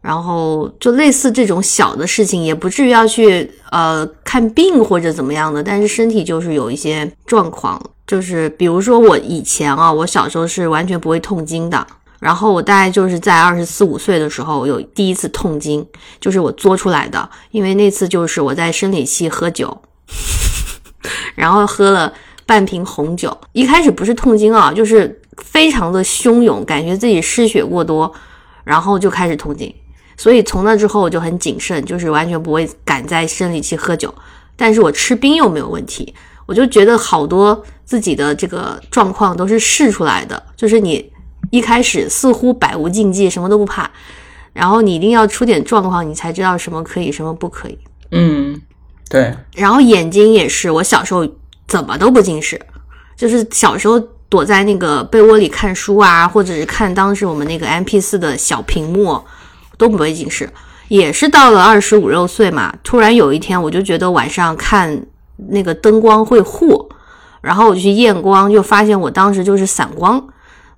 [0.00, 11.84] 然后就类似这种小的事情，也不至于要去呃看病或者怎么样的，但是身体就是有一些状况，就是比如说我以前啊，我小时候是完全不会痛经的，
[12.18, 15.86] 然后我大概就是在二十四五岁的时候有第一次痛经，
[16.20, 19.82] 就是我作出来的，因为那次就是我在生理期喝酒，
[21.36, 22.12] 然后喝了
[22.44, 28.12] 半瓶红酒，一开始不是痛经啊，就是非常的汹涌，感觉自己失血过多，
[28.64, 29.72] 然后就开始痛经。
[30.16, 34.12] 所以从那之后我就很谨慎，就是完全不会敢在生理期喝酒。
[34.56, 36.12] 但是我吃冰又没有问题。
[36.44, 41.12] 我就觉得好多自己的这个状况都是试出来的，就是你
[41.50, 43.90] 一开始似乎百无禁忌，什么都不怕，
[44.52, 47.78] 然后你一定要出点状况，你才知道什么可以，什么不可以。
[48.10, 48.60] 嗯，
[49.08, 51.26] 对，然后眼睛也是，我小时候
[51.66, 52.60] 怎么都不近视，
[53.16, 53.98] 就是小时候
[54.28, 59.20] 躲在那个被窝里看书啊，或者是看当时我们那个 M P 四的小屏幕，
[59.76, 60.48] 都不会近视。
[60.88, 65.06] 也是到了二十五六岁嘛，突然有一天我就觉得晚上看。
[65.50, 66.90] 那个灯光会糊，
[67.40, 70.20] 然后我就去验光，就发现我当时就是散光，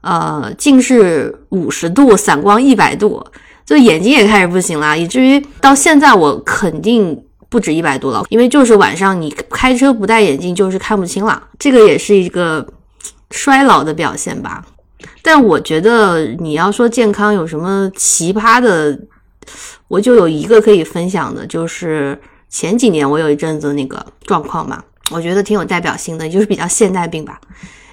[0.01, 3.24] 呃，近视五十度，散光一百度，
[3.64, 12.66] 就眼睛也开始不行了，以至于到现在我肯定不止一百度了，因为就是晚上你开车不戴眼镜就是看不清了，这个也是一个
[13.31, 14.64] 衰老的表现吧。
[15.22, 18.98] 但我觉得你要说健康有什么奇葩的，
[19.89, 22.18] 我就有一个可以分享的，就是。
[22.52, 24.82] 前几年我有一阵子那个状况嘛，
[25.12, 27.40] 我觉得挺有代表性的，就是比较现代病吧。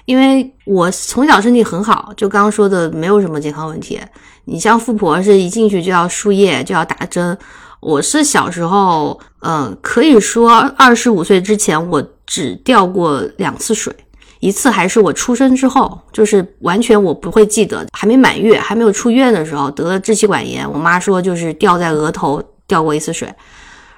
[0.08, 4.00] 因为我从小身体很好，就刚刚说的没有什么健康问题。
[4.46, 7.36] 你像富婆是一进去就要输液就要打针，
[7.78, 13.94] 我是小时候，嗯，可以说二十五岁之前我只掉过两次水，
[14.40, 23.30] 一次还是我出生之后，就是完全我不会记得，还没满月还没有出院的时候得了支气管炎，我妈说就是掉在额头掉过一次水。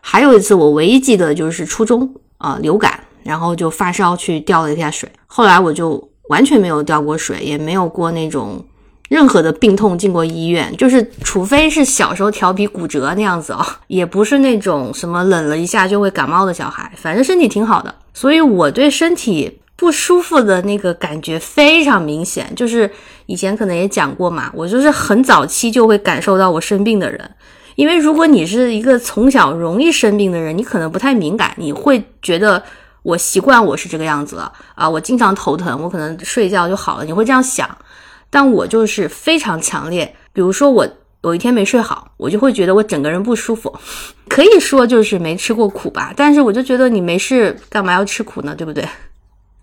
[0.00, 5.09] 还有一次，我唯一记得就是初中啊流感，然后就发烧去吊了一下水。
[5.26, 8.64] 后来我就完全没有吊过水，也没有过那种
[9.09, 17.94] 任何的病痛进过医院，就是除非是小时候调皮骨折那样子哦，也不是那种什么冷了一下就会感冒的小孩，反正身体挺好的。
[18.14, 22.90] 所以我对身体不舒服的那个感觉非常明显，就是
[23.26, 27.30] 以前可能也讲过嘛，我就是很早期就会感受到我生病的人。
[27.76, 32.62] 因为如果你是一个从小容易生病的人，你可能不太敏感，你会觉得
[33.02, 37.68] 我习惯我是这个样子了啊，我经常头疼，我可能睡觉就好了，你会这样想。
[38.28, 40.86] 但我就是非常强烈，比如说我
[41.22, 43.77] 有一天没睡好，我就会觉得我整个人不舒服，
[44.28, 46.12] 可以说就是没吃过苦吧。
[46.16, 48.55] 但是我就觉得你没事干嘛要吃苦呢？
[48.55, 48.86] 对不对？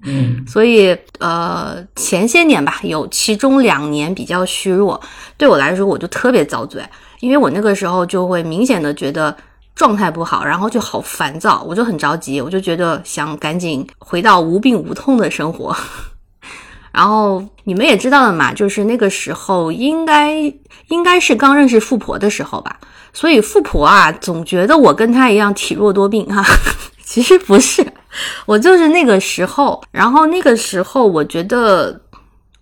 [0.03, 5.01] 嗯，所以呃，前些年吧，有其中两年比较虚弱，
[5.38, 6.84] 对我来说我就特别遭罪。
[7.19, 9.35] 因为我那个时候就会明显的觉得
[9.77, 15.73] 状态不好，然后就好烦躁，我就很着急，我就觉得想赶紧回到无病无痛的生活。
[16.91, 20.33] 然后你们也知道的嘛，就是那个时候应该
[20.87, 22.79] 应该是刚认识富婆的时候吧，
[23.13, 26.43] 所以富婆啊总觉得我跟她一样体弱多病哈，
[27.05, 27.85] 其实不是，
[28.47, 32.01] 我就是那个时候，然后那个时候我觉得。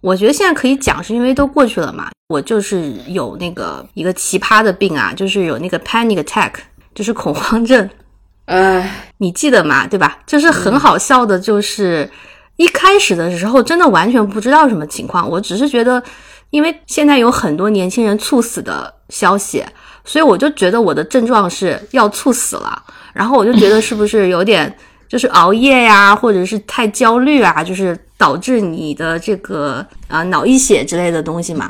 [0.02, 2.12] 我觉得现在可以讲，是因为都过去了嘛。
[2.28, 6.52] 我就是有那个一个奇葩的病啊，就是有那个 panic attack，
[6.96, 7.88] 就是恐慌症。
[8.46, 9.86] 哎，你记得吗？
[9.86, 10.18] 对吧？
[10.26, 12.10] 就是很好笑的，就是
[12.56, 16.02] 一开始的时候真的完全不知道什么情况，我只是觉得，
[16.50, 19.64] 因为现在有很多年轻人猝死的消息，
[20.04, 22.82] 所以我就觉得我的症状是要猝死了。
[23.14, 24.76] 然后我就觉得是不是有点
[25.08, 27.96] 就是熬夜呀，或者是太焦虑啊，就是。
[28.18, 31.70] 导致你的这个啊脑溢血之类的东西嘛，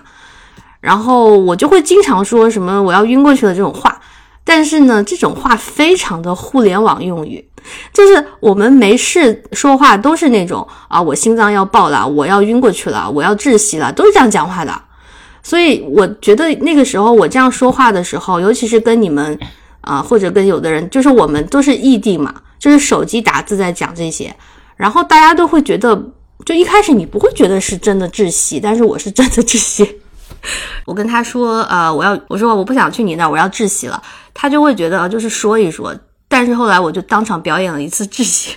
[0.79, 3.99] 然后我就会经常说什么我要晕过去了这种话，
[4.45, 7.45] 但是呢，这种话非常的互联网用语，
[7.91, 14.71] 就是我们没事说话都是那种啊我心脏要爆了，我要晕过去了，我要窒息了，都是这样讲话的。
[15.43, 19.37] 所以我觉得那个时候我这样说话的时候，尤其是跟你们
[19.81, 24.33] 啊或者跟有的人，就是我们都是异地嘛，就是手机打字在讲这些，
[24.77, 26.11] 然后大家都会觉得。
[26.45, 29.99] 就一开始你不会觉得是真的窒息，但是我是真的窒息。
[30.85, 34.01] 我跟他说，呃，我要我说我不想去你那，我要窒息了。
[34.33, 35.95] 他就会觉得就是说一说，
[36.27, 38.55] 但是后来我就当场表演了一次窒息。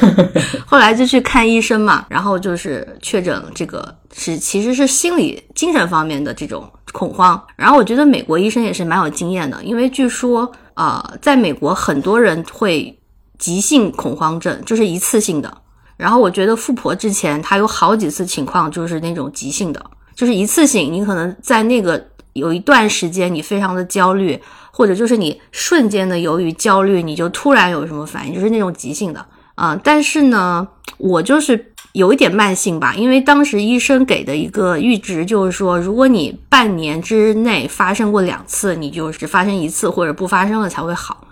[0.66, 7.40] 后来就去看医生嘛，然后就是确诊这个是其实是心理精神方面的这种恐慌。
[7.56, 12.96] 然后我觉得美国医生也是蛮有经验的，因为据说啊，在美国很多人会
[13.38, 15.58] 急性恐慌症，就是一次性的。
[15.96, 19.84] 然后我觉得富婆之前她有好几次情况就是那种急性的，
[20.14, 29.24] 就是一次性，你可能在那个有一段时间你非常的焦虑，或者就是你瞬间的由于焦虑你就突然有什么反应，就是那种急性的
[29.54, 29.78] 啊。
[29.82, 30.66] 但是呢，
[30.98, 41.26] 我就是有一点慢性吧，因为当时医生给的一个阈值就是说，如果你半年之内发生过两次，你就只发生一次或者不发生了才会好。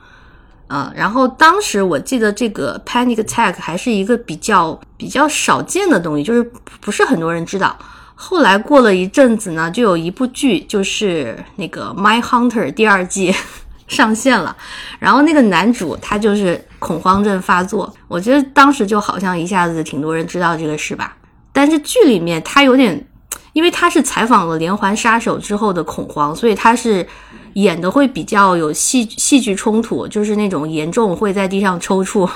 [0.71, 6.43] 嗯，然后当时我记得这个 panic attack 还是一个比较比较少见的东西，就是
[6.81, 7.75] 不是很多人知道。
[8.21, 13.33] 后来过了一阵子呢，就有一部剧，就是那个《My Hunter》第二季
[13.87, 14.55] 上线了。
[14.99, 17.95] 然后那个男主他就是恐慌症发作。
[18.09, 21.17] 我觉得当时就好像一下子挺多人知道这个事吧。
[21.53, 23.07] 但是剧里面他有点，
[23.53, 27.07] 因为他是采访了连环杀手之后的恐慌，所以他是
[27.53, 32.29] 演的会比较有戏戏剧冲突，就是那种严重会在地上抽搐。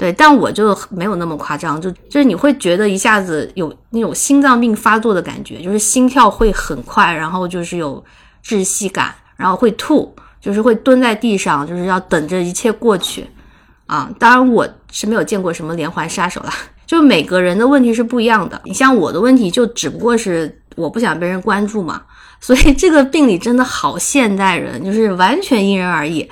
[0.00, 8.02] 对，但我就没有那么夸张，就就是你会觉得一下子有那种心脏病发作的感觉，就是心跳会很快，然后就是有
[8.42, 10.10] 窒息感，然后会吐，
[10.40, 13.28] 就是会蹲在地上，就是要等着一切过去
[13.84, 14.10] 啊。
[14.18, 16.54] 当然我是没有见过什么连环杀手啦，
[16.86, 18.58] 就每个人的问题是不一样的。
[18.64, 22.00] 你像我的问题，就只不过是我不想被人关注嘛，
[22.40, 26.26] 所以这个病理真的好现代人，就是完全因人而异。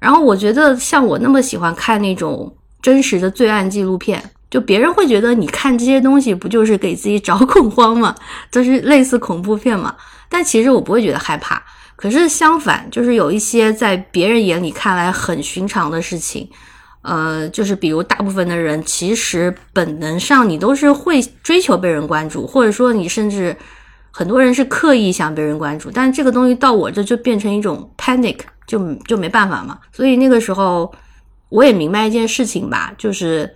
[0.00, 2.52] 然后我觉得像我那么喜欢看那种。
[2.80, 8.14] 真实的罪案纪录片，就别人会觉得你看这些东西不就是给自己找 恐慌吗？
[8.50, 9.96] 就是类似恐怖片嘛。
[10.28, 11.62] 但其实我不会觉得害怕。
[11.96, 16.48] 可是相反，就是有一些在别人眼里看来很寻常的事情，
[17.02, 23.56] 呃，就是比如大部分的人其实本能上你都是会追求被人关注，或者说你甚至
[24.12, 29.78] 很多人是刻意想被人关注，但这个东西到我这就变成一种 panic，就就没办法嘛。
[29.92, 30.94] 所以那个时候。
[31.48, 33.54] 我也明白一件事情吧，就是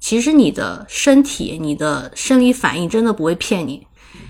[0.00, 3.86] 其实你的身体、你的生理反应真的不会骗你。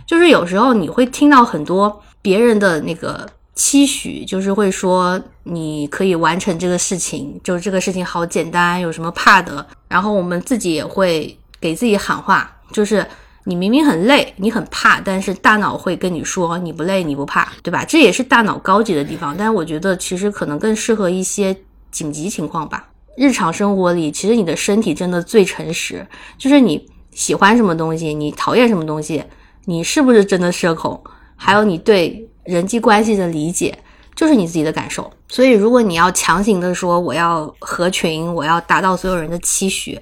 [0.06, 9.66] 就是有时候你会听到很多别人的那个期许，就是会说你可以完成这个事情，就是这个事情好简单，有什么怕的？
[9.88, 13.06] 然后我们自己也会给自己喊话，就是
[13.44, 17.84] 你明明很累，你很怕，但是大脑会跟你说你不累，你不怕，对吧？
[17.84, 19.34] 这也是大脑高级的地方。
[19.36, 21.56] 但是我觉得其实可能更适合一些
[21.90, 22.88] 紧急情况吧。
[23.16, 26.06] 日常生活里，其实你的身体真的最诚实。
[26.36, 29.22] 就是你喜欢什么东西，你讨厌什么东西，
[29.66, 31.02] 你是不是真的社恐，
[31.36, 33.78] 还有你对人际关系的理解，
[34.14, 35.10] 就是你自己的感受。
[35.28, 39.98] 所以，如果你要强行的说我要合群，我要达到所有人的期许，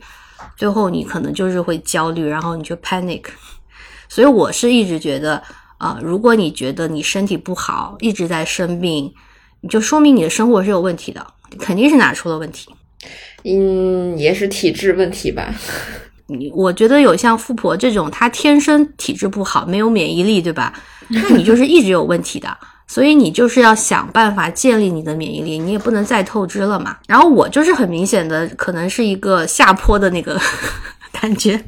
[0.57, 3.25] 最后你可能就是会焦虑，然后你就 panic。
[4.09, 5.43] 所以，我是一直觉得，
[5.79, 9.13] 啊，如果你觉得你身体不好，一直在生病，
[9.61, 11.27] 你就说明你的生活是有问题的，
[11.59, 12.75] 肯定是哪出了问题。
[13.45, 15.55] 嗯，也是体质问题吧。
[16.29, 20.73] 你我觉得有像富婆这种，她天生体质不好，没有免疫力，对吧？
[21.09, 22.57] 那你 就是一直有问题的，
[22.87, 26.97] 所以你就是要想办法建立你的免疫力，你也不能再透支了嘛。
[27.07, 30.41] 然后我就是很明显的，可能是一个下坡的那个
[31.13, 31.63] 感觉，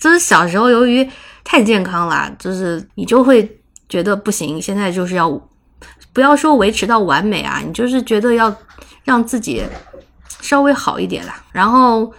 [0.00, 1.06] 就是小时候由于
[1.44, 3.58] 太健康了，就是你就会
[3.88, 5.28] 觉得不行，现在就是要
[6.14, 8.56] 不要说维持到完美啊，你就是觉得要
[9.04, 9.62] 让自己。
[10.46, 12.12] 稍微好一点啦，然后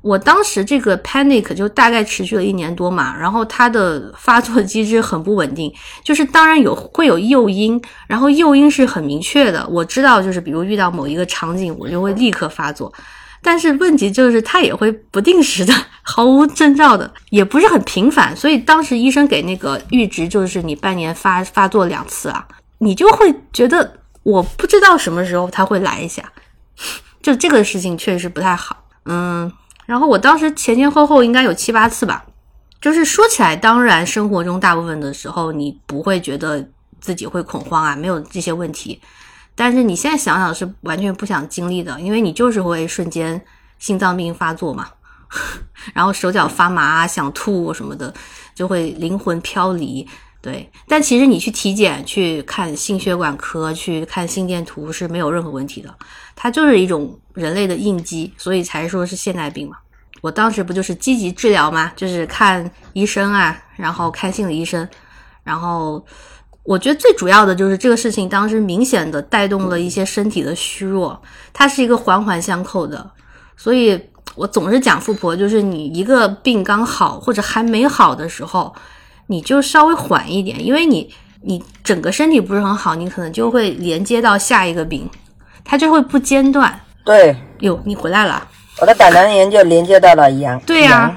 [0.00, 5.70] 我当时这个 panic 就大概持续了一年多嘛，然后它的发作机制很不稳定，
[6.02, 12.90] 就是当然有会有诱因，然后诱因是很明确的，我知道就是比如遇到某一个场景，我就会立刻发作，
[13.42, 22.46] 但是问题就是它也会不定时的， 毫无征兆的，也不是很频繁，所以当时医生给那个阈值就是你半年发发作两次啊，
[22.78, 26.32] 你就会觉得我不知道什么时候它会来一下。
[27.28, 28.74] 就这个事情确实不太好，
[29.04, 29.52] 嗯，
[29.84, 32.24] 然后我当时前前后后应该有七八次吧，
[32.80, 36.66] 就是说起来，当然生活中大部分的时候你不会觉得
[37.02, 38.98] 自己会恐慌啊，没有这些问题，
[39.54, 43.38] 但是你现在想想是完全不想经历的，因为你就是会瞬间
[43.78, 44.88] 心脏病发作嘛，
[45.92, 48.14] 然后手脚发麻、想吐什么的，
[48.54, 50.08] 就会灵魂飘离。
[50.40, 55.92] 对，但其实你去体检去看心血管科去看心电图是没有任何问题的，
[56.36, 59.76] 它就是一种人类的应激，所以才说是现代病嘛。
[60.20, 61.92] 我当时不就是积极治疗吗？
[61.96, 64.88] 就是看医生啊，然后看心理医生，
[65.42, 66.06] 然后
[66.62, 71.20] 我觉得最主要的就是这个事情当时明显的带动了一些身体的虚弱，
[71.52, 73.10] 它是一个环环相扣的，
[73.56, 74.00] 所以
[74.36, 78.72] 我总是讲富婆，就是你一个病刚好或者还没好的时候。
[79.30, 81.08] 你就稍微缓一点，因为你
[81.42, 85.08] 你整个身体不是很好，你可能就会连接到下一个病，
[85.64, 86.80] 它就会不间断。
[87.04, 88.48] 对，哟，你回来了，
[88.80, 90.58] 我的胆囊炎就连接到了阳。
[90.60, 91.14] 对呀，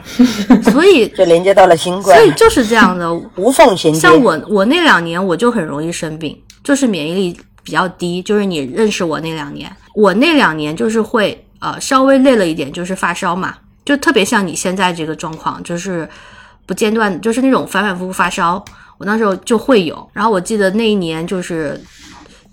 [0.71, 2.17] 所以就连接到了新冠。
[2.17, 3.99] 所以就是这样的 无缝衔接。
[3.99, 8.21] 像我我那两年我就很容易生病，就是免疫力比较低。
[8.21, 13.55] 就是你认识我那两年，我那两年就是会呃稍微累了一点，就是发烧嘛，
[13.85, 16.07] 就特别像你现在这个状况，就是。
[16.71, 18.63] 不间断，就是那种反反复复发烧，
[18.97, 20.09] 我那时候就会有。
[20.13, 21.77] 然后我记得那一年就是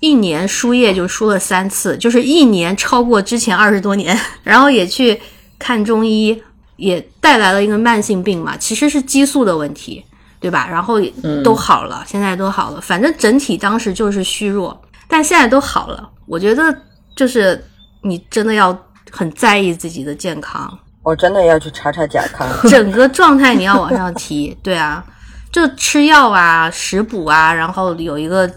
[0.00, 4.18] 一年输液就输了三次，就是一年超过之前二十多年。
[4.42, 5.20] 然后也去
[5.56, 6.42] 看中医，
[6.74, 10.04] 也带来了一个慢性病嘛，其实是激素的问题，
[10.40, 10.66] 对吧？
[10.68, 11.00] 然后
[11.44, 12.80] 都好了，现在都好了。
[12.80, 16.10] 反正整体当时就是虚弱，但现在都好了。
[16.26, 16.76] 我觉得
[17.14, 17.64] 就是
[18.02, 18.76] 你真的要
[19.12, 22.46] 很在意自己的健康，我真的要去查查甲亢。
[22.68, 24.56] 整个状态你要往上提。
[24.62, 25.02] 对啊，
[25.50, 28.50] 就吃药啊、食补啊，然后有一个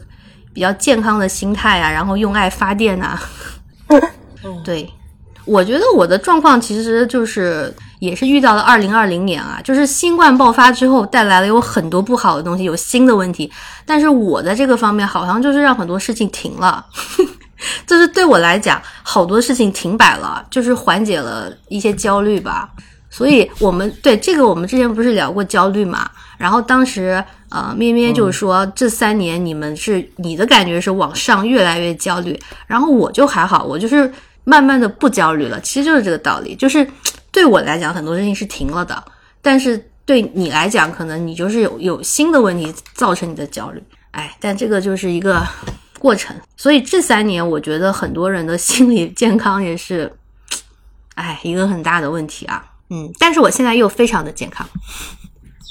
[0.54, 3.22] 比较健康的心态啊，然后用爱发电啊。
[4.64, 4.92] 对，
[5.46, 13.52] 我觉得我的状况其实就是也是遇到了二零二零年啊，就是新冠爆发之后带来了有很多不好的东西，有新的问题，
[13.86, 16.86] 但是我在这个方面好像就是让很多事情停了。
[17.86, 22.70] 就是对我来讲，好多事情停摆了，就是缓解了一些焦虑吧。
[23.10, 26.10] 所以，我们对这个，我们之前不是聊过焦虑嘛？
[26.38, 34.10] 然后当时，呃，咩咩就是说，这三年你们是你的感觉是往上越来越焦虑，然后我就还好，我就是
[34.46, 35.60] 慢慢的不焦虑了。
[35.60, 36.88] 其实就是这个道理，就是
[37.34, 39.04] 对我来讲，很多事情是停了的，
[39.42, 43.84] 但是对你来讲，可能你就是有有新的问题造成你的焦虑。
[44.12, 45.46] 哎，但这个就是一个。
[46.02, 50.12] 过程，所以这三年我觉得很多人的 心理健康也是，
[51.14, 52.66] 哎，一个很大的问题啊。
[52.90, 54.68] 嗯，但是我现在又非常的健康。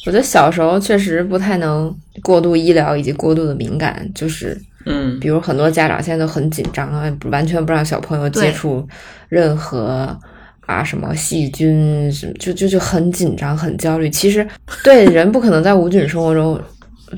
[0.07, 1.93] 我觉得小时候确实不太能
[2.23, 8.87] 过度医疗以及过度的敏感，就是嗯，比如很多家长现在都很紧张啊，完全不让小朋友接触
[9.29, 10.17] 任何
[10.65, 14.09] 啊什么细菌什么，就就就很紧张很焦虑。
[14.09, 14.47] 其实
[14.85, 16.59] 对人不可能在无菌生活中。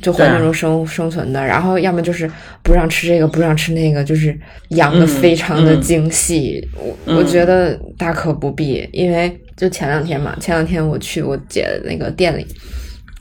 [0.00, 2.30] 就环境中生生存的，然后要么就是
[2.62, 4.38] 不让吃这个，不让吃那个，就是
[4.70, 6.66] 养的非常的精细。
[7.06, 12.46] 我我觉得大可不必，因为就前两天嘛，前两天我去我姐那个店里，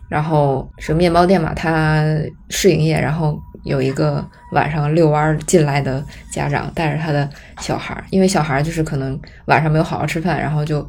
[0.10, 2.06] 然后是面包店嘛，他
[2.50, 7.30] 试营业，然后有一个晚上遛弯进来的家长带着他的
[7.60, 10.88] 小孩儿，因为小孩就是可能晚上没有好好吃饭，然后就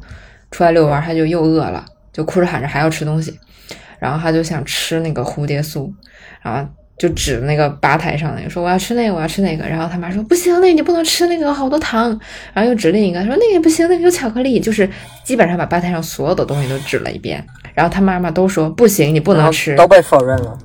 [0.49, 1.83] 出来遛弯，他就又饿了，
[2.13, 3.37] 就哭着喊着还要吃东西。
[4.03, 5.89] 然后他就想吃那个蝴蝶酥，
[6.41, 12.09] 然后就指那个吧台上那个说我要吃那个我要吃那个，然后他妈说不行，那你不能吃那个好多糖，
[12.53, 14.89] 然后又指另一个说那个也不行，那个有巧克力，就是
[15.23, 17.41] 基本上把吧台上所有的东西都指了一遍，
[17.73, 20.57] 然后他妈妈都说不行，你不能吃，都被否认了，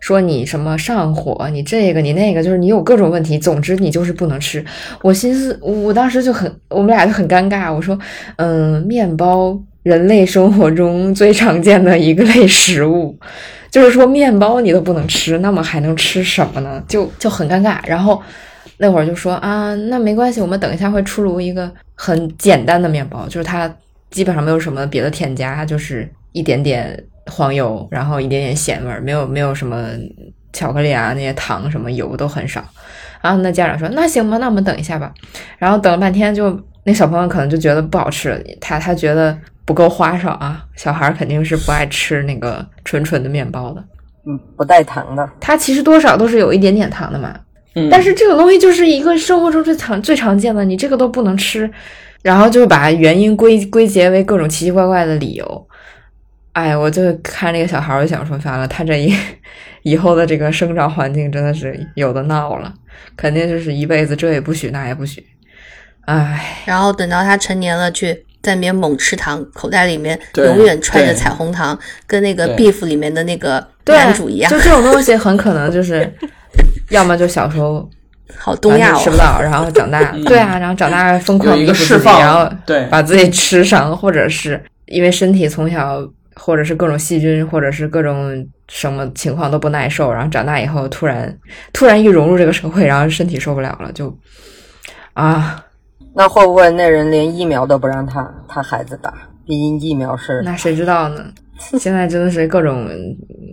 [0.00, 4.64] 说你什么上火，你这个你那个，就是你有各种问题，总之你就是不能吃。
[5.02, 7.98] 我心思我当时就很，我们俩就很尴尬，我说
[8.36, 9.60] 嗯，面包。
[9.86, 13.16] 人类生活中最常见的一个类食物，
[13.70, 16.82] 就是说面包你都不能吃，那么还能吃什么呢？
[16.88, 17.78] 就就很尴尬。
[17.86, 18.20] 然后
[18.78, 23.72] 那会儿就说啊，那没关系，我们等一下会出炉一个很简单的面包，就是它
[24.10, 29.86] 基本上没有什么别的添加，就是一点点黄油，然后一点点咸味儿，没有没有什么
[30.52, 32.64] 巧克力啊那些糖什么油都很少。
[33.22, 35.14] 然后那家长说那行吧，那我们等一下吧。
[35.58, 39.38] 然后等了半天，就那小朋友可能就觉得不好吃，他他觉得。
[39.66, 40.64] 不够花哨啊！
[40.76, 43.84] 小孩肯定是不爱吃那个纯纯的面包的，
[44.24, 45.28] 嗯，不带糖的。
[45.40, 47.36] 它其实多少都是有一点点糖的嘛。
[47.74, 51.68] 嗯，但是这种东西就是一个生活中最常最常见的，你这个都不能吃，
[52.22, 55.68] 然后就把原因归归结为各种奇奇怪怪的理由。
[56.52, 59.12] 哎，我就看这个小孩，我就想说，完了，他这一
[59.82, 62.72] 以后的这个生长环境真的是有的闹了，
[63.16, 65.26] 肯定就是一辈子这也不许那也不许。
[66.06, 68.25] 哎，然后等到他成年了去。
[68.46, 74.48] 在里面猛吃糖，口袋里面永远揣着彩虹糖，跟那个 beef 里面的那个男主一样。
[74.48, 76.08] 就这种东西，很可能就是，
[76.90, 77.90] 要么就小时候
[78.38, 86.00] 好东亚吃不到，然后长大， 对啊，然后长大疯狂一个释放，然后对把自己吃上，或者是因为身体从小
[86.36, 91.36] 或者是各种细菌，或者是各种什么情况都不耐受，然后长大以后突然
[91.72, 94.16] 突然一融入这个社会，然后身体受不了了，就
[95.14, 95.64] 啊。
[96.16, 99.12] 那会不会那人连疫苗都不让他他孩子打？
[99.44, 100.40] 毕竟疫苗是……
[100.42, 101.22] 那谁知道呢？
[101.78, 102.88] 现在真的是各种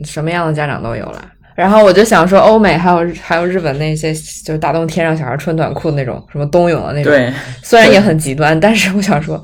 [0.06, 1.22] 什么样的家长都有了。
[1.56, 7.14] 然后我就想说，欧美还有还有日本那些，就是大冬天让小孩穿短裤的那种，什么冬泳的那种，
[7.62, 9.44] 虽然也很极端，但是我想说，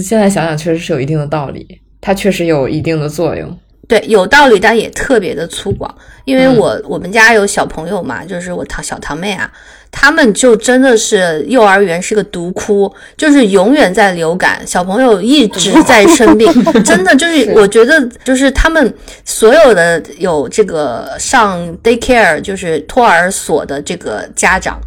[0.00, 1.66] 现在想想确实是有一定的道理，
[2.00, 3.58] 它确实有一定的作用。
[3.86, 5.90] 对，有道理，但也特别的粗犷。
[6.28, 9.50] 因为我我们家有小朋友嘛，就是我堂小堂妹啊。
[9.90, 16.46] 他们就真的是幼儿园是个毒窟，就是永远在流感，小朋友一直 在生病，
[16.84, 18.94] 真的就是我觉得就是他们
[19.24, 24.78] 所有的有这个上 daycare 就是托儿所的这个家长，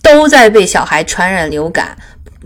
[0.00, 1.96] 都在被小孩传染流感。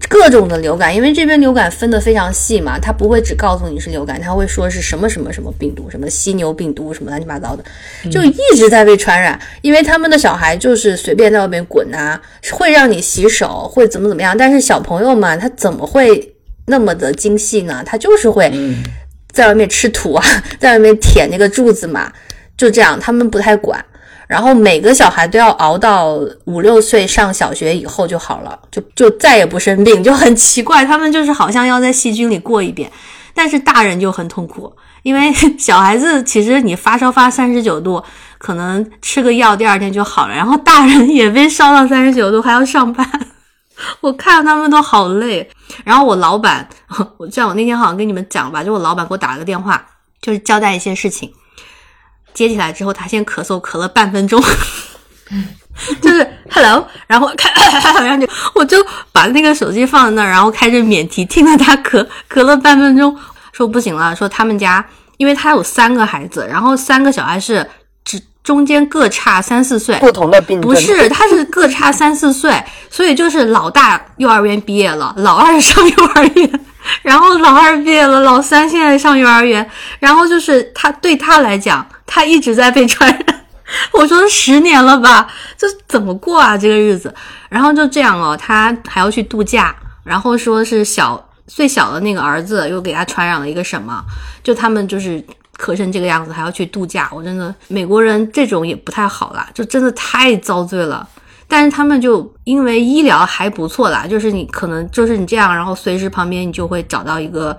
[0.09, 7.65] 各种的流感，因为这边流感分得非常细嘛，他不会只告诉你是流感，他会说是什么什么什么病毒，什么犀牛病毒，什么乱七八糟的，
[8.11, 9.39] 就一直在被传染。
[9.63, 12.21] 因为他们的小孩就是随便在外面滚啊，
[12.53, 14.37] 会让你洗手，会怎么怎么样。
[14.37, 16.35] 但是小朋友嘛，他怎么会
[16.67, 17.83] 那么的精细呢？
[17.85, 18.51] 他就是会
[19.33, 20.25] 在外面吃土啊，
[20.59, 22.11] 在外面舔那个柱子嘛，
[22.57, 23.85] 就这样，他们不太管。
[24.31, 30.87] 然后每个小孩都要熬到五六岁上小学以后就好了，就就再也不生病，就很奇怪。
[30.87, 32.89] 他们就是好像要在细菌里过一遍，
[33.35, 38.01] 但是大人就很痛苦，因为 小孩子其实你发烧发三十九度，
[38.39, 43.05] 可能吃个药第二天就好了，然后大人也被烧到三十九度，还要上班。
[44.01, 45.51] 我看他们都好累，
[45.83, 46.69] 然后我老板，
[47.19, 49.85] 我像我那天好像跟你们讲吧，就我老板给我打了个电话，
[50.23, 51.33] 就是交代一些事情，
[52.35, 54.43] 接起来之后，他先咳嗽咳了半分钟，
[56.01, 57.51] 就是 hello，然后开，
[58.05, 58.77] 然后就我就
[59.13, 63.17] 把那个手机放在那儿，然后开着免提，听着他咳咳了半分钟，
[63.53, 64.85] 说不行了，说他们家，
[65.17, 67.67] 因为他有三个孩子，然后三个小孩是
[68.05, 70.71] 只中间各差三四岁，不同的病症。
[70.71, 76.61] 不是，他是各差三四岁，所以就是老大幼儿园毕业了，老二上幼儿园，
[77.03, 83.45] 然后老二毕业了，老三现在上幼儿园，然后就是他对他来讲，他一直在被传染。
[83.93, 87.15] 我说十年了吧，这怎么过啊这个日子？
[87.49, 94.03] 然后就这样哦，他还要去度假，然后说是小最小的那个儿子又给他传染了一个什么，
[94.43, 95.23] 就他们就是
[95.57, 97.09] 咳成这个样子，还要去度假。
[97.13, 101.09] 我真的美国人这种也不太好啦，就真的太遭罪了。
[101.51, 107.55] 但是他们就因为医疗还不错啦，就是你可能就是你这样，然后随时旁边你就会找到一个，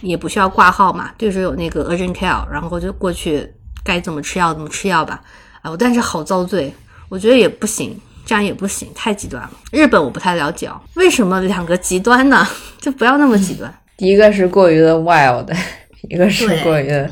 [0.00, 3.46] 也不需要挂号嘛，就是有那个 urgent care，然后就过去
[3.84, 5.20] 该怎么吃药怎么吃药吧。
[5.60, 6.72] 啊，但是好遭罪，
[7.08, 7.94] 我觉得也不行，
[8.24, 9.50] 这样也不行，太极端了。
[9.70, 12.46] 日本我不太了解哦，为什么两个极端呢？
[12.80, 13.72] 就不要那么极端。
[13.98, 15.52] 一个是过于的 wild，
[16.08, 17.10] 一个是过于的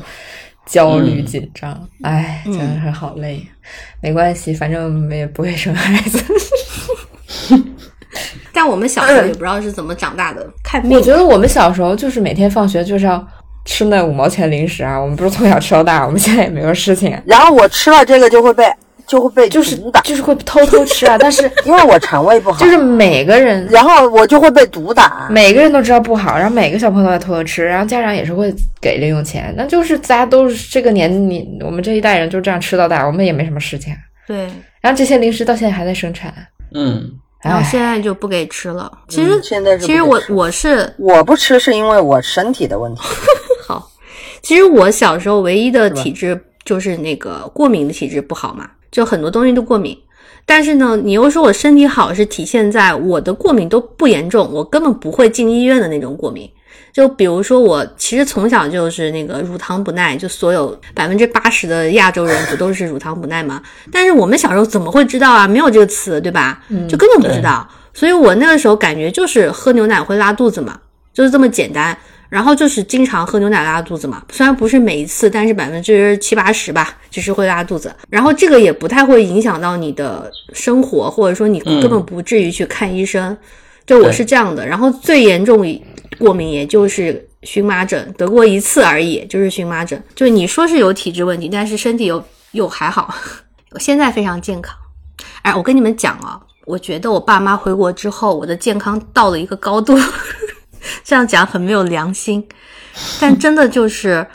[0.65, 1.87] 焦虑紧张。
[2.03, 3.45] 哎、真的是好累。
[4.01, 6.23] 没关系，反正我们也不会生孩子。
[8.53, 11.01] 但我们小时候也不知道是怎么长大的，看病我。
[11.01, 13.25] 觉得我们小时候就是每天放学就是要
[13.65, 18.65] 吃那五毛钱零食啊，我们不是从小吃到大，我们现在也没有事情，然后我吃了这个就会被
[19.07, 21.17] 就会被就是毒打，就是会偷偷吃啊。
[21.17, 25.27] 但是 因为我肠胃不好，就是每个人然后我就会被毒打。
[25.29, 33.93] 每个人都知道不好，然后每个小朋友都在偷偷吃，然后家长也是会给零用钱，那就是大家都是这个年龄，我们这一代人就这样吃到大，我们也没什么事情。
[34.27, 34.37] 对，
[34.81, 36.33] 然后这些零食到现在还在生产，
[36.73, 37.11] 嗯，
[37.43, 38.91] 然后哎，现在就不给吃了。
[39.07, 43.01] 其实，嗯现在是其实我我是我不吃是因为我身体的问题，
[43.67, 43.87] 好，
[44.41, 49.97] 其实我小时候唯一的体质就是那个过敏的体质不好嘛，就很多东西都过敏。
[50.45, 56.49] 但是呢，你又说我身体好，是体现在我的过敏都不严重，我根本不会进医院的那种过敏。
[56.93, 63.61] 就比如说我其实从小就是那个乳糖不耐，就所有百分之八十的亚洲人不都是乳糖不耐吗？
[63.91, 65.45] 但是我们小时候怎么会知道啊？
[65.45, 66.63] 没有这个词，对吧？
[66.87, 67.67] 就根本不知道。
[67.93, 70.79] 所以我那个时候感觉就是喝牛奶会拉肚子嘛，
[71.13, 71.97] 就是这么简单。
[72.29, 77.95] 然后就是经常喝牛奶拉肚子嘛，虽然不是每一次，但是百分之七八十吧，就是会拉肚子。
[78.09, 83.35] 然后这个也不太会影响到你的生活，或者说你根本不至于去看医生。
[83.85, 84.65] 就我是这样的。
[84.65, 85.63] 然后最严重
[86.17, 90.01] 过敏也就是荨麻疹，得过一次而已，就是荨麻疹。
[90.15, 92.23] 就你说是有体质问题，但是身体又
[92.53, 93.13] 又还好，
[93.71, 94.75] 我 现在非常健康。
[95.43, 99.95] 哎，我跟你们讲啊，我觉得我爸妈回国之后，我的健康到了一个高度。
[101.03, 102.45] 这样讲很没有良心，
[103.19, 104.25] 但真的就是，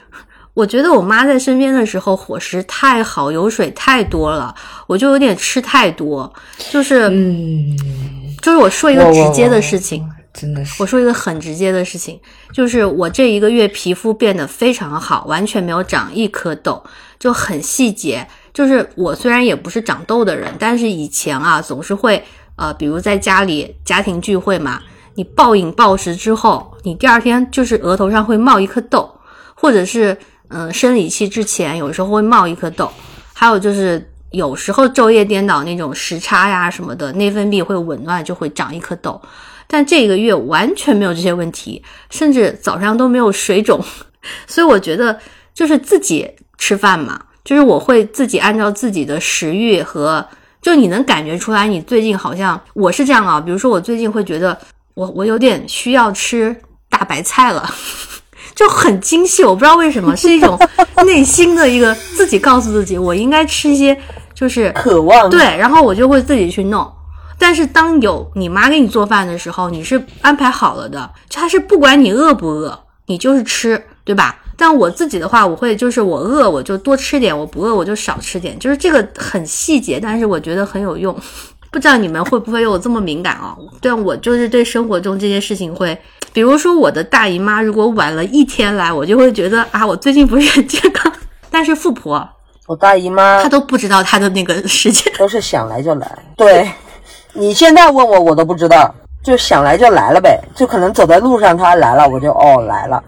[0.54, 4.54] 我觉得我妈在身边的时候伙食太好，油水太多了，
[4.86, 6.32] 我就有点吃太多。
[6.70, 7.76] 就是，嗯，
[8.42, 12.20] 就是我说一个直接的事情，，真的是我说一个很直接的事情，
[12.52, 16.82] 就是我这一个月皮肤变得非常好，完全没有长一颗痘，
[17.18, 18.26] 就很细节。
[18.52, 22.22] 就是我虽然也不是长痘的人，但是以前啊总是会
[22.56, 24.82] 呃，比如在家里家庭聚会嘛，
[25.20, 29.06] 你暴饮暴食之后，你第二天就是额头上会冒一颗痘，
[29.54, 30.16] 或者是
[30.48, 32.90] 嗯、生理期之前有时候会冒一颗痘，
[33.34, 39.20] 还有就是有时候昼夜颠倒那种时差呀什么的，内分泌会紊乱就会长一颗痘。
[39.66, 43.78] 但这个月完全没有这些问题，甚至早上都没有水肿，
[44.48, 45.20] 所以我觉得
[45.52, 46.26] 就是自己
[46.56, 50.26] 吃饭嘛，就是我会自己按照自己的食欲和，
[50.62, 54.58] 就你能感觉出来，你最近好像我是这样啊，比如说我最近会觉得
[55.00, 56.54] 我我有点需要吃
[56.90, 57.74] 大白菜了。
[58.54, 60.58] 就很精细，我不知道为什么，是一种
[61.06, 63.98] 内心的一个自己告诉自己，我应该吃一些
[64.34, 66.86] 就是渴望对，然后我就会自己去弄。
[67.38, 74.36] 但是当有你妈给你做饭的时候，你是安排好了的，她是不管你饿不饿，你就是吃，对吧？
[74.58, 81.16] 但我自己的话，我会就是我饿我就多吃点，我不饿我就少吃点，就是这个很细节，但是我觉得很有用。
[81.70, 83.56] 不知道你们会不会有这么敏感哦？
[83.80, 85.96] 但我就是对生活中这些事情会，
[86.32, 91.12] 比如说我的大姨妈如果晚了一天来，我就会觉得啊，我最近不是很健康。
[91.50, 92.28] 但是富婆，
[92.66, 95.12] 我大姨妈她都不知道她的那个时间。
[95.18, 96.18] 都是想来就来。
[96.36, 96.70] 对，
[97.32, 98.92] 你现在问我，我都不知道，
[99.22, 100.40] 就想来就来了呗。
[100.54, 103.02] 就可能走在路上，她来了，我就哦来了。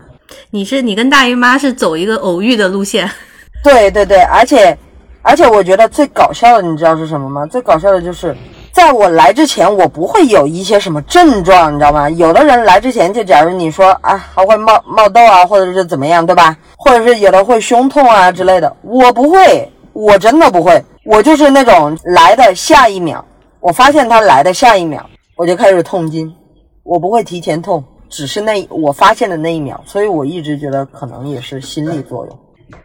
[0.50, 3.10] 你是你跟大姨妈是走一个偶遇的路线，
[3.62, 4.76] 对对对，而且
[5.22, 7.46] 而且我觉得最搞笑的，你知道是什么吗？
[7.46, 8.36] 最搞笑的就是，
[8.72, 12.10] 在我来之前，我不会有一些什么症状，你知道吗？
[12.10, 16.56] 有的人来之前，就假如你说啊，还会冒冒痘啊，或者是怎么样，对吧？
[16.76, 23.24] 或者是有的会胸痛啊之类的，我不会，我真的不会，我就是那种来的下一秒，
[23.60, 25.04] 我发现他来的下一秒，
[25.36, 26.34] 我就开始痛经，
[26.82, 32.38] 我不会提前痛，只是那我发现的那一秒，所以我一直觉得可能也是心理作用。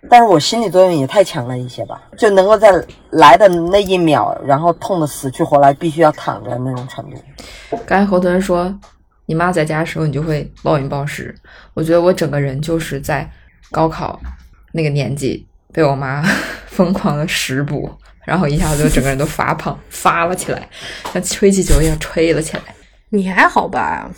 [0.10, 2.72] 但是我心理作用也太强了一些吧，就能够在
[3.12, 7.18] 来的那一秒，然后痛得死去活来，必须要躺着那种程度。
[7.86, 8.74] 刚才侯屯说，
[9.26, 11.36] 你妈在家的时候你就会暴饮暴食。
[11.74, 13.30] 我觉得我整个人就是在
[13.72, 14.20] 高考
[14.72, 16.24] 那个年纪被我妈
[16.68, 17.90] 疯狂的食补，
[18.26, 20.68] 然后一下子就整个人都发胖发了起来，
[21.14, 22.64] 像吹气球一样吹了起来。
[23.10, 24.10] 你还好吧？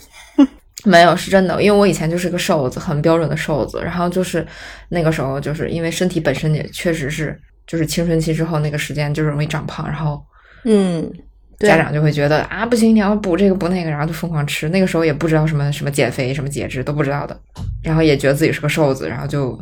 [0.86, 3.82] 没有，是真的，因为我以前就是个瘦子，很标准的瘦子。
[3.84, 4.46] 然后就是
[4.88, 7.38] 那个时候，就是因为身体本身也确实是，
[7.68, 10.24] 就是青春期之后那个时间就是容易长胖，然后
[10.64, 11.12] 嗯，
[11.60, 14.70] 家长就会觉得啊，不行，你要补这个补那个，然后就疯狂吃。
[14.70, 17.38] 那个时候也不知道什么什么减肥、什么节制都不知道的，
[17.84, 19.62] 然后也觉得自己是个瘦子，然后就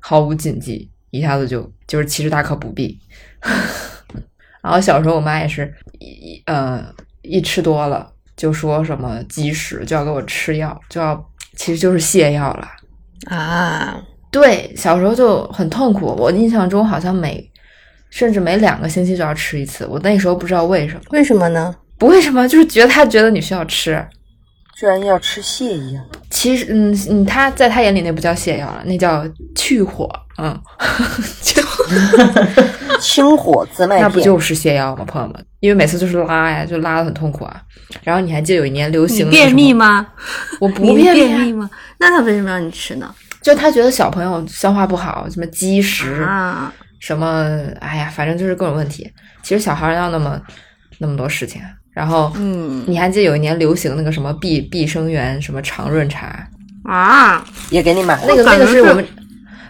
[0.00, 2.98] 毫无禁忌，一下子就就是其实大可不必。
[4.62, 6.84] 然 后 小时候我妈也是一一呃
[7.22, 11.24] 一吃多了就说什么积食，就要给我吃药，就要
[11.56, 12.68] 其实就是泻药了。
[13.28, 14.00] 啊，
[14.30, 16.14] 对，小时候就很痛苦。
[16.18, 17.50] 我印象中好像每
[18.10, 19.86] 甚至每两个星期就要吃一次。
[19.86, 21.74] 我那时候不知道为什么，为什么呢？
[21.98, 24.06] 不为什么，就是觉得他觉得你需要吃。
[24.78, 30.06] 居然要吃泻药，其实，嗯嗯，他在他眼里那不叫泻药了，那叫去火。
[30.38, 30.54] 嗯，
[31.40, 31.62] 就
[33.00, 34.02] 清火自卖片。
[34.02, 35.46] 那不就是泻药吗，朋友们？
[35.60, 37.58] 因为每次就是拉呀，就拉的很痛苦啊。
[38.02, 40.06] 然后你还记得有一年流行便秘吗？
[40.60, 41.70] 我不便秘啊，便秘吗？
[41.98, 43.14] 那他为什么让你吃呢？
[43.40, 46.22] 就他觉得小朋友消化不好，什么积食。
[46.22, 46.70] 啊，
[47.00, 47.48] 什么，
[47.80, 49.10] 哎呀，反正就是各种问题。
[49.42, 50.38] 其实小孩要那么
[50.98, 51.62] 那么多事情，
[51.96, 56.46] 然后，嗯你还记得有一年流行那个什么碧碧生源什么常润茶，
[56.84, 59.02] 啊，也给你买那个那个是我们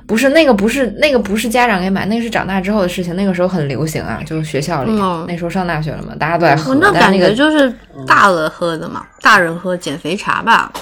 [0.08, 3.14] 不是那个不是那个不是家长给买，那个是长大之后的事情。
[3.14, 6.72] 那个时候很流行啊，就是学校里、嗯那时候上大学了嘛，大家都在喝。
[6.72, 7.72] 我那感觉就是
[8.08, 10.72] 大了喝的嘛，大人喝减肥茶吧。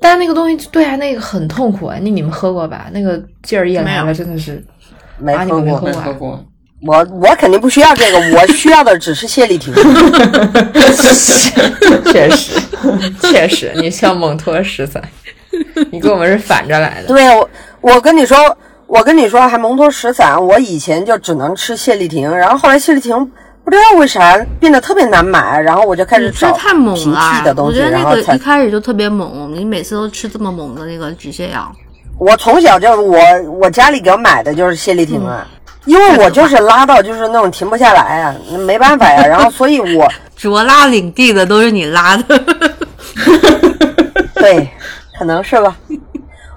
[0.00, 1.98] 但是那个东西对啊，那个很痛苦啊。
[2.00, 2.86] 那你们喝过吧？
[2.92, 4.64] 那个劲儿一来了，真的是
[5.18, 6.44] 没啊你喝过们没喝过没喝过。
[6.86, 9.72] 我我肯定不需要这个，我需要的只是谢丽婷。
[12.12, 12.60] 确实
[13.20, 15.02] 确实，你像蒙脱十三，
[15.90, 17.08] 你跟我们是反着来的。
[17.08, 17.48] 对我，
[17.80, 18.36] 我跟你说，
[18.86, 23.16] 我跟你说，还蒙脱石散，我以前就只能吃谢丽婷，然后后来谢丽婷
[23.64, 27.54] 不知道为啥变得特别难买，然后我就开始你吃找太猛平了啊替的！
[27.54, 31.74] 东西，我觉得那然后才个一开始就特别猛，你每次都吃这么猛的那个止泻药。
[32.18, 33.18] 我从小就我
[33.58, 35.46] 我家里给我买的就是谢丽婷啊，
[35.86, 38.34] 因为我就是拉到就是那种停不下来啊，
[38.66, 42.38] 没办法呀， 然后所以我 卓拉领地的都是你拉的，
[44.34, 44.68] 对，
[45.18, 45.76] 可能是吧。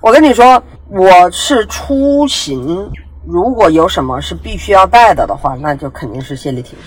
[0.02, 2.90] 我跟你说，我是出行，
[3.26, 6.78] 如果有什么是必须要带的的话，那就肯定是谢丽婷，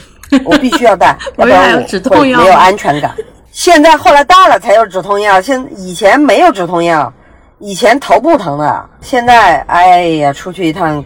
[0.45, 3.15] 我必须要带，要不止痛药会没有安全感。
[3.53, 7.13] 现在后来大了才有止痛药，现以前没有止痛药，
[7.59, 11.05] 以前头不疼的，现在哎呀，出去一趟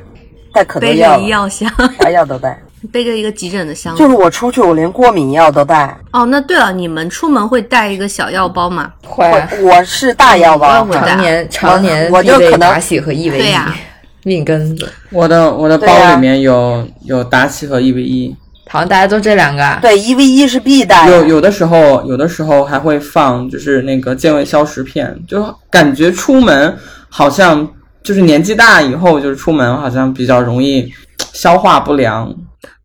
[0.55, 1.71] 带可多背着医药箱，
[2.01, 2.59] 啥药都带。
[2.93, 3.99] 背着一个急诊的箱子。
[3.99, 5.97] 就是我出去，我连过敏药都带。
[6.13, 8.93] 哦，那对了，你们出门会带一个小药包吗？
[9.07, 13.75] 会啊我我是大药包常年常年我就可能达喜和一对呀
[14.25, 18.37] 命根子，我的我的包里面有有达喜和一 v 一，
[18.69, 19.79] 好像大家都这两个啊。
[19.81, 21.09] 对一 v 一是必带。
[21.09, 26.77] 有有的时候有的时候还会放就是那个健胃消食片，就感觉出门
[27.09, 27.67] 好像
[28.05, 30.93] 就是年纪大以后就是出门好像比较容易
[31.33, 32.33] 消化不良。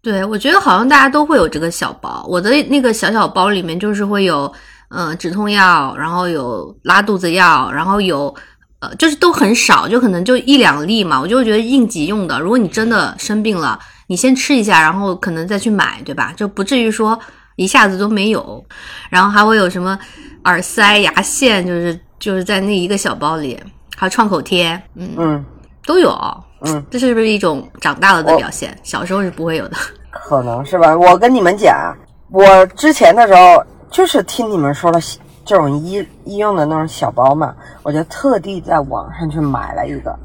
[0.01, 2.25] 对，我觉得好像大家都会有这个小包。
[2.27, 4.51] 我的那个小小包里面就是会有，
[4.91, 8.33] 嗯、止痛药，然后有拉肚子药，然后有，
[8.79, 11.19] 呃，就是都很少，就可能就一两粒嘛。
[11.19, 12.39] 我就觉得应急用的。
[12.39, 13.77] 如果你真的生病了，
[14.07, 16.33] 你先吃一下，然后可能再去买，对吧？
[16.37, 17.19] 就不至于说
[17.57, 18.63] 一下子都没有。
[19.09, 19.99] 然后还会有什么
[20.45, 23.59] 耳塞、牙线，就是就是在那一个小包里，
[23.99, 25.45] 还有创口贴，嗯，嗯
[25.85, 26.17] 都有。
[26.61, 28.73] 嗯，这是不是一种长大了的表现？
[28.81, 29.75] 小时候是不会有的。
[30.09, 30.97] 可能是吧。
[30.97, 31.93] 我跟你们讲，
[32.31, 33.61] 我之前的时候
[33.91, 35.01] 就是听你们说了
[35.43, 37.53] 这种医医用的那种小包嘛，
[37.83, 40.17] 我就特地在网上去买了一个，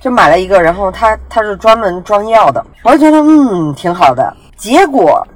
[0.00, 4.32] 就买了一个，然后它它是专门装药的，我就觉得嗯挺好的。
[4.56, 5.26] 结果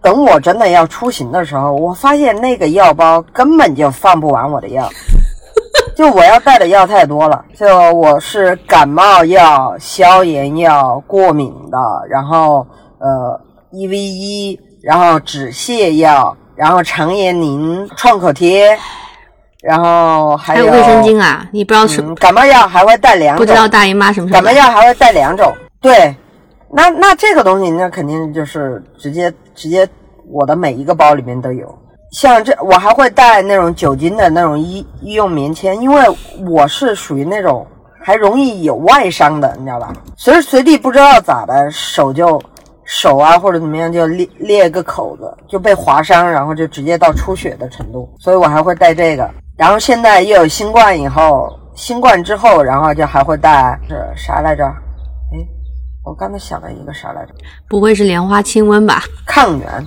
[0.00, 4.88] 等我真的要出行的时候，我发现那个药包根本就放不完我的药，
[5.96, 7.44] 就我要带的药太多了。
[7.56, 12.66] 就我是感冒药、消炎药、过敏的，然后
[12.98, 13.40] 呃
[13.72, 18.78] EV 一，然后止泻药，然后肠炎宁、创可贴。
[19.62, 24.42] 然后还有还有卫生巾啊，你不知道是、嗯，感冒药还会带两种，不知道大姨妈什么时候？
[24.42, 25.50] 感冒药还会带两种，
[25.80, 26.14] 对，
[26.70, 29.88] 那那这个东西那肯定就是直接直接
[30.28, 31.78] 我的每一个包里面都有。
[32.14, 36.00] 像这我还会带那种酒精的那种医医用棉签，因为
[36.48, 37.66] 我是属于那种
[38.00, 39.92] 还容易有外伤的，你知道吧？
[40.16, 42.40] 随时随地不知道咋的手就
[42.84, 49.28] 手啊或者怎么样就裂裂个口子，就被划伤，然后就直接到出血的程度，所以我还会带这个。
[49.56, 54.64] 然后现在又有新冠以后，新冠之后，然后就还会带是啥来着？
[54.64, 55.38] 哎，
[56.04, 57.34] 我刚才想了一个啥来着？
[57.68, 59.02] 不会是莲花清瘟吧？
[59.26, 59.86] 抗原。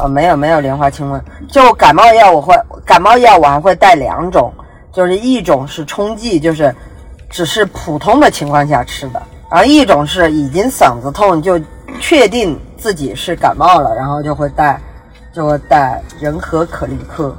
[0.00, 2.54] 呃，没有没有莲花清瘟，就感冒药我会
[2.84, 4.52] 感冒药我还会带两种，
[4.92, 6.74] 就是一种是冲剂，就是
[7.28, 11.60] 只是普通的情况下吃的，然后一种是已经嗓子痛就
[12.00, 14.80] 确定自己是感冒了，然后就会带
[15.34, 17.36] 就会带仁和可立克。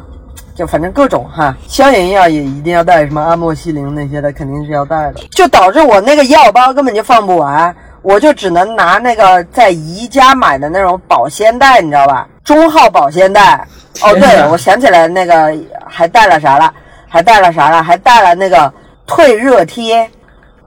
[0.54, 12.28] 就反正各种哈，消炎药也一定要带，什么阿莫西林那些的肯定是要带的，就导致我那个药包根本就放不完，我就只能拿那个在宜家买的那种保鲜袋，你知道吧？
[12.44, 13.68] 中号保鲜袋。
[14.02, 15.54] 哦，对，我想起来那个
[15.86, 16.74] 还带了啥了？
[17.08, 17.84] 还带了啥了？
[17.84, 18.72] 还带了那个
[19.06, 20.10] 退热贴。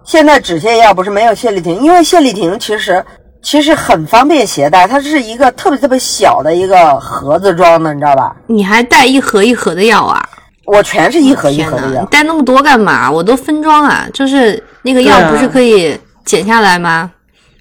[0.05, 3.03] 现在止泻药不是没有泻立停，因为泻立停其实
[3.41, 8.37] 其实很方便携带，它是一个特别特别小的一个盒子装的，你知道吧？
[8.47, 10.23] 你还带一盒一盒的药啊？
[10.67, 12.05] 我全是一盒一盒的药。
[12.07, 13.11] 带那么多干嘛？
[13.11, 17.11] 我都分装啊，就是那个药不是可以剪下来吗？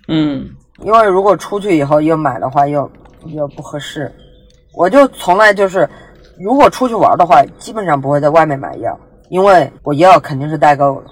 [0.10, 0.45] 嗯，
[0.84, 2.90] 因为如果出去以后又买的话，又
[3.28, 4.12] 又不合适。
[4.74, 5.88] 我就从来就是，
[6.40, 11.12] 如果出去玩的话，基本上不会在外面买药，因为我药肯定是带够了，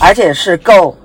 [0.00, 0.96] 而且是够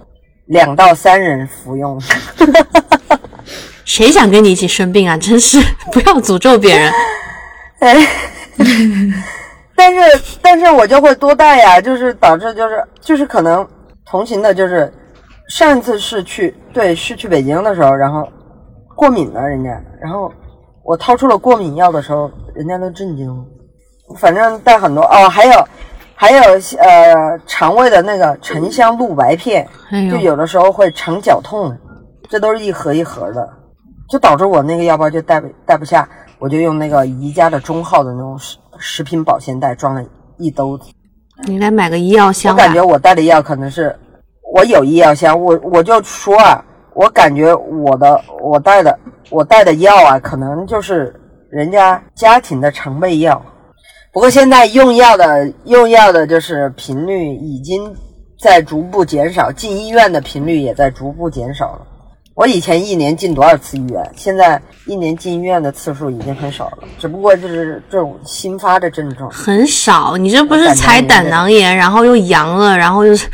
[0.45, 1.99] 两到三人服用。
[3.85, 5.17] 谁想跟你一起生病啊？
[5.17, 5.59] 真是
[5.91, 6.91] 不要诅咒别人。
[7.79, 7.95] 哎，
[9.75, 13.67] 但是但是我就会多带呀，就是导致就是就是可能
[14.05, 14.91] 同行的，就是
[15.49, 18.27] 上一次是去对是去北京的时候，然后
[18.95, 20.31] 过敏了人家，然后
[20.83, 23.43] 我掏出了过敏药的时候，人家都震惊了。
[24.17, 25.67] 反正带很多哦，还有
[26.13, 26.41] 还有
[26.77, 31.75] 呃肠胃的那个沉香露白片，哎，就有的时候会肠绞痛，
[32.29, 33.49] 这都是一盒一盒的，
[34.09, 36.07] 就导致我那个药包就带不带不下，
[36.37, 40.03] 我就用那个宜家的中号的那种食食品保鲜袋装了
[40.37, 40.91] 一兜子。
[41.45, 42.71] 你来买个医药箱我感。
[42.71, 43.95] 觉我带的药可能是
[44.53, 46.63] 我有医药箱，我我就说啊，
[46.95, 48.97] 我感觉我的我带的
[49.29, 51.13] 我带的药啊，可能就是
[51.49, 53.41] 人家家庭的常备药。
[54.11, 57.91] 不过现在用药的用药的就是频率已经
[58.39, 61.87] 在逐步减少，进医院的频率也在逐步减少了。
[62.35, 69.29] 我以前一年进多少次医院，现在一年进医院的次数已经很少了，只不过就是这种新发的症状。
[69.29, 73.27] 很少，你这不是才胆囊炎，然后又阳了，然后又是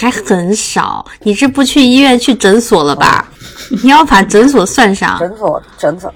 [0.00, 3.26] 还很少，你这不去医院去诊所了吧？
[3.82, 6.14] 你要把诊所算上，诊所诊所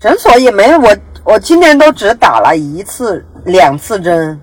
[0.00, 4.40] 诊所也没我我今年都只打了一次两次针。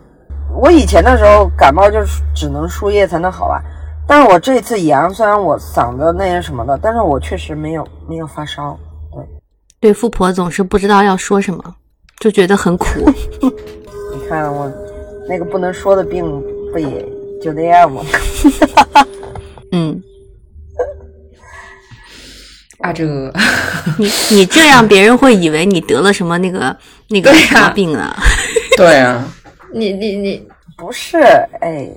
[0.61, 3.59] 我以前的时候感冒就是只能输液才能好啊，
[4.07, 8.77] 但是我这次阳，虽然我嗓子那些什么的，但是我确实没有没有发烧。
[9.11, 9.23] 对
[9.79, 11.75] 对富婆总是不知道要说什么，
[12.19, 12.87] 就觉得很苦。
[13.41, 14.71] 你看我
[15.27, 16.23] 那个不能说的病，
[16.71, 17.05] 不也
[17.41, 18.01] 就那样吗？
[19.73, 20.01] 嗯，
[22.79, 23.33] 啊，这个
[23.99, 26.75] 你你这样别人会以为你得了什么那个
[27.09, 28.15] 那个对呀什么病啊，
[28.77, 29.27] 对啊，
[29.73, 30.47] 你你你，
[30.77, 31.17] 不是，
[31.59, 31.87] 哎，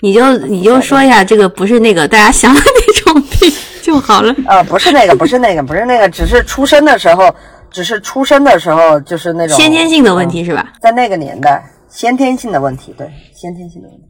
[0.00, 3.52] 你就你就说一下这个不是那个大家想的那种病
[3.82, 4.34] 就好了。
[4.46, 7.34] 啊， 不是那个，不是那个，不是那个，只是出生的时候，
[7.70, 10.72] 只是出生的时候就是那种先天性的问题是吧？
[10.80, 14.04] 在那个年代，先天性的问题，对，先天性的问题。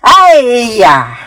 [0.00, 0.40] 哎
[0.78, 1.18] 呀，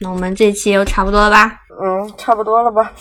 [0.00, 1.52] 那我们这期又差不多了吧？
[1.82, 2.92] 嗯，差不多了吧？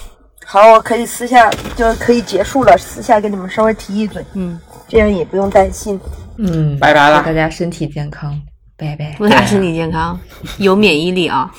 [0.46, 4.58] 好，我可以私下就可以结束了，私下跟你们稍微提一嘴，嗯，
[4.88, 6.00] 这样也不用担心。
[6.38, 8.40] 嗯，拜拜了祝大家身体健康，
[8.78, 9.16] 拜拜。
[9.18, 10.20] 祝大家身体健康，
[10.60, 11.52] 有免疫力啊，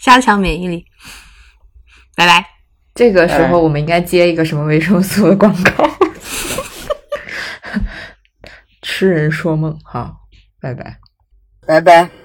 [0.00, 0.84] 加强免疫力。
[2.16, 2.44] 拜拜。
[2.94, 5.88] 这个时候我们应该接一个什么维生素的广告？
[8.82, 10.16] 痴人说梦，好，
[10.60, 10.98] 拜拜。
[11.66, 12.21] 拜拜。